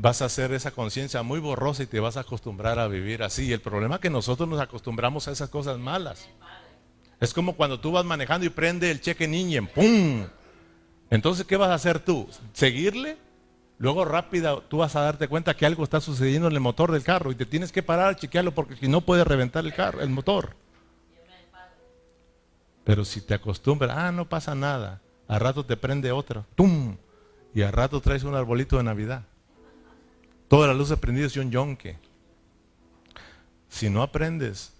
vas 0.00 0.22
a 0.22 0.24
hacer 0.24 0.52
esa 0.52 0.70
conciencia 0.70 1.22
muy 1.22 1.40
borrosa 1.40 1.82
y 1.82 1.86
te 1.86 2.00
vas 2.00 2.16
a 2.16 2.20
acostumbrar 2.20 2.78
a 2.78 2.88
vivir 2.88 3.22
así. 3.22 3.52
El 3.52 3.60
problema 3.60 3.96
es 3.96 4.00
que 4.00 4.08
nosotros 4.08 4.48
nos 4.48 4.58
acostumbramos 4.58 5.28
a 5.28 5.32
esas 5.32 5.50
cosas 5.50 5.78
malas. 5.78 6.26
Es 7.20 7.34
como 7.34 7.54
cuando 7.54 7.80
tú 7.80 7.92
vas 7.92 8.04
manejando 8.06 8.46
y 8.46 8.48
prende 8.48 8.90
el 8.90 9.02
cheque 9.02 9.28
niño, 9.28 9.68
¡pum! 9.74 10.26
Entonces, 11.10 11.44
¿qué 11.44 11.58
vas 11.58 11.68
a 11.68 11.74
hacer 11.74 11.98
tú? 11.98 12.26
¿Seguirle? 12.54 13.18
Luego 13.76 14.06
rápida 14.06 14.58
tú 14.68 14.78
vas 14.78 14.96
a 14.96 15.02
darte 15.02 15.28
cuenta 15.28 15.54
que 15.54 15.66
algo 15.66 15.84
está 15.84 16.00
sucediendo 16.00 16.48
en 16.48 16.54
el 16.54 16.60
motor 16.60 16.92
del 16.92 17.02
carro 17.02 17.30
y 17.30 17.34
te 17.34 17.44
tienes 17.44 17.70
que 17.70 17.82
parar 17.82 18.08
a 18.08 18.16
chequearlo 18.16 18.52
porque 18.52 18.76
si 18.76 18.88
no 18.88 19.02
puede 19.02 19.24
reventar 19.24 19.66
el 19.66 19.74
carro, 19.74 20.00
el 20.00 20.08
motor. 20.08 20.56
Pero 22.84 23.04
si 23.04 23.20
te 23.20 23.34
acostumbras, 23.34 23.96
ah, 23.98 24.12
no 24.12 24.28
pasa 24.30 24.54
nada, 24.54 25.02
a 25.28 25.38
rato 25.38 25.66
te 25.66 25.76
prende 25.76 26.10
otra, 26.10 26.46
¡tum! 26.54 26.96
Y 27.54 27.62
a 27.62 27.70
rato 27.70 28.00
traes 28.00 28.22
un 28.22 28.34
arbolito 28.34 28.78
de 28.78 28.84
Navidad. 28.84 29.24
Todas 30.50 30.68
las 30.68 30.76
luces 30.76 30.98
prendidas 30.98 31.34
y 31.34 31.38
un 31.38 31.50
yonque. 31.50 31.96
Si 33.70 33.88
no 33.88 34.02
aprendes 34.02 34.74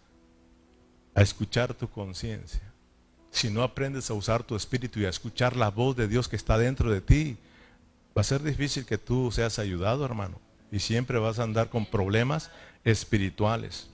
a 1.14 1.22
escuchar 1.22 1.72
tu 1.72 1.88
conciencia, 1.88 2.60
si 3.30 3.48
no 3.48 3.62
aprendes 3.62 4.10
a 4.10 4.14
usar 4.14 4.42
tu 4.42 4.54
espíritu 4.54 5.00
y 5.00 5.06
a 5.06 5.08
escuchar 5.08 5.56
la 5.56 5.70
voz 5.70 5.96
de 5.96 6.08
Dios 6.08 6.28
que 6.28 6.36
está 6.36 6.58
dentro 6.58 6.90
de 6.90 7.00
ti, 7.00 7.38
va 8.14 8.20
a 8.20 8.24
ser 8.24 8.42
difícil 8.42 8.84
que 8.84 8.98
tú 8.98 9.32
seas 9.32 9.58
ayudado, 9.58 10.04
hermano. 10.04 10.38
Y 10.70 10.80
siempre 10.80 11.18
vas 11.18 11.38
a 11.38 11.44
andar 11.44 11.70
con 11.70 11.86
problemas 11.86 12.50
espirituales. 12.84 13.88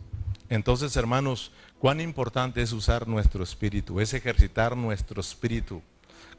Entonces, 0.49 0.97
hermanos, 0.97 1.53
Cuán 1.79 2.01
importante 2.01 2.62
es 2.62 2.72
usar 2.72 3.07
nuestro 3.07 3.45
espíritu, 3.45 4.01
es 4.01 4.14
ejercitar 4.14 4.77
nuestro 4.77 5.20
espíritu. 5.20 5.83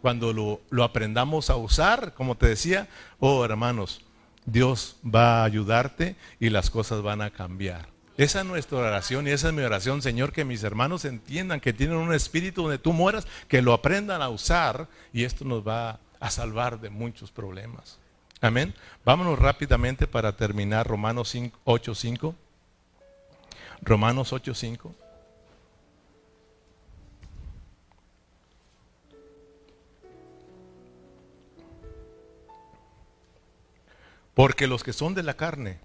Cuando 0.01 0.33
lo, 0.33 0.83
aprendamos 0.83 1.49
a 1.49 1.55
usar, 1.55 2.13
como 2.13 2.35
te 2.35 2.47
decía, 2.47 2.87
oh 3.19 3.45
hermanos, 3.45 4.01
Dios 4.47 4.95
va 5.05 5.41
a 5.41 5.43
ayudarte 5.43 6.15
y 6.39 6.49
las 6.49 6.69
cosas 6.71 7.01
van 7.01 7.21
a 7.21 7.29
cambiar. 7.29 7.89
Esa 8.17 8.39
es 8.39 8.45
nuestra 8.47 8.79
oración 8.79 9.27
y 9.27 9.31
esa 9.31 9.49
es 9.49 9.53
mi 9.53 9.61
oración, 9.61 10.01
Señor, 10.01 10.31
que 10.31 10.45
mis 10.45 10.63
hermanos 10.63 11.05
entiendan 11.05 11.59
que 11.59 11.73
tienen 11.73 11.97
un 11.97 12.13
espíritu 12.13 12.63
donde 12.63 12.79
tú 12.79 12.93
mueras, 12.93 13.27
que 13.47 13.61
lo 13.61 13.73
aprendan 13.73 14.23
a 14.23 14.29
usar 14.29 14.87
y 15.13 15.25
esto 15.25 15.45
nos 15.45 15.67
va 15.67 15.99
a 16.19 16.31
salvar 16.31 16.79
de 16.79 16.89
muchos 16.89 17.29
problemas. 17.29 17.99
Amén. 18.41 18.73
Vámonos 19.03 19.37
rápidamente 19.37 20.07
para 20.07 20.35
terminar 20.35 20.87
Romanos 20.87 21.35
8.5. 21.35 22.33
Romanos 23.81 24.31
8.5. 24.31 24.93
Porque 34.37 34.67
los 34.67 34.83
que 34.83 34.93
son 34.93 35.15
de 35.15 35.23
la 35.23 35.35
carne 35.35 35.79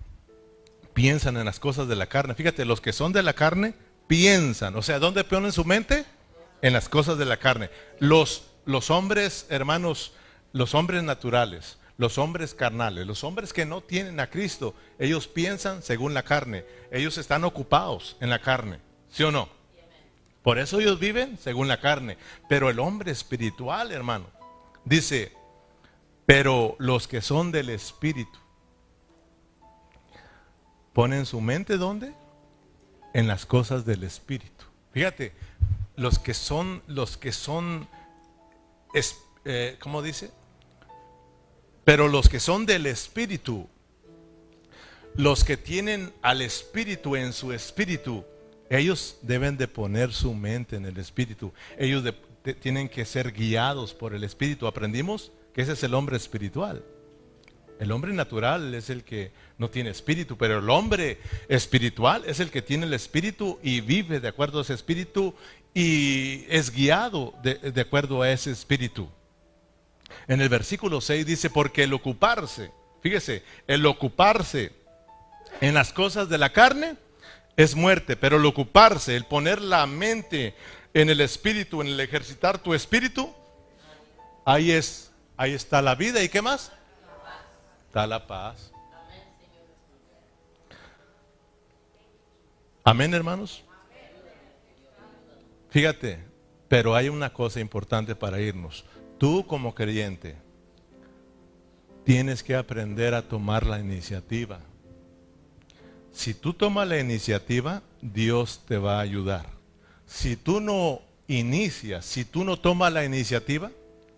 piensan 0.93 1.39
en 1.39 1.47
las 1.47 1.59
cosas 1.59 1.89
de 1.89 1.97
la 1.97 2.07
carne. 2.07 2.35
Fíjate, 2.35 2.67
los 2.67 2.83
que 2.83 2.93
son 2.93 3.15
de 3.15 3.23
la 3.23 3.33
carne 3.33 3.73
piensan. 4.09 4.77
O 4.77 4.83
sea, 4.83 4.99
¿dónde 4.99 5.25
ponen 5.25 5.53
su 5.53 5.65
mente? 5.65 6.05
En 6.61 6.75
las 6.75 6.91
cosas 6.91 7.17
de 7.17 7.25
la 7.25 7.39
carne. 7.39 7.71
Los, 7.99 8.43
los 8.67 8.91
hombres, 8.91 9.47
hermanos, 9.49 10.13
los 10.53 10.75
hombres 10.75 11.03
naturales, 11.03 11.79
los 11.97 12.19
hombres 12.19 12.53
carnales, 12.53 13.07
los 13.07 13.25
hombres 13.25 13.55
que 13.55 13.65
no 13.65 13.81
tienen 13.81 14.21
a 14.21 14.29
Cristo, 14.29 14.75
ellos 14.99 15.29
piensan 15.29 15.83
según 15.83 16.13
la 16.13 16.23
carne. 16.23 16.67
Ellos 16.91 17.17
están 17.17 17.45
ocupados 17.45 18.19
en 18.21 18.29
la 18.29 18.41
carne. 18.41 18.81
¿Sí 19.09 19.23
o 19.23 19.33
no? 19.33 19.49
Por 20.43 20.59
eso 20.59 20.79
ellos 20.79 21.01
viven 21.01 21.39
según 21.39 21.69
la 21.69 21.81
carne. 21.81 22.19
Pero 22.51 22.69
el 22.69 22.81
hombre 22.81 23.13
espiritual, 23.13 23.93
hermano, 23.93 24.27
dice, 24.85 25.33
pero 26.27 26.77
los 26.79 27.09
que 27.09 27.21
son 27.21 27.51
del 27.51 27.71
Espíritu, 27.71 28.42
ponen 30.93 31.27
su 31.27 31.41
mente 31.41 31.77
¿dónde? 31.77 32.13
En 33.15 33.27
las 33.27 33.47
cosas 33.47 33.85
del 33.85 34.05
Espíritu. 34.05 34.65
Fíjate, 34.93 35.33
los 35.97 36.19
que 36.19 36.35
son, 36.35 36.83
los 36.87 37.17
que 37.17 37.33
son, 37.33 37.89
eh, 39.45 39.77
¿cómo 39.81 40.03
dice? 40.03 40.31
Pero 41.85 42.09
los 42.09 42.29
que 42.29 42.41
son 42.41 42.67
del 42.67 42.87
Espíritu, 42.87 43.69
los 45.15 45.45
que 45.45 45.57
tienen 45.57 46.13
al 46.23 46.41
Espíritu 46.41 47.17
en 47.17 47.33
su 47.33 47.53
Espíritu, 47.53 48.25
ellos 48.71 49.19
deben 49.23 49.59
de 49.59 49.69
poner 49.69 50.13
su 50.13 50.33
mente 50.33 50.77
en 50.77 50.87
el 50.87 50.97
Espíritu. 50.97 51.53
Ellos 51.77 52.03
tienen 52.61 52.89
que 52.89 53.05
ser 53.05 53.33
guiados 53.33 53.93
por 53.93 54.15
el 54.15 54.25
Espíritu. 54.25 54.67
¿Aprendimos? 54.67 55.33
que 55.53 55.63
ese 55.63 55.73
es 55.73 55.83
el 55.83 55.95
hombre 55.95 56.17
espiritual. 56.17 56.83
El 57.79 57.93
hombre 57.93 58.13
natural 58.13 58.75
es 58.75 58.91
el 58.91 59.05
que 59.05 59.33
no 59.63 59.71
tiene 59.71 59.91
espíritu, 59.91 60.37
pero 60.37 60.59
el 60.59 60.69
hombre 60.69 61.19
espiritual 61.49 62.25
es 62.27 62.41
el 62.41 62.51
que 62.51 62.61
tiene 62.61 62.85
el 62.85 62.93
espíritu 62.93 63.59
y 63.63 63.81
vive 63.81 64.21
de 64.21 64.29
acuerdo 64.29 64.59
a 64.59 64.63
ese 64.63 64.75
espíritu 64.75 65.35
y 65.73 66.45
es 66.51 66.71
guiado 66.71 67.33
de, 67.43 67.81
acuerdo 67.81 68.21
a 68.21 68.31
ese 68.31 68.51
espíritu. 68.51 69.09
En 70.29 70.43
el 70.43 70.51
versículo 70.51 71.01
6 71.01 71.25
dice, 71.25 71.49
porque 71.49 71.85
el 71.85 71.95
ocuparse, 71.95 72.71
fíjese, 73.01 73.43
el 73.67 73.87
ocuparse 73.87 74.73
en 75.61 75.73
las 75.73 75.93
cosas 75.93 76.29
de 76.29 76.39
la 76.39 76.53
carne 76.53 76.97
es 77.57 77.75
muerte, 77.75 78.17
pero 78.17 78.37
el 78.37 78.45
ocuparse, 78.45 79.17
el 79.17 79.25
poner 79.25 79.63
la 79.63 79.87
mente 79.87 80.55
en 80.93 81.09
el 81.09 81.21
espíritu, 81.21 81.81
en 81.81 81.89
el 81.89 82.01
ejercitar 82.01 82.59
tu 82.59 82.75
espíritu, 82.75 83.33
ahí 84.45 84.73
es 84.73 85.13
Ahí 85.37 85.55
está 85.55 85.83
la 85.83 85.95
vida. 85.95 86.23
¿Y 86.23 86.29
qué 86.29 86.43
más? 86.43 86.71
Está 87.89 88.07
la 88.07 88.27
paz. 88.27 88.72
Amén, 92.85 93.15
hermanos. 93.15 93.63
Fíjate, 95.71 96.19
pero 96.69 96.97
hay 96.97 97.09
una 97.09 97.33
cosa 97.33 97.61
importante 97.61 98.17
para 98.17 98.41
irnos. 98.41 98.85
Tú 99.19 99.47
como 99.47 99.75
creyente 99.75 100.37
tienes 102.05 102.43
que 102.43 102.57
aprender 102.57 103.15
a 103.15 103.23
tomar 103.23 103.65
la 103.65 103.79
iniciativa. 103.79 104.61
Si 106.13 106.35
tú 106.35 106.55
tomas 106.55 106.89
la 106.89 106.99
iniciativa, 106.99 107.83
Dios 108.01 108.63
te 108.67 108.79
va 108.79 108.99
a 108.99 109.03
ayudar. 109.03 109.47
Si 110.05 110.37
tú 110.37 110.61
no 110.61 111.01
inicias, 111.29 112.05
si 112.05 112.25
tú 112.25 112.45
no 112.45 112.59
tomas 112.59 112.93
la 112.93 113.05
iniciativa, 113.05 113.71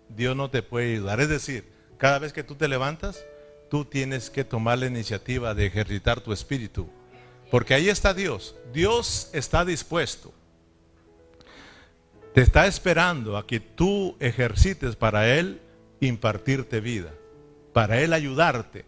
Dios 0.09 0.35
no 0.35 0.49
te 0.49 0.63
puede 0.63 0.93
ayudar. 0.93 1.21
Es 1.21 1.29
decir, 1.29 1.71
cada 1.97 2.17
vez 2.17 2.33
que 2.33 2.43
tú 2.43 2.55
te 2.55 2.67
levantas, 2.67 3.23
tú 3.69 3.85
tienes 3.85 4.31
que 4.31 4.43
tomar 4.43 4.79
la 4.79 4.87
iniciativa 4.87 5.53
de 5.53 5.67
ejercitar 5.67 6.19
tu 6.19 6.33
espíritu. 6.33 6.89
Porque 7.49 7.73
ahí 7.73 7.89
está 7.89 8.13
Dios. 8.13 8.55
Dios 8.73 9.29
está 9.33 9.65
dispuesto. 9.65 10.33
Te 12.33 12.41
está 12.41 12.67
esperando 12.67 13.37
a 13.37 13.47
que 13.47 13.59
tú 13.59 14.17
ejercites 14.19 14.95
para 14.95 15.33
Él 15.35 15.61
impartirte 16.01 16.81
vida, 16.81 17.13
para 17.71 18.01
Él 18.01 18.11
ayudarte. 18.11 18.85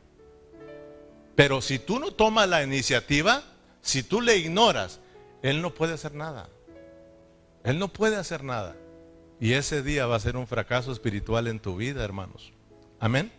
Pero 1.35 1.61
si 1.61 1.79
tú 1.79 1.99
no 1.99 2.11
tomas 2.11 2.49
la 2.49 2.63
iniciativa, 2.63 3.43
si 3.81 4.03
tú 4.03 4.21
le 4.21 4.37
ignoras, 4.37 4.99
Él 5.41 5.61
no 5.61 5.73
puede 5.73 5.93
hacer 5.93 6.13
nada. 6.13 6.49
Él 7.63 7.79
no 7.79 7.87
puede 7.87 8.17
hacer 8.17 8.43
nada. 8.43 8.75
Y 9.39 9.53
ese 9.53 9.83
día 9.83 10.07
va 10.07 10.15
a 10.15 10.19
ser 10.19 10.35
un 10.35 10.47
fracaso 10.47 10.91
espiritual 10.91 11.47
en 11.47 11.59
tu 11.59 11.77
vida, 11.77 12.03
hermanos. 12.03 12.51
Amén. 12.99 13.31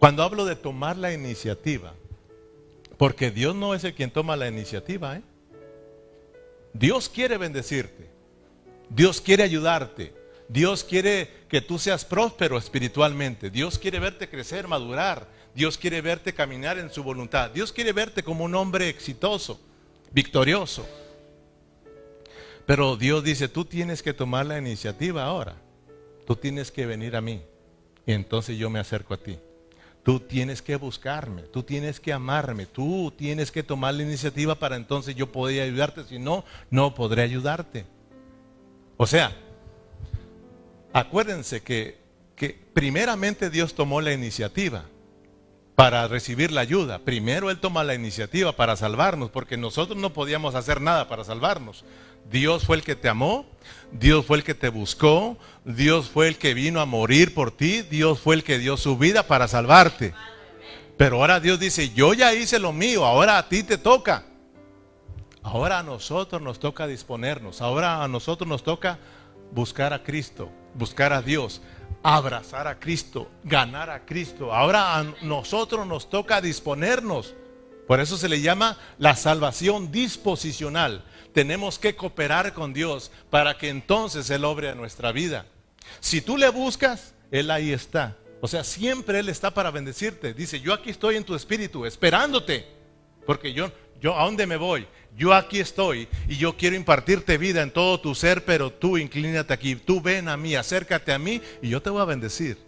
Cuando 0.00 0.22
hablo 0.22 0.46
de 0.46 0.56
tomar 0.56 0.96
la 0.96 1.12
iniciativa, 1.12 1.92
porque 2.96 3.30
Dios 3.30 3.54
no 3.54 3.74
es 3.74 3.84
el 3.84 3.92
quien 3.92 4.10
toma 4.10 4.34
la 4.34 4.48
iniciativa, 4.48 5.16
¿eh? 5.16 5.22
Dios 6.72 7.10
quiere 7.10 7.36
bendecirte, 7.36 8.08
Dios 8.88 9.20
quiere 9.20 9.42
ayudarte, 9.42 10.14
Dios 10.48 10.84
quiere 10.84 11.28
que 11.50 11.60
tú 11.60 11.78
seas 11.78 12.06
próspero 12.06 12.56
espiritualmente, 12.56 13.50
Dios 13.50 13.78
quiere 13.78 13.98
verte 13.98 14.30
crecer, 14.30 14.66
madurar, 14.66 15.28
Dios 15.54 15.76
quiere 15.76 16.00
verte 16.00 16.32
caminar 16.32 16.78
en 16.78 16.90
su 16.90 17.02
voluntad. 17.02 17.50
Dios 17.50 17.70
quiere 17.70 17.92
verte 17.92 18.22
como 18.22 18.44
un 18.44 18.54
hombre 18.54 18.88
exitoso, 18.88 19.60
victorioso. 20.12 20.88
Pero 22.64 22.96
Dios 22.96 23.22
dice, 23.22 23.48
tú 23.48 23.66
tienes 23.66 24.02
que 24.02 24.14
tomar 24.14 24.46
la 24.46 24.56
iniciativa 24.56 25.24
ahora. 25.24 25.56
Tú 26.26 26.36
tienes 26.36 26.70
que 26.70 26.86
venir 26.86 27.16
a 27.16 27.20
mí. 27.20 27.42
Y 28.06 28.12
entonces 28.12 28.56
yo 28.56 28.70
me 28.70 28.78
acerco 28.78 29.12
a 29.12 29.18
ti. 29.18 29.38
Tú 30.02 30.20
tienes 30.20 30.62
que 30.62 30.76
buscarme, 30.76 31.42
tú 31.42 31.62
tienes 31.62 32.00
que 32.00 32.12
amarme, 32.12 32.66
tú 32.66 33.12
tienes 33.16 33.52
que 33.52 33.62
tomar 33.62 33.94
la 33.94 34.02
iniciativa 34.02 34.54
para 34.54 34.76
entonces 34.76 35.14
yo 35.14 35.30
poder 35.30 35.62
ayudarte. 35.62 36.04
Si 36.04 36.18
no, 36.18 36.44
no 36.70 36.94
podré 36.94 37.22
ayudarte. 37.22 37.84
O 38.96 39.06
sea, 39.06 39.36
acuérdense 40.92 41.62
que, 41.62 41.98
que 42.34 42.58
primeramente 42.72 43.50
Dios 43.50 43.74
tomó 43.74 44.00
la 44.00 44.12
iniciativa 44.12 44.84
para 45.80 46.08
recibir 46.08 46.50
la 46.52 46.60
ayuda. 46.60 46.98
Primero 46.98 47.50
Él 47.50 47.58
toma 47.58 47.84
la 47.84 47.94
iniciativa 47.94 48.52
para 48.52 48.76
salvarnos, 48.76 49.30
porque 49.30 49.56
nosotros 49.56 49.98
no 49.98 50.12
podíamos 50.12 50.54
hacer 50.54 50.80
nada 50.80 51.08
para 51.08 51.24
salvarnos. 51.24 51.84
Dios 52.28 52.64
fue 52.64 52.76
el 52.76 52.82
que 52.82 52.96
te 52.96 53.08
amó, 53.08 53.46
Dios 53.92 54.26
fue 54.26 54.38
el 54.38 54.44
que 54.44 54.54
te 54.54 54.68
buscó, 54.68 55.36
Dios 55.64 56.08
fue 56.08 56.28
el 56.28 56.38
que 56.38 56.54
vino 56.54 56.80
a 56.80 56.86
morir 56.86 57.34
por 57.34 57.50
ti, 57.50 57.82
Dios 57.82 58.20
fue 58.20 58.34
el 58.34 58.44
que 58.44 58.58
dio 58.58 58.76
su 58.76 58.96
vida 58.96 59.26
para 59.26 59.48
salvarte. 59.48 60.14
Pero 60.96 61.16
ahora 61.16 61.40
Dios 61.40 61.58
dice, 61.58 61.90
yo 61.90 62.14
ya 62.14 62.34
hice 62.34 62.58
lo 62.58 62.72
mío, 62.72 63.04
ahora 63.04 63.38
a 63.38 63.48
ti 63.48 63.62
te 63.62 63.78
toca. 63.78 64.24
Ahora 65.42 65.78
a 65.78 65.82
nosotros 65.82 66.42
nos 66.42 66.60
toca 66.60 66.86
disponernos, 66.86 67.62
ahora 67.62 68.04
a 68.04 68.08
nosotros 68.08 68.46
nos 68.46 68.62
toca 68.62 68.98
buscar 69.52 69.92
a 69.92 70.02
Cristo, 70.02 70.50
buscar 70.74 71.12
a 71.12 71.22
Dios, 71.22 71.62
abrazar 72.02 72.66
a 72.66 72.78
Cristo, 72.78 73.30
ganar 73.44 73.90
a 73.90 74.04
Cristo. 74.04 74.54
Ahora 74.54 74.98
a 74.98 75.04
nosotros 75.22 75.86
nos 75.86 76.10
toca 76.10 76.40
disponernos. 76.40 77.34
Por 77.86 78.00
eso 78.00 78.16
se 78.16 78.28
le 78.28 78.40
llama 78.40 78.78
la 78.98 79.16
salvación 79.16 79.90
disposicional. 79.90 81.04
Tenemos 81.32 81.78
que 81.78 81.96
cooperar 81.96 82.52
con 82.54 82.72
Dios 82.72 83.10
para 83.30 83.56
que 83.56 83.68
entonces 83.68 84.28
Él 84.30 84.44
obre 84.44 84.70
a 84.70 84.74
nuestra 84.74 85.12
vida. 85.12 85.46
Si 86.00 86.20
tú 86.20 86.36
le 86.36 86.48
buscas, 86.50 87.14
Él 87.30 87.50
ahí 87.50 87.72
está. 87.72 88.16
O 88.40 88.48
sea, 88.48 88.64
siempre 88.64 89.20
Él 89.20 89.28
está 89.28 89.52
para 89.52 89.70
bendecirte. 89.70 90.34
Dice, 90.34 90.60
yo 90.60 90.72
aquí 90.72 90.90
estoy 90.90 91.16
en 91.16 91.24
tu 91.24 91.34
espíritu, 91.34 91.84
esperándote. 91.84 92.66
Porque 93.26 93.52
yo, 93.52 93.70
yo, 94.00 94.18
¿a 94.18 94.24
dónde 94.24 94.46
me 94.46 94.56
voy? 94.56 94.86
Yo 95.16 95.34
aquí 95.34 95.60
estoy 95.60 96.08
y 96.28 96.36
yo 96.36 96.56
quiero 96.56 96.76
impartirte 96.76 97.36
vida 97.36 97.62
en 97.62 97.70
todo 97.70 98.00
tu 98.00 98.14
ser, 98.14 98.44
pero 98.44 98.72
tú 98.72 98.96
inclínate 98.96 99.52
aquí, 99.52 99.76
tú 99.76 100.00
ven 100.00 100.28
a 100.28 100.36
mí, 100.36 100.54
acércate 100.54 101.12
a 101.12 101.18
mí 101.18 101.42
y 101.60 101.68
yo 101.68 101.82
te 101.82 101.90
voy 101.90 102.00
a 102.00 102.06
bendecir. 102.06 102.58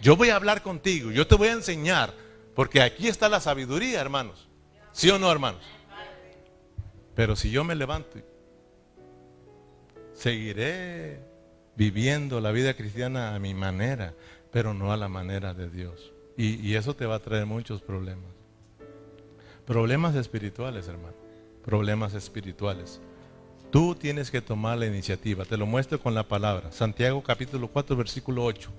Yo 0.00 0.16
voy 0.16 0.28
a 0.28 0.36
hablar 0.36 0.62
contigo, 0.62 1.10
yo 1.10 1.26
te 1.26 1.34
voy 1.34 1.48
a 1.48 1.52
enseñar, 1.52 2.12
porque 2.54 2.82
aquí 2.82 3.08
está 3.08 3.28
la 3.28 3.40
sabiduría, 3.40 4.00
hermanos. 4.00 4.46
¿Sí 4.92 5.10
o 5.10 5.18
no, 5.18 5.32
hermanos? 5.32 5.62
Pero 7.14 7.36
si 7.36 7.50
yo 7.50 7.64
me 7.64 7.74
levanto, 7.74 8.18
seguiré 10.12 11.20
viviendo 11.76 12.40
la 12.40 12.50
vida 12.50 12.74
cristiana 12.74 13.34
a 13.34 13.38
mi 13.38 13.54
manera, 13.54 14.14
pero 14.50 14.74
no 14.74 14.92
a 14.92 14.96
la 14.96 15.08
manera 15.08 15.54
de 15.54 15.70
Dios. 15.70 16.12
Y, 16.36 16.56
y 16.66 16.74
eso 16.74 16.94
te 16.94 17.06
va 17.06 17.16
a 17.16 17.20
traer 17.20 17.46
muchos 17.46 17.82
problemas. 17.82 18.32
Problemas 19.66 20.14
espirituales, 20.14 20.88
hermano. 20.88 21.14
Problemas 21.64 22.14
espirituales. 22.14 23.00
Tú 23.70 23.94
tienes 23.94 24.30
que 24.30 24.42
tomar 24.42 24.78
la 24.78 24.86
iniciativa. 24.86 25.44
Te 25.44 25.56
lo 25.56 25.66
muestro 25.66 26.00
con 26.00 26.14
la 26.14 26.28
palabra. 26.28 26.70
Santiago 26.70 27.22
capítulo 27.22 27.68
4, 27.68 27.96
versículo 27.96 28.44
8. 28.44 28.70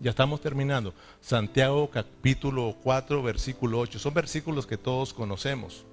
Ya 0.00 0.10
estamos 0.10 0.40
terminando. 0.40 0.94
Santiago 1.20 1.90
capítulo 1.90 2.74
4, 2.82 3.22
versículo 3.22 3.78
8. 3.78 3.98
Son 3.98 4.14
versículos 4.14 4.66
que 4.66 4.78
todos 4.78 5.12
conocemos. 5.12 5.84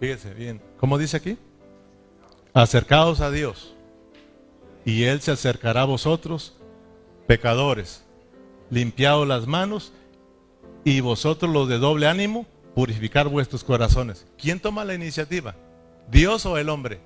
Fíjese 0.00 0.32
bien. 0.34 0.62
¿Cómo 0.78 0.98
dice 0.98 1.16
aquí? 1.16 1.38
Acercaos 2.54 3.20
a 3.20 3.30
Dios 3.30 3.74
y 4.84 5.04
Él 5.04 5.20
se 5.20 5.32
acercará 5.32 5.82
a 5.82 5.86
vosotros, 5.86 6.56
pecadores. 7.26 8.04
Limpiaos 8.70 9.26
las 9.26 9.46
manos 9.46 9.92
y 10.84 11.00
vosotros 11.00 11.52
los 11.52 11.68
de 11.68 11.78
doble 11.78 12.06
ánimo, 12.06 12.46
purificar 12.74 13.28
vuestros 13.28 13.64
corazones. 13.64 14.26
¿Quién 14.38 14.60
toma 14.60 14.84
la 14.84 14.94
iniciativa? 14.94 15.54
¿Dios 16.10 16.46
o 16.46 16.58
el 16.58 16.68
hombre? 16.68 17.00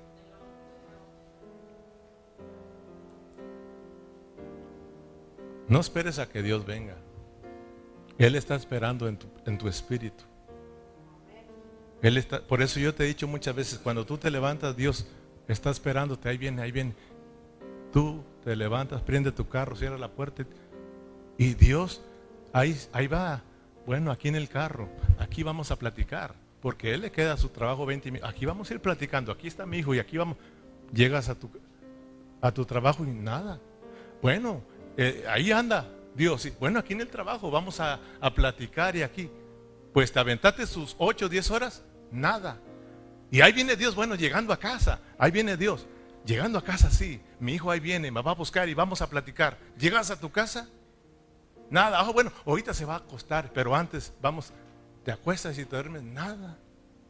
No 5.67 5.79
esperes 5.79 6.19
a 6.19 6.29
que 6.29 6.43
Dios 6.43 6.65
venga. 6.65 6.95
Él 8.17 8.35
está 8.35 8.55
esperando 8.55 9.07
en 9.07 9.17
tu, 9.17 9.27
en 9.45 9.57
tu 9.57 9.67
espíritu. 9.67 10.23
Él 12.03 12.17
está, 12.17 12.41
por 12.41 12.61
eso 12.61 12.81
yo 12.81 12.93
te 12.93 13.05
he 13.05 13.07
dicho 13.07 13.29
muchas 13.29 13.55
veces, 13.55 13.79
cuando 13.79 14.05
tú 14.05 14.17
te 14.17 14.29
levantas, 14.29 14.75
Dios 14.75 15.07
está 15.47 15.71
esperándote, 15.71 16.27
ahí 16.27 16.37
viene, 16.37 16.61
ahí 16.61 16.71
viene. 16.73 16.93
Tú 17.93 18.21
te 18.43 18.57
levantas, 18.57 19.01
prende 19.01 19.31
tu 19.31 19.47
carro, 19.47 19.73
cierra 19.77 19.97
la 19.97 20.09
puerta 20.09 20.45
y 21.37 21.53
Dios, 21.53 22.01
ahí, 22.51 22.77
ahí 22.91 23.07
va. 23.07 23.41
Bueno, 23.85 24.11
aquí 24.11 24.27
en 24.27 24.35
el 24.35 24.49
carro, 24.49 24.89
aquí 25.17 25.43
vamos 25.43 25.71
a 25.71 25.77
platicar, 25.77 26.35
porque 26.61 26.93
Él 26.93 27.01
le 27.01 27.11
queda 27.11 27.37
su 27.37 27.47
trabajo 27.47 27.85
20 27.85 28.11
minutos. 28.11 28.29
Aquí 28.29 28.45
vamos 28.45 28.69
a 28.69 28.73
ir 28.73 28.81
platicando, 28.81 29.31
aquí 29.31 29.47
está 29.47 29.65
mi 29.65 29.77
hijo 29.77 29.95
y 29.95 29.99
aquí 29.99 30.17
vamos. 30.17 30.35
Llegas 30.91 31.29
a 31.29 31.35
tu, 31.35 31.49
a 32.41 32.51
tu 32.51 32.65
trabajo 32.65 33.05
y 33.05 33.11
nada. 33.11 33.61
Bueno, 34.21 34.61
eh, 34.97 35.23
ahí 35.29 35.53
anda 35.53 35.89
Dios. 36.15 36.49
Bueno, 36.59 36.79
aquí 36.79 36.91
en 36.91 36.99
el 36.99 37.07
trabajo 37.07 37.49
vamos 37.49 37.79
a, 37.79 38.01
a 38.19 38.33
platicar 38.33 38.93
y 38.97 39.03
aquí. 39.03 39.29
Pues 39.93 40.11
te 40.11 40.19
aventaste 40.19 40.67
sus 40.67 40.95
8 40.97 41.27
o 41.27 41.29
10 41.29 41.51
horas 41.51 41.83
Nada. 42.13 42.59
Y 43.31 43.41
ahí 43.41 43.51
viene 43.51 43.75
Dios, 43.75 43.95
bueno, 43.95 44.15
llegando 44.15 44.53
a 44.53 44.57
casa. 44.57 44.99
Ahí 45.17 45.31
viene 45.31 45.57
Dios. 45.57 45.87
Llegando 46.25 46.59
a 46.59 46.63
casa, 46.63 46.91
sí. 46.91 47.19
Mi 47.39 47.55
hijo 47.55 47.71
ahí 47.71 47.79
viene, 47.79 48.11
me 48.11 48.21
va 48.21 48.31
a 48.31 48.35
buscar 48.35 48.69
y 48.69 48.73
vamos 48.73 49.01
a 49.01 49.09
platicar. 49.09 49.57
¿Llegas 49.77 50.11
a 50.11 50.19
tu 50.19 50.31
casa? 50.31 50.69
Nada. 51.71 51.99
Ah, 51.99 52.11
bueno, 52.11 52.31
ahorita 52.45 52.73
se 52.73 52.85
va 52.85 52.93
a 52.93 52.97
acostar, 52.97 53.51
pero 53.51 53.75
antes 53.75 54.13
vamos, 54.21 54.53
te 55.03 55.11
acuestas 55.11 55.57
y 55.57 55.65
te 55.65 55.75
duermes. 55.75 56.03
Nada. 56.03 56.57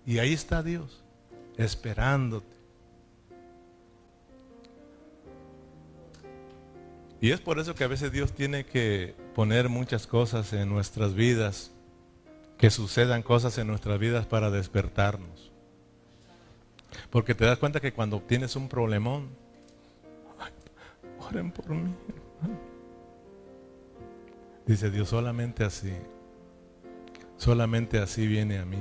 Y 0.06 0.18
ahí 0.20 0.34
está 0.34 0.64
Dios, 0.64 1.04
esperándote. 1.58 2.56
Y 7.20 7.32
es 7.32 7.42
por 7.42 7.60
eso 7.60 7.76
que 7.76 7.84
a 7.84 7.88
veces 7.88 8.12
Dios 8.12 8.34
tiene 8.34 8.66
que 8.66 9.16
poner 9.36 9.68
muchas 9.68 10.08
cosas 10.08 10.54
en 10.54 10.70
nuestras 10.70 11.14
vidas 11.14 11.73
que 12.64 12.70
sucedan 12.70 13.24
cosas 13.24 13.58
en 13.58 13.68
nuestras 13.68 14.00
vidas 14.00 14.26
para 14.26 14.50
despertarnos. 14.50 15.52
Porque 17.10 17.36
te 17.36 17.44
das 17.44 17.58
cuenta 17.58 17.82
que 17.82 17.92
cuando 17.92 18.22
tienes 18.22 18.56
un 18.56 18.70
problemón, 18.70 19.28
oren 21.20 21.52
por 21.52 21.68
mí. 21.72 21.94
Dice 24.66 24.90
Dios, 24.90 25.10
solamente 25.10 25.66
así, 25.66 25.92
solamente 27.36 28.00
así 28.00 28.28
viene 28.28 28.60
a 28.60 28.64
mí. 28.64 28.80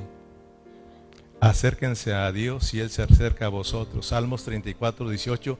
Acérquense 1.40 2.14
a 2.14 2.30
Dios 2.30 2.74
y 2.74 2.78
Él 2.78 2.88
se 2.88 3.02
acerca 3.02 3.46
a 3.46 3.48
vosotros. 3.48 4.06
Salmos 4.06 4.44
34, 4.44 5.08
18. 5.08 5.58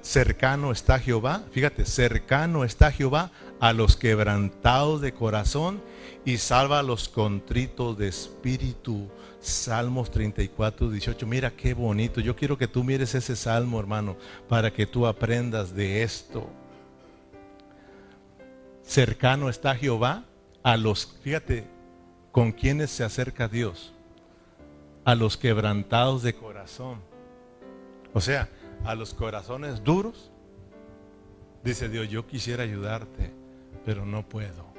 Cercano 0.00 0.72
está 0.72 0.98
Jehová, 0.98 1.42
fíjate, 1.50 1.84
cercano 1.84 2.64
está 2.64 2.90
Jehová 2.90 3.30
a 3.60 3.74
los 3.74 3.98
quebrantados 3.98 5.02
de 5.02 5.12
corazón 5.12 5.82
y 6.24 6.38
salva 6.38 6.78
a 6.78 6.82
los 6.82 7.08
contritos 7.08 7.98
de 7.98 8.08
espíritu. 8.08 9.08
Salmos 9.40 10.10
34, 10.10 10.88
18. 10.90 11.26
Mira 11.26 11.50
qué 11.50 11.74
bonito. 11.74 12.20
Yo 12.20 12.34
quiero 12.34 12.56
que 12.56 12.66
tú 12.66 12.82
mires 12.82 13.14
ese 13.14 13.36
salmo, 13.36 13.78
hermano, 13.78 14.16
para 14.48 14.72
que 14.72 14.86
tú 14.86 15.06
aprendas 15.06 15.74
de 15.74 16.02
esto. 16.02 16.48
Cercano 18.82 19.48
está 19.48 19.74
Jehová 19.74 20.24
a 20.62 20.76
los, 20.76 21.18
fíjate, 21.22 21.66
con 22.32 22.52
quienes 22.52 22.90
se 22.90 23.04
acerca 23.04 23.48
Dios, 23.48 23.92
a 25.04 25.14
los 25.14 25.36
quebrantados 25.36 26.22
de 26.22 26.34
corazón. 26.34 27.00
O 28.14 28.20
sea, 28.20 28.48
a 28.84 28.94
los 28.94 29.12
corazones 29.12 29.84
duros. 29.84 30.30
Dice 31.62 31.88
Dios, 31.88 32.08
yo 32.08 32.26
quisiera 32.26 32.62
ayudarte, 32.62 33.32
pero 33.84 34.04
no 34.06 34.26
puedo. 34.26 34.73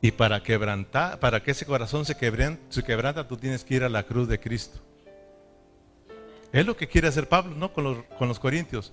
Y 0.00 0.10
para 0.10 0.42
quebrantar, 0.42 1.18
para 1.18 1.42
que 1.42 1.52
ese 1.52 1.66
corazón 1.66 2.04
se 2.04 2.16
quebranta, 2.16 3.26
tú 3.26 3.36
tienes 3.36 3.64
que 3.64 3.74
ir 3.74 3.84
a 3.84 3.88
la 3.88 4.02
cruz 4.02 4.28
de 4.28 4.38
Cristo. 4.38 4.80
Es 6.52 6.64
lo 6.64 6.76
que 6.76 6.88
quiere 6.88 7.08
hacer 7.08 7.28
Pablo, 7.28 7.54
¿no? 7.54 7.72
Con 7.72 7.84
los, 7.84 7.98
con 8.18 8.28
los 8.28 8.38
corintios. 8.38 8.92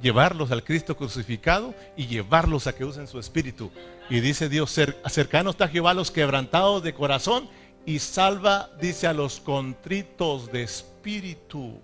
Llevarlos 0.00 0.50
al 0.50 0.64
Cristo 0.64 0.96
crucificado 0.96 1.74
y 1.96 2.06
llevarlos 2.06 2.66
a 2.66 2.74
que 2.74 2.84
usen 2.84 3.06
su 3.06 3.18
espíritu. 3.18 3.70
Y 4.08 4.20
dice 4.20 4.48
Dios, 4.48 4.70
cercano 5.06 5.50
está 5.50 5.68
Jehová 5.68 5.90
a 5.90 5.94
los 5.94 6.10
quebrantados 6.10 6.82
de 6.82 6.94
corazón 6.94 7.48
y 7.84 7.98
salva, 7.98 8.70
dice, 8.80 9.06
a 9.06 9.12
los 9.12 9.40
contritos 9.40 10.50
de 10.52 10.62
espíritu. 10.62 11.80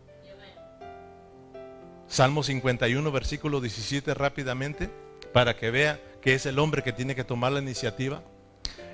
Salmo 2.07 2.43
51, 2.43 3.13
versículo 3.13 3.61
17 3.61 4.15
rápidamente, 4.15 4.91
para 5.33 5.57
que 5.57 5.71
vea 5.71 6.01
que 6.23 6.35
es 6.35 6.47
el 6.47 6.59
hombre 6.59 6.83
que 6.83 6.93
tiene 6.93 7.15
que 7.15 7.25
tomar 7.25 7.53
la 7.53 7.61
iniciativa. 7.61 8.23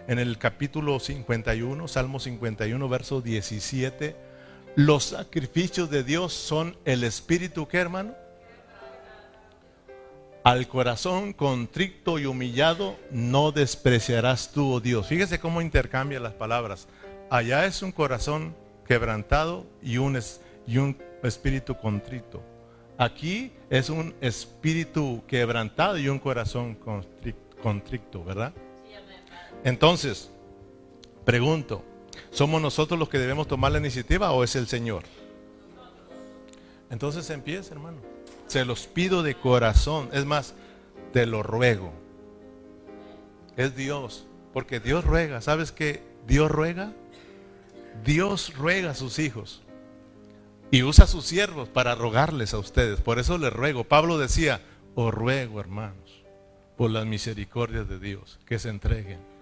En 0.07 0.18
el 0.18 0.36
capítulo 0.36 1.00
51, 1.00 1.88
Salmo 1.88 2.20
51, 2.20 2.88
verso 2.90 3.22
17, 3.22 4.14
los 4.76 5.05
sacrificios 5.05 5.88
de 5.88 6.05
Dios 6.05 6.34
son 6.34 6.76
el 6.84 7.05
espíritu 7.05 7.66
que 7.66 7.78
hermano. 7.78 8.14
Al 10.42 10.68
corazón 10.68 11.32
contrito 11.32 12.18
y 12.18 12.26
humillado 12.26 12.98
no 13.11 13.50
despreciarás 13.50 14.52
tú, 14.52 14.74
oh 14.74 14.80
Dios. 14.80 15.07
Fíjese 15.07 15.38
cómo 15.38 15.62
intercambia 15.62 16.20
las 16.20 16.34
palabras. 16.34 16.86
Allá 17.30 17.64
es 17.64 17.80
un 17.80 17.90
corazón 17.90 18.55
quebrantado 18.86 19.64
y 19.82 19.96
un, 19.96 20.20
y 20.66 20.76
un 20.76 20.98
espíritu 21.22 21.78
contrito. 21.78 22.42
Aquí 22.98 23.52
es 23.70 23.88
un 23.88 24.14
espíritu 24.20 25.24
quebrantado 25.26 25.96
y 25.96 26.11
un 26.11 26.18
corazón 26.18 26.76
contrito, 27.62 28.22
¿verdad? 28.22 28.52
Entonces, 29.64 30.30
pregunto, 31.24 31.82
¿somos 32.30 32.60
nosotros 32.60 32.98
los 32.98 33.08
que 33.08 33.18
debemos 33.18 33.48
tomar 33.48 33.72
la 33.72 33.78
iniciativa 33.78 34.30
o 34.32 34.44
es 34.44 34.54
el 34.56 34.68
Señor? 34.68 35.04
Entonces 36.90 37.28
empieza, 37.30 37.72
hermano. 37.74 37.98
Se 38.46 38.64
los 38.64 38.86
pido 38.86 39.22
de 39.22 39.34
corazón. 39.34 40.10
Es 40.12 40.26
más, 40.26 40.54
te 41.12 41.26
lo 41.26 41.42
ruego. 41.42 41.92
Es 43.56 43.74
Dios. 43.74 44.26
Porque 44.52 44.80
Dios 44.80 45.04
ruega. 45.04 45.40
¿Sabes 45.40 45.72
qué? 45.72 46.02
Dios 46.26 46.50
ruega. 46.50 46.92
Dios 48.04 48.54
ruega 48.54 48.90
a 48.90 48.94
sus 48.94 49.18
hijos. 49.18 49.62
Y 50.70 50.82
usa 50.82 51.04
a 51.04 51.08
sus 51.08 51.24
siervos 51.24 51.68
para 51.68 51.94
rogarles 51.94 52.52
a 52.52 52.58
ustedes. 52.58 53.00
Por 53.00 53.18
eso 53.18 53.38
les 53.38 53.52
ruego. 53.52 53.84
Pablo 53.84 54.18
decía, 54.18 54.60
os 54.94 55.12
ruego, 55.12 55.60
hermanos, 55.60 56.22
por 56.76 56.90
las 56.90 57.06
misericordias 57.06 57.88
de 57.88 57.98
Dios, 57.98 58.38
que 58.46 58.58
se 58.58 58.68
entreguen. 58.68 59.34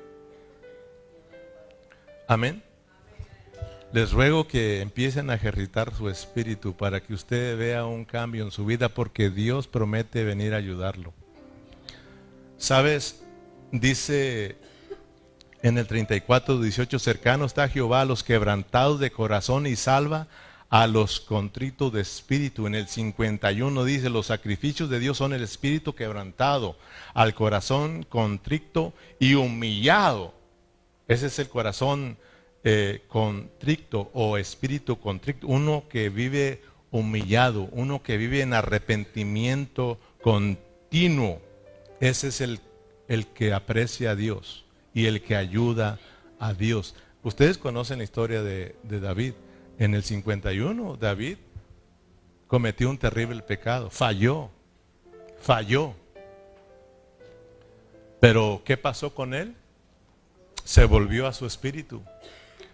Amén. 2.32 2.62
Les 3.92 4.10
ruego 4.12 4.48
que 4.48 4.80
empiecen 4.80 5.28
a 5.28 5.34
ejercitar 5.34 5.94
su 5.94 6.08
espíritu 6.08 6.74
para 6.74 7.02
que 7.02 7.12
usted 7.12 7.58
vea 7.58 7.84
un 7.84 8.06
cambio 8.06 8.42
en 8.42 8.50
su 8.50 8.64
vida 8.64 8.88
porque 8.88 9.28
Dios 9.28 9.68
promete 9.68 10.24
venir 10.24 10.54
a 10.54 10.56
ayudarlo. 10.56 11.12
¿Sabes? 12.56 13.22
Dice 13.70 14.56
en 15.60 15.76
el 15.76 15.86
34, 15.86 16.58
18, 16.58 16.98
cercano 16.98 17.44
está 17.44 17.68
Jehová 17.68 18.00
a 18.00 18.06
los 18.06 18.24
quebrantados 18.24 18.98
de 18.98 19.12
corazón 19.12 19.66
y 19.66 19.76
salva 19.76 20.26
a 20.70 20.86
los 20.86 21.20
contritos 21.20 21.92
de 21.92 22.00
espíritu. 22.00 22.66
En 22.66 22.76
el 22.76 22.88
51 22.88 23.84
dice, 23.84 24.08
los 24.08 24.28
sacrificios 24.28 24.88
de 24.88 25.00
Dios 25.00 25.18
son 25.18 25.34
el 25.34 25.42
espíritu 25.42 25.94
quebrantado, 25.94 26.78
al 27.12 27.34
corazón 27.34 28.04
contrito 28.04 28.94
y 29.20 29.34
humillado. 29.34 30.40
Ese 31.09 31.26
es 31.26 31.38
el 31.38 31.48
corazón 31.48 32.16
eh, 32.64 33.03
contrito 33.09 34.11
o 34.14 34.38
espíritu 34.38 35.00
contrito, 35.00 35.46
uno 35.48 35.84
que 35.88 36.09
vive 36.11 36.62
humillado, 36.92 37.68
uno 37.72 38.03
que 38.03 38.16
vive 38.16 38.42
en 38.42 38.55
arrepentimiento 38.55 39.98
continuo. 40.22 41.40
Ese 42.00 42.28
es 42.28 42.40
el, 42.40 42.61
el 43.09 43.26
que 43.26 43.53
aprecia 43.53 44.12
a 44.12 44.16
Dios 44.16 44.64
y 44.94 45.07
el 45.07 45.22
que 45.22 45.34
ayuda 45.34 45.98
a 46.38 46.55
Dios. 46.55 46.94
Ustedes 47.22 47.59
conocen 47.59 47.98
la 47.98 48.05
historia 48.05 48.42
de, 48.42 48.76
de 48.82 49.00
David. 49.00 49.34
En 49.78 49.94
el 49.94 50.05
51, 50.05 50.96
David 50.96 51.38
cometió 52.46 52.90
un 52.90 52.98
terrible 52.98 53.42
pecado, 53.42 53.90
falló, 53.90 54.50
falló. 55.40 55.94
Pero 58.20 58.62
¿qué 58.64 58.76
pasó 58.76 59.14
con 59.14 59.34
él? 59.34 59.57
Se 60.72 60.86
volvió 60.86 61.26
a 61.26 61.34
su 61.34 61.44
espíritu. 61.44 62.02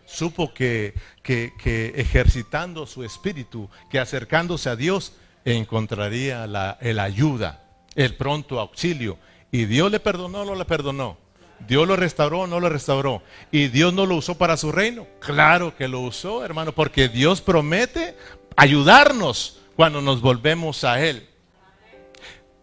Supo 0.06 0.54
que, 0.54 0.94
que, 1.24 1.92
ejercitando 1.96 2.86
su 2.86 3.02
espíritu, 3.02 3.68
que 3.90 3.98
acercándose 3.98 4.70
a 4.70 4.76
Dios, 4.76 5.14
encontraría 5.44 6.46
la 6.46 6.78
el 6.80 7.00
ayuda, 7.00 7.64
el 7.96 8.14
pronto 8.14 8.60
auxilio. 8.60 9.18
¿Y 9.50 9.64
Dios 9.64 9.90
le 9.90 9.98
perdonó 9.98 10.42
o 10.42 10.44
no 10.44 10.54
le 10.54 10.64
perdonó? 10.64 11.18
Dios 11.66 11.88
lo 11.88 11.96
restauró 11.96 12.42
o 12.42 12.46
no 12.46 12.60
lo 12.60 12.68
restauró. 12.68 13.20
¿Y 13.50 13.66
Dios 13.66 13.92
no 13.92 14.06
lo 14.06 14.14
usó 14.14 14.38
para 14.38 14.56
su 14.56 14.70
reino? 14.70 15.04
Claro 15.18 15.74
que 15.76 15.88
lo 15.88 15.98
usó, 15.98 16.44
hermano, 16.44 16.70
porque 16.70 17.08
Dios 17.08 17.40
promete 17.40 18.16
ayudarnos 18.54 19.58
cuando 19.74 20.00
nos 20.00 20.20
volvemos 20.20 20.84
a 20.84 21.04
Él. 21.04 21.28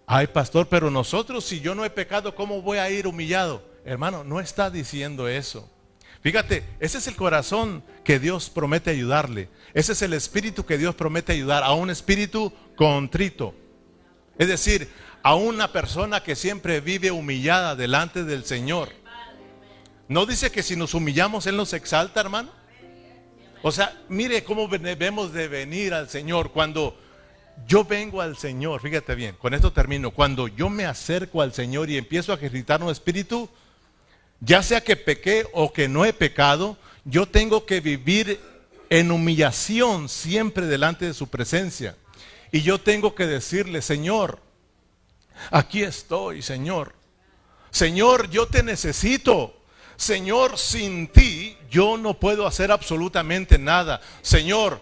Ay, 0.07 0.27
pastor, 0.27 0.69
pero 0.69 0.89
nosotros, 0.89 1.43
si 1.43 1.59
yo 1.59 1.75
no 1.75 1.83
he 1.83 1.89
pecado, 1.89 2.33
¿cómo 2.35 2.61
voy 2.61 2.77
a 2.77 2.89
ir 2.89 3.05
humillado? 3.05 3.74
Hermano, 3.85 4.23
no 4.23 4.39
está 4.39 4.69
diciendo 4.69 5.27
eso. 5.27 5.69
Fíjate, 6.21 6.63
ese 6.79 6.97
es 6.97 7.07
el 7.07 7.15
corazón 7.15 7.83
que 8.03 8.19
Dios 8.19 8.49
promete 8.49 8.89
ayudarle. 8.89 9.47
Ese 9.75 9.93
es 9.93 10.01
el 10.01 10.13
espíritu 10.13 10.65
que 10.65 10.79
Dios 10.79 10.95
promete 10.95 11.33
ayudar 11.33 11.63
a 11.63 11.73
un 11.73 11.91
espíritu 11.91 12.51
contrito. 12.75 13.53
Es 14.39 14.47
decir, 14.47 14.89
a 15.21 15.35
una 15.35 15.71
persona 15.71 16.23
que 16.23 16.35
siempre 16.35 16.81
vive 16.81 17.11
humillada 17.11 17.75
delante 17.75 18.23
del 18.23 18.43
Señor. 18.43 18.89
¿No 20.07 20.25
dice 20.25 20.51
que 20.51 20.63
si 20.63 20.75
nos 20.75 20.95
humillamos 20.95 21.45
Él 21.45 21.57
nos 21.57 21.73
exalta, 21.73 22.21
hermano? 22.21 22.51
O 23.61 23.71
sea, 23.71 23.99
mire 24.09 24.43
cómo 24.43 24.67
debemos 24.67 25.31
de 25.31 25.47
venir 25.47 25.93
al 25.93 26.09
Señor. 26.09 26.51
Cuando 26.51 26.97
yo 27.67 27.83
vengo 27.85 28.21
al 28.21 28.35
Señor, 28.35 28.81
fíjate 28.81 29.13
bien, 29.13 29.35
con 29.35 29.53
esto 29.53 29.71
termino. 29.71 30.09
Cuando 30.11 30.47
yo 30.47 30.69
me 30.69 30.85
acerco 30.85 31.41
al 31.41 31.53
Señor 31.53 31.89
y 31.89 31.97
empiezo 31.97 32.31
a 32.31 32.35
ejercitar 32.35 32.81
un 32.83 32.91
espíritu, 32.91 33.49
ya 34.45 34.63
sea 34.63 34.81
que 34.81 34.95
pequé 34.95 35.45
o 35.53 35.73
que 35.73 35.87
no 35.87 36.05
he 36.05 36.13
pecado, 36.13 36.77
yo 37.03 37.25
tengo 37.25 37.65
que 37.65 37.81
vivir 37.81 38.39
en 38.89 39.11
humillación 39.11 40.07
siempre 40.07 40.65
delante 40.65 41.05
de 41.05 41.13
su 41.13 41.27
presencia. 41.27 41.97
Y 42.51 42.61
yo 42.61 42.79
tengo 42.79 43.15
que 43.15 43.25
decirle, 43.25 43.81
Señor, 43.81 44.39
Aquí 45.51 45.83
estoy, 45.83 46.41
Señor. 46.41 46.93
Señor, 47.71 48.29
yo 48.29 48.47
te 48.47 48.63
necesito. 48.63 49.61
Señor, 49.95 50.57
sin 50.57 51.07
ti 51.07 51.57
yo 51.69 51.97
no 51.97 52.19
puedo 52.19 52.47
hacer 52.47 52.71
absolutamente 52.71 53.57
nada. 53.57 54.01
Señor, 54.21 54.81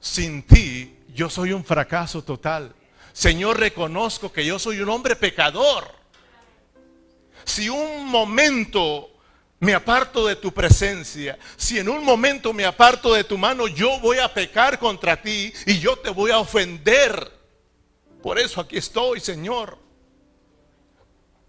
sin 0.00 0.42
ti 0.42 0.96
yo 1.14 1.30
soy 1.30 1.52
un 1.52 1.64
fracaso 1.64 2.22
total. 2.22 2.74
Señor, 3.12 3.58
reconozco 3.58 4.32
que 4.32 4.44
yo 4.44 4.58
soy 4.58 4.80
un 4.80 4.88
hombre 4.88 5.16
pecador. 5.16 5.99
Si 7.44 7.68
un 7.68 8.06
momento 8.06 9.10
me 9.58 9.74
aparto 9.74 10.26
de 10.26 10.36
tu 10.36 10.52
presencia, 10.52 11.38
si 11.56 11.78
en 11.78 11.88
un 11.88 12.04
momento 12.04 12.52
me 12.52 12.64
aparto 12.64 13.14
de 13.14 13.24
tu 13.24 13.36
mano, 13.36 13.68
yo 13.68 13.98
voy 14.00 14.18
a 14.18 14.32
pecar 14.32 14.78
contra 14.78 15.20
ti 15.20 15.52
y 15.66 15.78
yo 15.78 15.96
te 15.96 16.10
voy 16.10 16.30
a 16.30 16.38
ofender. 16.38 17.30
Por 18.22 18.38
eso 18.38 18.60
aquí 18.60 18.76
estoy, 18.78 19.20
Señor 19.20 19.90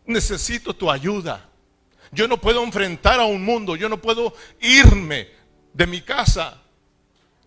necesito 0.06 0.76
tu 0.76 0.90
ayuda. 0.90 1.50
Yo 2.12 2.28
no 2.28 2.40
puedo 2.40 2.64
enfrentar 2.64 3.20
a 3.20 3.26
un 3.26 3.44
mundo, 3.44 3.76
yo 3.76 3.88
no 3.88 4.02
puedo 4.02 4.34
irme 4.60 5.30
de 5.74 5.88
mi 5.88 6.02
casa 6.02 6.62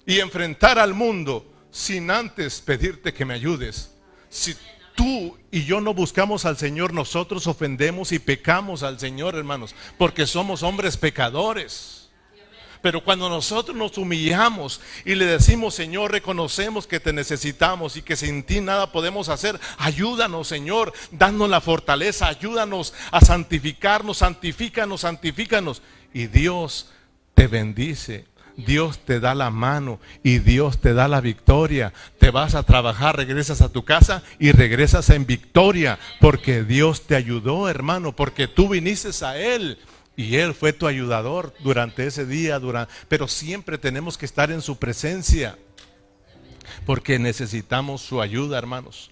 y 0.06 0.20
enfrentar 0.20 0.78
al 0.78 0.94
mundo 0.94 1.46
sin 1.70 2.10
antes 2.10 2.60
pedirte 2.60 3.12
que 3.12 3.24
me 3.24 3.34
ayudes. 3.34 3.90
Si 4.30 4.56
tú 4.94 5.36
y 5.54 5.64
yo 5.66 5.80
no 5.80 5.94
buscamos 5.94 6.46
al 6.46 6.56
Señor, 6.56 6.92
nosotros 6.92 7.46
ofendemos 7.46 8.10
y 8.10 8.18
pecamos 8.18 8.82
al 8.82 8.98
Señor, 8.98 9.36
hermanos, 9.36 9.72
porque 9.96 10.26
somos 10.26 10.64
hombres 10.64 10.96
pecadores. 10.96 12.08
Pero 12.82 13.04
cuando 13.04 13.28
nosotros 13.28 13.76
nos 13.76 13.96
humillamos 13.96 14.80
y 15.04 15.14
le 15.14 15.26
decimos, 15.26 15.76
Señor, 15.76 16.10
reconocemos 16.10 16.88
que 16.88 16.98
te 16.98 17.12
necesitamos 17.12 17.96
y 17.96 18.02
que 18.02 18.16
sin 18.16 18.42
ti 18.42 18.60
nada 18.60 18.90
podemos 18.90 19.28
hacer, 19.28 19.60
ayúdanos, 19.78 20.48
Señor, 20.48 20.92
danos 21.12 21.48
la 21.48 21.60
fortaleza, 21.60 22.26
ayúdanos 22.26 22.92
a 23.12 23.20
santificarnos, 23.20 24.18
santifícanos, 24.18 25.02
santifícanos. 25.02 25.82
Y 26.12 26.26
Dios 26.26 26.90
te 27.36 27.46
bendice. 27.46 28.26
Dios 28.56 28.98
te 29.00 29.20
da 29.20 29.34
la 29.34 29.50
mano 29.50 29.98
y 30.22 30.38
Dios 30.38 30.78
te 30.78 30.94
da 30.94 31.08
la 31.08 31.20
victoria. 31.20 31.92
Te 32.18 32.30
vas 32.30 32.54
a 32.54 32.62
trabajar, 32.62 33.16
regresas 33.16 33.60
a 33.60 33.70
tu 33.70 33.84
casa 33.84 34.22
y 34.38 34.52
regresas 34.52 35.10
en 35.10 35.26
victoria 35.26 35.98
porque 36.20 36.62
Dios 36.62 37.02
te 37.02 37.16
ayudó, 37.16 37.68
hermano, 37.68 38.14
porque 38.14 38.48
tú 38.48 38.68
viniste 38.68 39.10
a 39.24 39.38
Él. 39.38 39.78
Y 40.16 40.36
Él 40.36 40.54
fue 40.54 40.72
tu 40.72 40.86
ayudador 40.86 41.54
durante 41.60 42.06
ese 42.06 42.24
día, 42.24 42.60
pero 43.08 43.26
siempre 43.26 43.78
tenemos 43.78 44.16
que 44.16 44.26
estar 44.26 44.52
en 44.52 44.62
su 44.62 44.76
presencia, 44.76 45.58
porque 46.86 47.18
necesitamos 47.18 48.02
su 48.02 48.22
ayuda, 48.22 48.56
hermanos. 48.56 49.10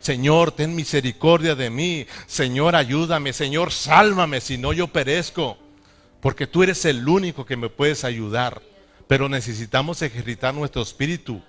Señor, 0.00 0.50
ten 0.50 0.74
misericordia 0.74 1.54
de 1.54 1.70
mí. 1.70 2.06
Señor, 2.26 2.74
ayúdame. 2.74 3.32
Señor, 3.32 3.70
sálvame, 3.70 4.40
si 4.40 4.58
no 4.58 4.72
yo 4.72 4.88
perezco. 4.88 5.56
Porque 6.20 6.48
tú 6.48 6.64
eres 6.64 6.84
el 6.84 7.08
único 7.08 7.46
que 7.46 7.56
me 7.56 7.68
puedes 7.68 8.02
ayudar. 8.02 8.62
Pero 9.12 9.28
necesitamos 9.28 10.00
ejercitar 10.00 10.54
nuestro 10.54 10.80
espíritu 10.80 11.42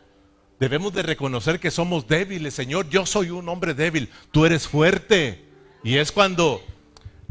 Debemos 0.59 0.93
de 0.93 1.01
reconocer 1.01 1.61
que 1.61 1.71
somos 1.71 2.09
débiles, 2.09 2.53
Señor. 2.53 2.89
Yo 2.89 3.05
soy 3.05 3.29
un 3.29 3.47
hombre 3.47 3.73
débil, 3.73 4.09
tú 4.31 4.45
eres 4.45 4.67
fuerte. 4.67 5.45
Y 5.81 5.95
es 5.95 6.11
cuando 6.11 6.61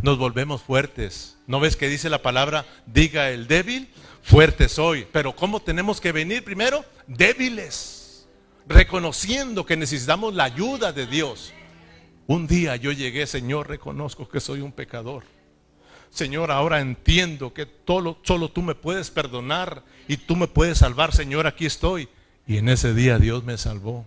nos 0.01 0.17
volvemos 0.17 0.63
fuertes. 0.63 1.37
¿No 1.47 1.61
ves 1.61 1.77
que 1.77 1.87
dice 1.87 2.09
la 2.09 2.23
palabra, 2.23 2.65
diga 2.87 3.29
el 3.29 3.47
débil, 3.47 3.91
fuerte 4.23 4.71
soy? 4.71 5.07
Pero 5.13 5.37
¿cómo 5.37 5.61
tenemos 5.61 6.01
que 6.01 6.13
venir 6.13 6.43
primero? 6.43 6.83
Débiles, 7.07 8.27
reconociendo 8.67 9.67
que 9.67 9.77
necesitamos 9.77 10.33
la 10.33 10.45
ayuda 10.45 10.95
de 10.95 11.07
Dios. 11.07 11.53
Un 12.27 12.47
día 12.47 12.77
yo 12.77 12.91
llegué, 12.91 13.27
Señor, 13.27 13.69
reconozco 13.69 14.27
que 14.27 14.41
soy 14.41 14.63
un 14.63 14.73
pecador. 14.73 15.25
Señor, 16.13 16.51
ahora 16.51 16.81
entiendo 16.81 17.55
que 17.55 17.65
todo, 17.65 18.19
solo 18.23 18.51
tú 18.51 18.61
me 18.61 18.75
puedes 18.75 19.11
perdonar 19.11 19.83
y 20.07 20.19
tú 20.19 20.37
me 20.37 20.47
puedes 20.47 20.77
salvar, 20.79 21.15
Señor, 21.15 21.47
aquí 21.47 21.65
estoy. 21.65 22.07
Y 22.47 22.59
en 22.59 22.69
ese 22.69 22.93
día 22.93 23.19
Dios 23.19 23.45
me 23.45 23.57
salvó. 23.57 24.05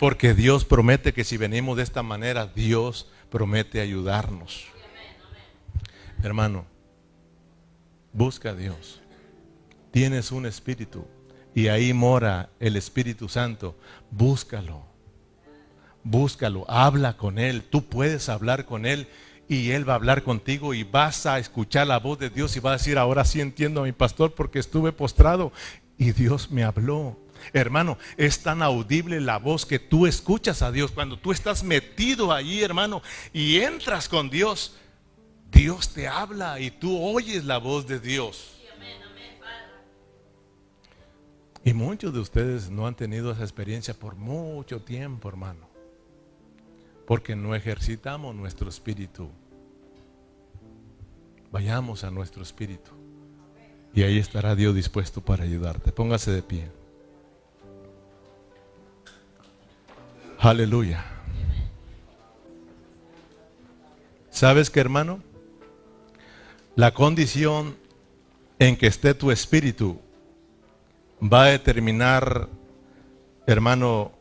Porque 0.00 0.32
Dios 0.32 0.64
promete 0.64 1.12
que 1.12 1.24
si 1.24 1.36
venimos 1.36 1.76
de 1.76 1.82
esta 1.82 2.02
manera, 2.02 2.46
Dios 2.46 3.10
promete 3.28 3.82
ayudarnos. 3.82 4.64
Hermano, 6.22 6.64
busca 8.14 8.50
a 8.50 8.54
Dios. 8.54 9.02
Tienes 9.90 10.32
un 10.32 10.46
espíritu 10.46 11.06
y 11.54 11.68
ahí 11.68 11.92
mora 11.92 12.48
el 12.60 12.76
Espíritu 12.76 13.28
Santo. 13.28 13.76
Búscalo. 14.10 14.86
Búscalo, 16.02 16.64
habla 16.70 17.18
con 17.18 17.38
Él. 17.38 17.62
Tú 17.62 17.84
puedes 17.84 18.30
hablar 18.30 18.64
con 18.64 18.86
Él 18.86 19.06
y 19.48 19.70
Él 19.70 19.88
va 19.88 19.94
a 19.94 19.96
hablar 19.96 20.22
contigo 20.22 20.74
y 20.74 20.84
vas 20.84 21.26
a 21.26 21.38
escuchar 21.38 21.86
la 21.86 21.98
voz 21.98 22.18
de 22.18 22.30
Dios 22.30 22.56
y 22.56 22.60
va 22.60 22.70
a 22.70 22.76
decir, 22.76 22.98
ahora 22.98 23.24
sí 23.24 23.40
entiendo 23.40 23.80
a 23.80 23.84
mi 23.84 23.92
pastor 23.92 24.34
porque 24.34 24.58
estuve 24.58 24.92
postrado 24.92 25.52
y 25.96 26.12
Dios 26.12 26.50
me 26.50 26.64
habló. 26.64 27.16
Hermano, 27.52 27.98
es 28.16 28.42
tan 28.42 28.62
audible 28.62 29.20
la 29.20 29.38
voz 29.38 29.64
que 29.64 29.78
tú 29.78 30.06
escuchas 30.06 30.62
a 30.62 30.70
Dios. 30.70 30.90
Cuando 30.90 31.18
tú 31.18 31.32
estás 31.32 31.62
metido 31.62 32.32
allí, 32.32 32.62
hermano, 32.62 33.02
y 33.32 33.58
entras 33.60 34.08
con 34.08 34.28
Dios, 34.28 34.76
Dios 35.50 35.94
te 35.94 36.08
habla 36.08 36.60
y 36.60 36.70
tú 36.70 37.00
oyes 37.00 37.44
la 37.44 37.58
voz 37.58 37.86
de 37.86 38.00
Dios. 38.00 38.54
Y 41.64 41.74
muchos 41.74 42.12
de 42.14 42.20
ustedes 42.20 42.70
no 42.70 42.86
han 42.86 42.94
tenido 42.94 43.32
esa 43.32 43.42
experiencia 43.42 43.92
por 43.92 44.14
mucho 44.14 44.80
tiempo, 44.82 45.28
hermano. 45.28 45.68
Porque 47.06 47.36
no 47.36 47.54
ejercitamos 47.54 48.34
nuestro 48.34 48.68
espíritu. 48.68 49.30
Vayamos 51.50 52.04
a 52.04 52.10
nuestro 52.10 52.42
espíritu. 52.42 52.90
Y 53.94 54.02
ahí 54.02 54.18
estará 54.18 54.54
Dios 54.54 54.74
dispuesto 54.74 55.20
para 55.20 55.44
ayudarte. 55.44 55.92
Póngase 55.92 56.30
de 56.30 56.42
pie. 56.42 56.70
Aleluya. 60.38 61.04
¿Sabes 64.30 64.70
qué, 64.70 64.78
hermano? 64.78 65.20
La 66.76 66.94
condición 66.94 67.76
en 68.60 68.76
que 68.76 68.86
esté 68.86 69.14
tu 69.14 69.32
espíritu 69.32 70.00
va 71.20 71.44
a 71.44 71.48
determinar, 71.48 72.48
hermano, 73.46 74.12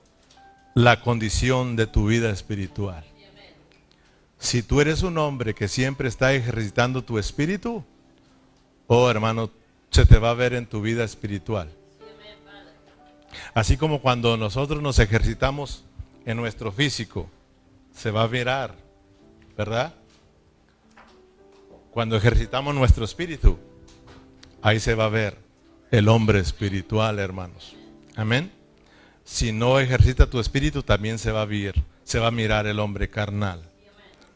la 0.74 1.02
condición 1.02 1.76
de 1.76 1.88
tu 1.88 2.08
vida 2.08 2.32
espiritual. 2.32 3.07
Si 4.40 4.62
tú 4.62 4.82
eres 4.82 5.04
un 5.04 5.18
hombre 5.18 5.54
que 5.54 5.68
siempre 5.68 6.08
está 6.08 6.34
ejercitando 6.34 7.04
tu 7.04 7.18
espíritu, 7.18 7.84
oh 8.88 9.10
hermano, 9.10 9.50
se 9.90 10.06
te 10.06 10.20
va 10.20 10.32
a 10.32 10.36
ver 10.36 10.54
en 10.54 10.66
tu 10.66 10.82
vida 10.82 11.04
espiritual. 11.04 11.70
Así 13.54 13.78
como 13.78 14.02
cuando 14.02 14.38
nosotros 14.38 14.82
nos 14.82 15.00
ejercitamos 15.00 15.84
en 16.26 16.38
nuestro 16.38 16.72
físico, 16.72 17.30
se 17.96 18.12
va 18.12 18.24
a 18.24 18.28
mirar, 18.28 18.76
¿verdad? 19.58 19.94
Cuando 21.92 22.16
ejercitamos 22.16 22.76
nuestro 22.76 23.06
espíritu, 23.06 23.58
ahí 24.62 24.80
se 24.80 24.94
va 24.94 25.06
a 25.06 25.10
ver 25.10 25.38
el 25.90 26.08
hombre 26.10 26.40
espiritual, 26.40 27.18
hermanos. 27.20 27.76
Amén. 28.16 28.52
Si 29.24 29.52
no 29.52 29.80
ejercita 29.80 30.30
tu 30.30 30.40
espíritu, 30.40 30.84
también 30.84 31.18
se 31.18 31.32
va 31.32 31.42
a 31.42 31.46
ver, 31.46 31.76
se 32.04 32.20
va 32.20 32.28
a 32.28 32.32
mirar 32.32 32.68
el 32.68 32.80
hombre 32.80 33.10
carnal, 33.10 33.62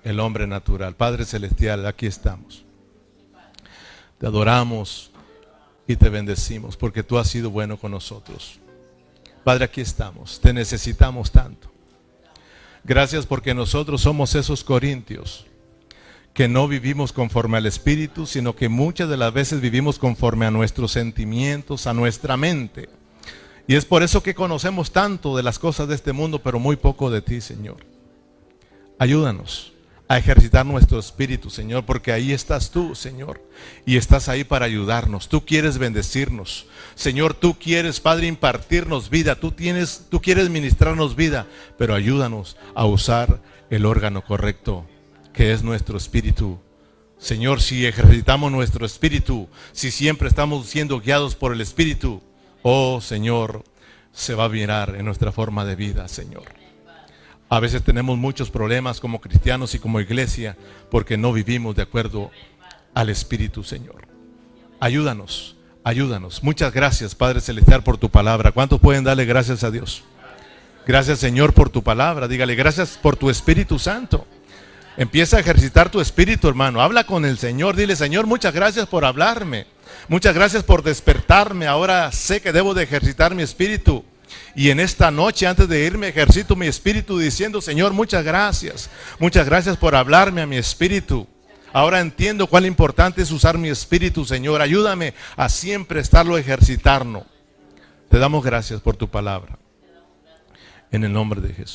el 0.03 0.19
hombre 0.19 0.47
natural. 0.47 0.95
Padre 0.95 1.25
celestial, 1.25 1.85
aquí 1.85 2.05
estamos. 2.05 2.63
Te 4.17 4.27
adoramos 4.27 5.11
y 5.87 5.95
te 5.95 6.09
bendecimos 6.09 6.77
porque 6.77 7.03
tú 7.03 7.17
has 7.17 7.27
sido 7.27 7.49
bueno 7.49 7.77
con 7.77 7.91
nosotros. 7.91 8.59
Padre, 9.43 9.65
aquí 9.65 9.81
estamos. 9.81 10.39
Te 10.39 10.53
necesitamos 10.53 11.31
tanto. 11.31 11.71
Gracias 12.83 13.25
porque 13.25 13.53
nosotros 13.53 14.01
somos 14.01 14.35
esos 14.35 14.63
corintios 14.63 15.45
que 16.33 16.47
no 16.47 16.67
vivimos 16.67 17.11
conforme 17.11 17.57
al 17.57 17.65
Espíritu, 17.65 18.25
sino 18.25 18.55
que 18.55 18.69
muchas 18.69 19.09
de 19.09 19.17
las 19.17 19.33
veces 19.33 19.59
vivimos 19.59 19.99
conforme 19.99 20.45
a 20.45 20.51
nuestros 20.51 20.91
sentimientos, 20.91 21.87
a 21.87 21.93
nuestra 21.93 22.37
mente. 22.37 22.89
Y 23.67 23.75
es 23.75 23.85
por 23.85 24.01
eso 24.01 24.23
que 24.23 24.33
conocemos 24.33 24.91
tanto 24.91 25.35
de 25.35 25.43
las 25.43 25.59
cosas 25.59 25.87
de 25.87 25.95
este 25.95 26.13
mundo, 26.13 26.39
pero 26.39 26.57
muy 26.57 26.75
poco 26.75 27.09
de 27.09 27.21
ti, 27.21 27.41
Señor. 27.41 27.85
Ayúdanos 28.97 29.71
a 30.11 30.17
ejercitar 30.17 30.65
nuestro 30.65 30.99
espíritu, 30.99 31.49
Señor, 31.49 31.85
porque 31.85 32.11
ahí 32.11 32.33
estás 32.33 32.69
tú, 32.69 32.95
Señor, 32.95 33.41
y 33.85 33.95
estás 33.95 34.27
ahí 34.27 34.43
para 34.43 34.65
ayudarnos. 34.65 35.29
Tú 35.29 35.45
quieres 35.45 35.77
bendecirnos. 35.77 36.65
Señor, 36.95 37.33
tú 37.33 37.57
quieres, 37.57 38.01
Padre, 38.01 38.27
impartirnos 38.27 39.09
vida. 39.09 39.39
Tú 39.39 39.53
tienes 39.53 40.07
tú 40.09 40.21
quieres 40.21 40.49
ministrarnos 40.49 41.15
vida, 41.15 41.47
pero 41.77 41.95
ayúdanos 41.95 42.57
a 42.75 42.85
usar 42.85 43.41
el 43.69 43.85
órgano 43.85 44.21
correcto, 44.21 44.85
que 45.31 45.53
es 45.53 45.63
nuestro 45.63 45.95
espíritu. 45.95 46.59
Señor, 47.17 47.61
si 47.61 47.85
ejercitamos 47.85 48.51
nuestro 48.51 48.85
espíritu, 48.85 49.47
si 49.71 49.91
siempre 49.91 50.27
estamos 50.27 50.67
siendo 50.67 50.99
guiados 50.99 51.35
por 51.35 51.53
el 51.53 51.61
espíritu, 51.61 52.21
oh 52.63 52.99
Señor, 52.99 53.63
se 54.11 54.35
va 54.35 54.43
a 54.43 54.49
mirar 54.49 54.93
en 54.97 55.05
nuestra 55.05 55.31
forma 55.31 55.63
de 55.63 55.77
vida, 55.77 56.09
Señor. 56.09 56.60
A 57.51 57.59
veces 57.59 57.83
tenemos 57.83 58.17
muchos 58.17 58.49
problemas 58.49 59.01
como 59.01 59.19
cristianos 59.19 59.75
y 59.75 59.79
como 59.79 59.99
iglesia 59.99 60.55
porque 60.89 61.17
no 61.17 61.33
vivimos 61.33 61.75
de 61.75 61.81
acuerdo 61.81 62.31
al 62.93 63.09
Espíritu, 63.09 63.65
Señor. 63.65 64.07
Ayúdanos, 64.79 65.57
ayúdanos. 65.83 66.43
Muchas 66.43 66.73
gracias, 66.73 67.13
Padre 67.13 67.41
Celestial, 67.41 67.83
por 67.83 67.97
tu 67.97 68.09
palabra. 68.09 68.53
¿Cuántos 68.53 68.79
pueden 68.79 69.03
darle 69.03 69.25
gracias 69.25 69.65
a 69.65 69.69
Dios? 69.69 70.05
Gracias, 70.87 71.19
Señor, 71.19 71.51
por 71.53 71.69
tu 71.69 71.83
palabra. 71.83 72.29
Dígale, 72.29 72.55
gracias 72.55 72.97
por 73.01 73.17
tu 73.17 73.29
Espíritu 73.29 73.79
Santo. 73.79 74.25
Empieza 74.95 75.35
a 75.35 75.41
ejercitar 75.41 75.89
tu 75.89 75.99
espíritu, 75.99 76.47
hermano. 76.47 76.81
Habla 76.81 77.03
con 77.03 77.25
el 77.25 77.37
Señor. 77.37 77.75
Dile, 77.75 77.97
Señor, 77.97 78.27
muchas 78.27 78.53
gracias 78.53 78.87
por 78.87 79.03
hablarme. 79.03 79.67
Muchas 80.07 80.33
gracias 80.33 80.63
por 80.63 80.83
despertarme. 80.83 81.67
Ahora 81.67 82.13
sé 82.13 82.41
que 82.41 82.53
debo 82.53 82.73
de 82.73 82.83
ejercitar 82.83 83.35
mi 83.35 83.43
espíritu. 83.43 84.05
Y 84.55 84.69
en 84.69 84.79
esta 84.79 85.11
noche, 85.11 85.47
antes 85.47 85.67
de 85.67 85.85
irme, 85.85 86.09
ejercito 86.09 86.55
mi 86.55 86.67
espíritu 86.67 87.17
diciendo, 87.17 87.61
Señor, 87.61 87.93
muchas 87.93 88.23
gracias. 88.23 88.89
Muchas 89.19 89.45
gracias 89.45 89.77
por 89.77 89.95
hablarme 89.95 90.41
a 90.41 90.47
mi 90.47 90.57
espíritu. 90.57 91.27
Ahora 91.73 92.01
entiendo 92.01 92.47
cuán 92.47 92.65
importante 92.65 93.21
es 93.21 93.31
usar 93.31 93.57
mi 93.57 93.69
espíritu, 93.69 94.25
Señor. 94.25 94.61
Ayúdame 94.61 95.13
a 95.37 95.47
siempre 95.47 96.01
estarlo 96.01 96.37
ejercitando. 96.37 97.25
Te 98.09 98.19
damos 98.19 98.43
gracias 98.43 98.81
por 98.81 98.97
tu 98.97 99.09
palabra. 99.09 99.57
En 100.91 101.05
el 101.05 101.13
nombre 101.13 101.39
de 101.39 101.53
Jesús. 101.53 101.69